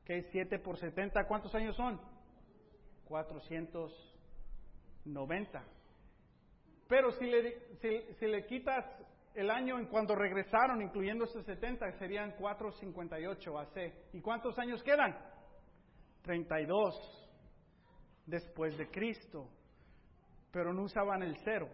que 0.05 0.19
es 0.19 0.27
siete 0.33 0.59
por 0.59 0.77
setenta, 0.79 1.27
¿cuántos 1.27 1.55
años 1.55 1.77
son? 1.77 2.01
490. 3.05 5.65
Pero 6.89 7.11
si 7.13 7.27
le, 7.27 8.47
quitas 8.47 8.85
el 9.35 9.51
año 9.51 9.79
en 9.79 9.87
cuando 9.87 10.15
regresaron, 10.15 10.83
incluyendo 10.83 11.25
estos 11.25 11.45
70, 11.47 11.91
serían 11.99 12.33
458 12.33 13.59
AC. 13.59 13.95
¿Y 14.13 14.21
cuántos 14.21 14.59
años 14.59 14.83
quedan? 14.83 15.17
32 16.23 17.31
después 18.27 18.77
de 18.77 18.89
Cristo. 18.91 19.49
Pero 20.53 20.73
no 20.73 20.83
usaban 20.83 21.23
el 21.23 21.37
cero. 21.45 21.69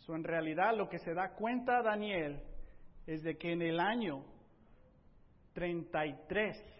So, 0.00 0.14
en 0.14 0.24
realidad 0.24 0.76
lo 0.76 0.88
que 0.88 0.98
se 0.98 1.14
da 1.14 1.34
cuenta 1.34 1.82
Daniel 1.82 2.42
es 3.06 3.22
de 3.22 3.36
que 3.36 3.52
en 3.52 3.62
el 3.62 3.80
año 3.80 4.24
33 5.54 6.72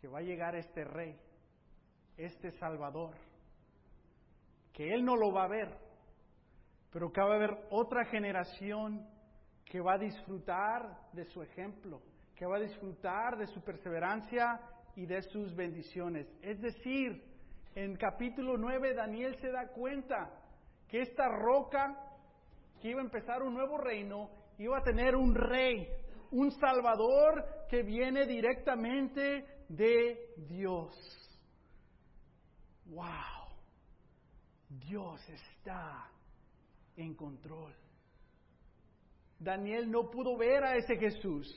que 0.00 0.08
va 0.08 0.18
a 0.18 0.22
llegar 0.22 0.56
este 0.56 0.82
rey, 0.82 1.16
este 2.16 2.50
Salvador, 2.52 3.14
que 4.72 4.92
él 4.92 5.04
no 5.04 5.16
lo 5.16 5.32
va 5.32 5.44
a 5.44 5.48
ver, 5.48 5.68
pero 6.90 7.10
que 7.10 7.20
va 7.20 7.32
a 7.32 7.36
haber 7.36 7.56
otra 7.70 8.04
generación 8.06 9.06
que 9.64 9.80
va 9.80 9.94
a 9.94 9.98
disfrutar 9.98 11.10
de 11.12 11.24
su 11.26 11.42
ejemplo, 11.42 12.02
que 12.34 12.46
va 12.46 12.56
a 12.56 12.60
disfrutar 12.60 13.38
de 13.38 13.46
su 13.46 13.62
perseverancia 13.62 14.60
y 14.94 15.06
de 15.06 15.22
sus 15.22 15.54
bendiciones. 15.54 16.26
Es 16.42 16.60
decir, 16.60 17.24
en 17.74 17.96
capítulo 17.96 18.56
9 18.58 18.94
Daniel 18.94 19.34
se 19.40 19.50
da 19.50 19.68
cuenta 19.68 20.30
que 20.88 21.00
esta 21.00 21.26
roca 21.28 21.96
que 22.80 22.90
iba 22.90 23.00
a 23.00 23.04
empezar 23.04 23.42
un 23.42 23.54
nuevo 23.54 23.78
reino 23.78 24.28
iba 24.58 24.76
a 24.76 24.82
tener 24.82 25.16
un 25.16 25.34
rey, 25.34 25.88
un 26.32 26.50
salvador 26.50 27.66
que 27.70 27.82
viene 27.82 28.26
directamente 28.26 29.46
de 29.68 30.34
Dios. 30.48 31.21
¡Wow! 32.92 33.48
Dios 34.68 35.20
está 35.28 36.10
en 36.96 37.14
control. 37.14 37.74
Daniel 39.38 39.90
no 39.90 40.10
pudo 40.10 40.36
ver 40.36 40.62
a 40.62 40.76
ese 40.76 40.96
Jesús, 40.96 41.48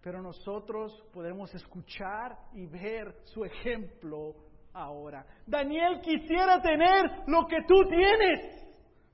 pero 0.00 0.22
nosotros 0.22 0.92
podemos 1.12 1.52
escuchar 1.54 2.36
y 2.54 2.66
ver 2.66 3.14
su 3.24 3.44
ejemplo 3.44 4.34
ahora. 4.72 5.26
Daniel 5.46 6.00
quisiera 6.00 6.60
tener 6.62 7.24
lo 7.26 7.46
que 7.46 7.58
tú 7.66 7.84
tienes, 7.88 8.64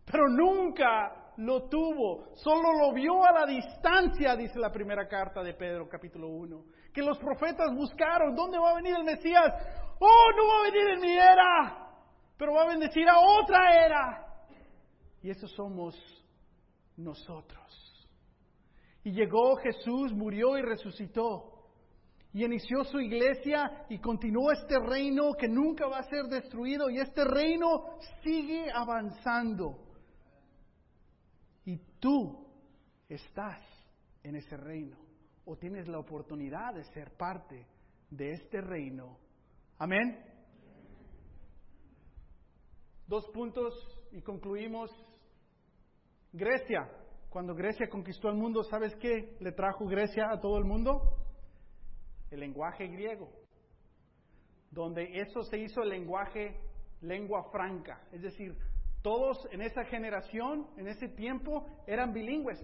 pero 0.04 0.28
nunca 0.28 1.32
lo 1.38 1.68
tuvo, 1.68 2.34
solo 2.34 2.72
lo 2.78 2.92
vio 2.92 3.24
a 3.24 3.32
la 3.32 3.46
distancia, 3.46 4.36
dice 4.36 4.58
la 4.58 4.72
primera 4.72 5.06
carta 5.08 5.42
de 5.42 5.54
Pedro 5.54 5.88
capítulo 5.88 6.28
1, 6.28 6.64
que 6.94 7.02
los 7.02 7.18
profetas 7.18 7.74
buscaron, 7.74 8.34
¿dónde 8.34 8.58
va 8.58 8.70
a 8.70 8.76
venir 8.76 8.94
el 8.96 9.04
Mesías? 9.04 9.52
Oh, 9.98 10.30
no 10.36 10.46
va 10.46 10.60
a 10.60 10.70
venir 10.70 10.88
en 10.88 11.00
mi 11.00 11.12
era, 11.12 11.90
pero 12.36 12.52
va 12.52 12.62
a 12.62 12.68
bendecir 12.68 13.08
a 13.08 13.18
otra 13.18 13.84
era. 13.86 14.26
Y 15.22 15.30
eso 15.30 15.48
somos 15.48 15.96
nosotros. 16.96 17.66
Y 19.02 19.12
llegó 19.12 19.56
Jesús, 19.56 20.12
murió 20.12 20.58
y 20.58 20.62
resucitó. 20.62 21.52
Y 22.32 22.44
inició 22.44 22.84
su 22.84 23.00
iglesia 23.00 23.86
y 23.88 23.98
continuó 23.98 24.52
este 24.52 24.78
reino 24.78 25.32
que 25.32 25.48
nunca 25.48 25.86
va 25.86 26.00
a 26.00 26.10
ser 26.10 26.24
destruido. 26.24 26.90
Y 26.90 26.98
este 26.98 27.24
reino 27.24 27.98
sigue 28.22 28.66
avanzando. 28.74 29.78
Y 31.64 31.78
tú 31.98 32.46
estás 33.08 33.60
en 34.22 34.36
ese 34.36 34.56
reino. 34.56 34.98
O 35.44 35.56
tienes 35.56 35.88
la 35.88 35.98
oportunidad 35.98 36.74
de 36.74 36.84
ser 36.84 37.16
parte 37.16 37.66
de 38.10 38.32
este 38.32 38.60
reino. 38.60 39.18
Amén. 39.78 40.18
Dos 43.06 43.28
puntos 43.28 43.74
y 44.10 44.22
concluimos. 44.22 44.90
Grecia. 46.32 46.90
Cuando 47.28 47.54
Grecia 47.54 47.88
conquistó 47.90 48.30
el 48.30 48.36
mundo, 48.36 48.62
¿sabes 48.64 48.96
qué 48.96 49.36
le 49.40 49.52
trajo 49.52 49.86
Grecia 49.86 50.30
a 50.30 50.40
todo 50.40 50.56
el 50.56 50.64
mundo? 50.64 51.02
El 52.30 52.40
lenguaje 52.40 52.86
griego. 52.88 53.30
Donde 54.70 55.20
eso 55.20 55.42
se 55.42 55.58
hizo 55.58 55.82
el 55.82 55.90
lenguaje 55.90 56.58
lengua 57.02 57.50
franca. 57.52 58.00
Es 58.12 58.22
decir, 58.22 58.56
todos 59.02 59.46
en 59.52 59.60
esa 59.60 59.84
generación, 59.84 60.66
en 60.78 60.88
ese 60.88 61.08
tiempo, 61.08 61.66
eran 61.86 62.14
bilingües. 62.14 62.58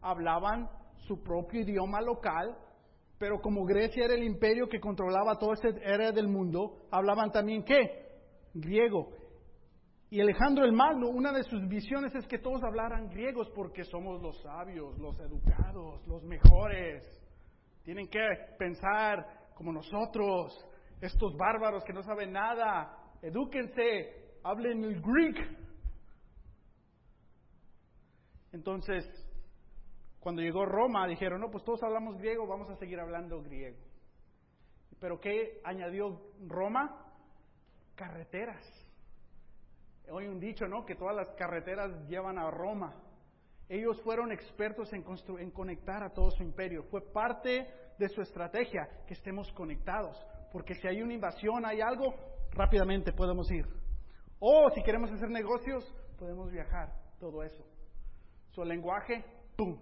Hablaban 0.00 0.70
su 1.08 1.22
propio 1.22 1.62
idioma 1.62 2.00
local, 2.00 2.56
pero 3.22 3.40
como 3.40 3.64
Grecia 3.64 4.06
era 4.06 4.14
el 4.14 4.24
imperio 4.24 4.68
que 4.68 4.80
controlaba 4.80 5.38
toda 5.38 5.54
esa 5.54 5.68
área 5.86 6.10
del 6.10 6.26
mundo, 6.26 6.88
hablaban 6.90 7.30
también 7.30 7.62
qué? 7.62 8.18
Griego. 8.52 9.12
Y 10.10 10.20
Alejandro 10.20 10.64
el 10.64 10.72
Magno, 10.72 11.08
una 11.08 11.30
de 11.30 11.44
sus 11.44 11.68
visiones 11.68 12.12
es 12.16 12.26
que 12.26 12.40
todos 12.40 12.60
hablaran 12.64 13.08
griegos 13.10 13.48
porque 13.54 13.84
somos 13.84 14.20
los 14.20 14.42
sabios, 14.42 14.98
los 14.98 15.16
educados, 15.20 16.04
los 16.08 16.24
mejores. 16.24 17.04
Tienen 17.84 18.08
que 18.08 18.18
pensar 18.58 19.24
como 19.54 19.72
nosotros, 19.72 20.52
estos 21.00 21.36
bárbaros 21.36 21.84
que 21.84 21.92
no 21.92 22.02
saben 22.02 22.32
nada. 22.32 22.92
Edúquense, 23.22 24.40
hablen 24.42 24.82
el 24.82 25.00
greek. 25.00 25.58
Entonces, 28.50 29.04
cuando 30.22 30.40
llegó 30.42 30.64
Roma, 30.64 31.06
dijeron, 31.06 31.40
no, 31.40 31.50
pues 31.50 31.64
todos 31.64 31.82
hablamos 31.82 32.16
griego, 32.18 32.46
vamos 32.46 32.70
a 32.70 32.76
seguir 32.76 33.00
hablando 33.00 33.42
griego. 33.42 33.76
Pero 35.00 35.20
¿qué 35.20 35.60
añadió 35.64 36.20
Roma? 36.46 37.08
Carreteras 37.96 38.82
Hoy 40.10 40.26
un 40.26 40.40
dicho, 40.40 40.66
¿no? 40.66 40.84
Que 40.84 40.94
todas 40.94 41.14
las 41.14 41.28
carreteras 41.36 41.90
llevan 42.08 42.38
a 42.38 42.50
Roma. 42.50 42.94
Ellos 43.68 44.00
fueron 44.02 44.32
expertos 44.32 44.92
en, 44.92 45.04
en 45.38 45.50
conectar 45.50 46.02
a 46.02 46.10
todo 46.12 46.30
su 46.30 46.42
imperio. 46.42 46.82
Fue 46.84 47.00
parte 47.00 47.66
de 47.98 48.08
su 48.08 48.20
estrategia 48.20 48.88
que 49.06 49.14
estemos 49.14 49.50
conectados. 49.52 50.16
Porque 50.50 50.74
si 50.74 50.86
hay 50.86 51.00
una 51.00 51.14
invasión, 51.14 51.64
hay 51.64 51.80
algo, 51.80 52.14
rápidamente 52.50 53.12
podemos 53.12 53.50
ir. 53.50 53.66
O 54.38 54.68
si 54.70 54.82
queremos 54.82 55.10
hacer 55.12 55.30
negocios, 55.30 55.82
podemos 56.18 56.50
viajar. 56.50 56.92
Todo 57.18 57.42
eso. 57.42 57.64
Su 58.50 58.64
lenguaje, 58.64 59.24
¡pum! 59.56 59.78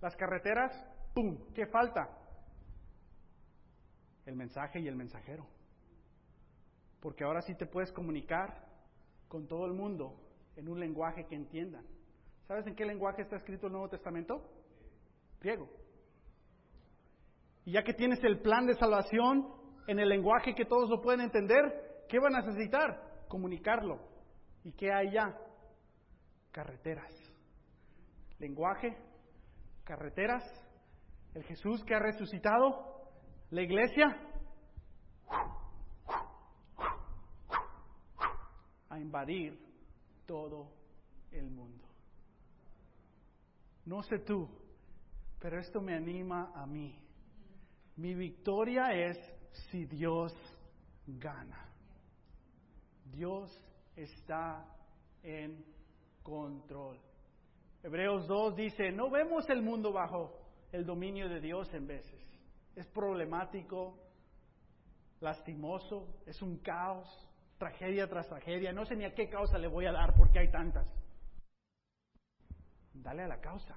Las 0.00 0.14
carreteras, 0.16 0.72
¡pum! 1.14 1.38
¿Qué 1.54 1.66
falta? 1.66 2.08
El 4.26 4.36
mensaje 4.36 4.80
y 4.80 4.88
el 4.88 4.96
mensajero. 4.96 5.46
Porque 7.00 7.24
ahora 7.24 7.42
sí 7.42 7.54
te 7.54 7.66
puedes 7.66 7.92
comunicar 7.92 8.66
con 9.28 9.46
todo 9.46 9.66
el 9.66 9.72
mundo 9.72 10.18
en 10.56 10.68
un 10.68 10.80
lenguaje 10.80 11.26
que 11.26 11.36
entiendan. 11.36 11.84
¿Sabes 12.46 12.66
en 12.66 12.74
qué 12.74 12.84
lenguaje 12.84 13.22
está 13.22 13.36
escrito 13.36 13.66
el 13.66 13.72
Nuevo 13.72 13.88
Testamento? 13.88 14.42
Griego. 15.40 15.68
Y 17.64 17.72
ya 17.72 17.82
que 17.82 17.94
tienes 17.94 18.22
el 18.22 18.40
plan 18.40 18.66
de 18.66 18.74
salvación 18.74 19.48
en 19.88 19.98
el 19.98 20.08
lenguaje 20.08 20.54
que 20.54 20.64
todos 20.64 20.88
lo 20.88 21.00
pueden 21.00 21.20
entender, 21.20 22.04
¿qué 22.08 22.18
van 22.18 22.34
a 22.36 22.40
necesitar? 22.40 23.24
Comunicarlo. 23.28 24.00
¿Y 24.64 24.72
qué 24.72 24.92
hay 24.92 25.12
ya? 25.12 25.36
Carreteras. 26.52 27.12
Lenguaje, 28.38 28.96
carreteras, 29.86 30.44
el 31.32 31.44
Jesús 31.44 31.82
que 31.84 31.94
ha 31.94 31.98
resucitado, 31.98 33.08
la 33.48 33.62
iglesia, 33.62 34.26
invadir 38.98 39.58
todo 40.26 40.68
el 41.30 41.50
mundo. 41.50 41.84
No 43.84 44.02
sé 44.02 44.18
tú, 44.18 44.48
pero 45.38 45.60
esto 45.60 45.80
me 45.80 45.94
anima 45.94 46.52
a 46.54 46.66
mí. 46.66 46.98
Mi 47.96 48.14
victoria 48.14 48.92
es 48.92 49.16
si 49.70 49.86
Dios 49.86 50.32
gana. 51.06 51.68
Dios 53.12 53.50
está 53.94 54.66
en 55.22 55.64
control. 56.22 57.00
Hebreos 57.86 58.26
2 58.26 58.56
dice, 58.56 58.90
no 58.90 59.08
vemos 59.10 59.48
el 59.48 59.62
mundo 59.62 59.92
bajo 59.92 60.36
el 60.72 60.84
dominio 60.84 61.28
de 61.28 61.40
Dios 61.40 61.72
en 61.72 61.86
veces. 61.86 62.20
Es 62.74 62.84
problemático, 62.88 63.96
lastimoso, 65.20 66.20
es 66.26 66.42
un 66.42 66.58
caos 66.58 67.06
tragedia 67.58 68.08
tras 68.08 68.26
tragedia, 68.26 68.72
no 68.72 68.84
sé 68.86 68.96
ni 68.96 69.04
a 69.04 69.14
qué 69.14 69.28
causa 69.28 69.56
le 69.56 69.68
voy 69.68 69.86
a 69.86 69.92
dar 69.92 70.16
porque 70.16 70.40
hay 70.40 70.50
tantas. 70.50 70.84
Dale 72.92 73.22
a 73.22 73.28
la 73.28 73.40
causa, 73.40 73.76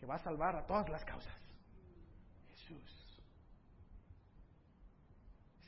que 0.00 0.06
va 0.06 0.14
a 0.14 0.24
salvar 0.24 0.56
a 0.56 0.64
todas 0.64 0.88
las 0.88 1.04
causas. 1.04 1.36
Jesús. 2.48 3.20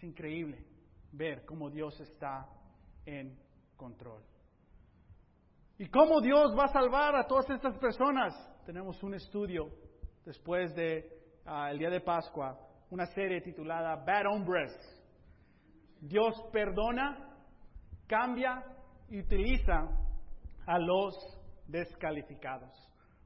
increíble 0.01 0.65
ver 1.13 1.45
cómo 1.45 1.69
Dios 1.69 2.01
está 2.01 2.49
en 3.05 3.39
control. 3.77 4.23
¿Y 5.79 5.89
cómo 5.89 6.21
Dios 6.21 6.57
va 6.57 6.65
a 6.65 6.73
salvar 6.73 7.17
a 7.17 7.27
todas 7.27 7.51
estas 7.51 7.77
personas? 7.79 8.33
Tenemos 8.65 9.03
un 9.03 9.15
estudio 9.15 9.69
después 10.25 10.73
de 10.77 11.11
ah, 11.45 11.71
el 11.71 11.79
día 11.79 11.91
de 11.91 12.01
Pascua, 12.01 12.57
una 12.91 13.07
serie 13.07 13.41
titulada 13.41 13.97
Bad 13.97 14.27
Hombres. 14.33 14.73
Dios 16.01 16.41
perdona, 16.53 17.37
cambia 18.07 18.65
y 19.09 19.19
utiliza 19.19 19.89
a 20.65 20.79
los 20.79 21.15
descalificados. 21.67 22.73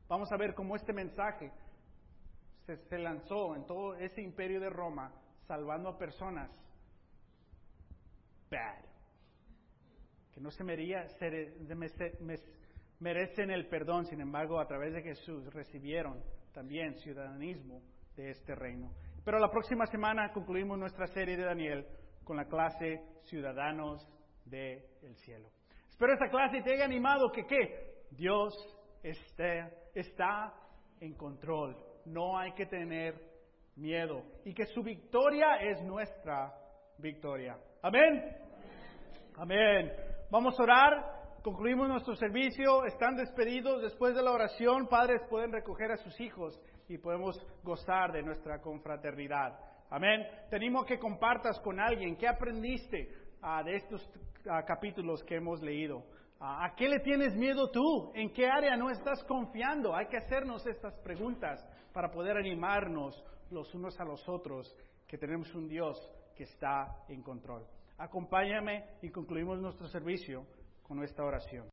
Vamos 0.08 0.32
a 0.32 0.38
ver 0.38 0.54
cómo 0.54 0.74
este 0.74 0.94
mensaje 0.94 1.52
se, 2.64 2.78
se 2.88 2.98
lanzó 2.98 3.56
en 3.56 3.66
todo 3.66 3.94
ese 3.96 4.22
imperio 4.22 4.58
de 4.58 4.70
Roma, 4.70 5.12
salvando 5.46 5.90
a 5.90 5.98
personas 5.98 6.50
bad, 8.50 8.84
que 10.38 10.44
no 10.44 10.50
se, 10.50 10.64
merecen 13.00 13.50
el 13.50 13.66
perdón, 13.66 14.06
sin 14.06 14.20
embargo, 14.20 14.60
a 14.60 14.66
través 14.66 14.92
de 14.92 15.02
Jesús 15.02 15.52
recibieron 15.52 16.22
también 16.52 16.94
ciudadanismo 16.94 17.82
de 18.16 18.30
este 18.30 18.54
reino. 18.54 18.92
Pero 19.24 19.38
la 19.38 19.50
próxima 19.50 19.86
semana 19.86 20.32
concluimos 20.32 20.78
nuestra 20.78 21.06
serie 21.08 21.36
de 21.36 21.44
Daniel 21.44 21.86
con 22.24 22.36
la 22.36 22.46
clase 22.46 23.02
Ciudadanos 23.24 24.06
del 24.44 25.16
Cielo. 25.16 25.50
Espero 25.88 26.12
esta 26.12 26.30
clase 26.30 26.62
te 26.62 26.74
haya 26.74 26.84
animado 26.84 27.32
que 27.32 27.44
qué? 27.44 28.04
Dios 28.10 28.54
esté, 29.02 29.64
está 29.94 30.54
en 31.00 31.14
control. 31.14 31.76
No 32.06 32.38
hay 32.38 32.52
que 32.52 32.66
tener 32.66 33.14
miedo. 33.76 34.22
Y 34.44 34.54
que 34.54 34.66
su 34.66 34.82
victoria 34.82 35.56
es 35.56 35.82
nuestra 35.82 36.54
victoria. 36.98 37.58
Amén. 37.82 38.36
Amén. 39.36 39.92
Vamos 40.30 40.60
a 40.60 40.62
orar. 40.62 41.40
Concluimos 41.42 41.88
nuestro 41.88 42.14
servicio. 42.14 42.84
Están 42.84 43.16
despedidos. 43.16 43.80
Después 43.80 44.14
de 44.14 44.22
la 44.22 44.32
oración, 44.32 44.86
padres 44.86 45.22
pueden 45.30 45.50
recoger 45.50 45.90
a 45.90 45.96
sus 45.96 46.20
hijos 46.20 46.60
y 46.86 46.98
podemos 46.98 47.34
gozar 47.62 48.12
de 48.12 48.22
nuestra 48.22 48.60
confraternidad. 48.60 49.58
Amén. 49.88 50.26
Tenemos 50.50 50.84
que 50.84 50.98
compartas 50.98 51.58
con 51.60 51.80
alguien 51.80 52.14
qué 52.16 52.28
aprendiste 52.28 53.08
ah, 53.40 53.62
de 53.62 53.76
estos 53.76 54.06
ah, 54.50 54.62
capítulos 54.66 55.24
que 55.24 55.36
hemos 55.36 55.62
leído. 55.62 56.04
Ah, 56.40 56.66
¿A 56.66 56.74
qué 56.74 56.90
le 56.90 57.00
tienes 57.00 57.34
miedo 57.34 57.70
tú? 57.70 58.12
¿En 58.14 58.30
qué 58.34 58.48
área 58.48 58.76
no 58.76 58.90
estás 58.90 59.24
confiando? 59.24 59.96
Hay 59.96 60.08
que 60.08 60.18
hacernos 60.18 60.66
estas 60.66 60.94
preguntas 60.98 61.66
para 61.94 62.10
poder 62.10 62.36
animarnos 62.36 63.24
los 63.50 63.74
unos 63.74 63.98
a 63.98 64.04
los 64.04 64.28
otros, 64.28 64.76
que 65.06 65.16
tenemos 65.16 65.54
un 65.54 65.68
Dios 65.68 65.96
que 66.36 66.42
está 66.42 67.02
en 67.08 67.22
control. 67.22 67.66
Acompáñame 67.98 68.84
y 69.02 69.10
concluimos 69.10 69.58
nuestro 69.58 69.88
servicio 69.88 70.46
con 70.84 71.02
esta 71.02 71.24
oración. 71.24 71.66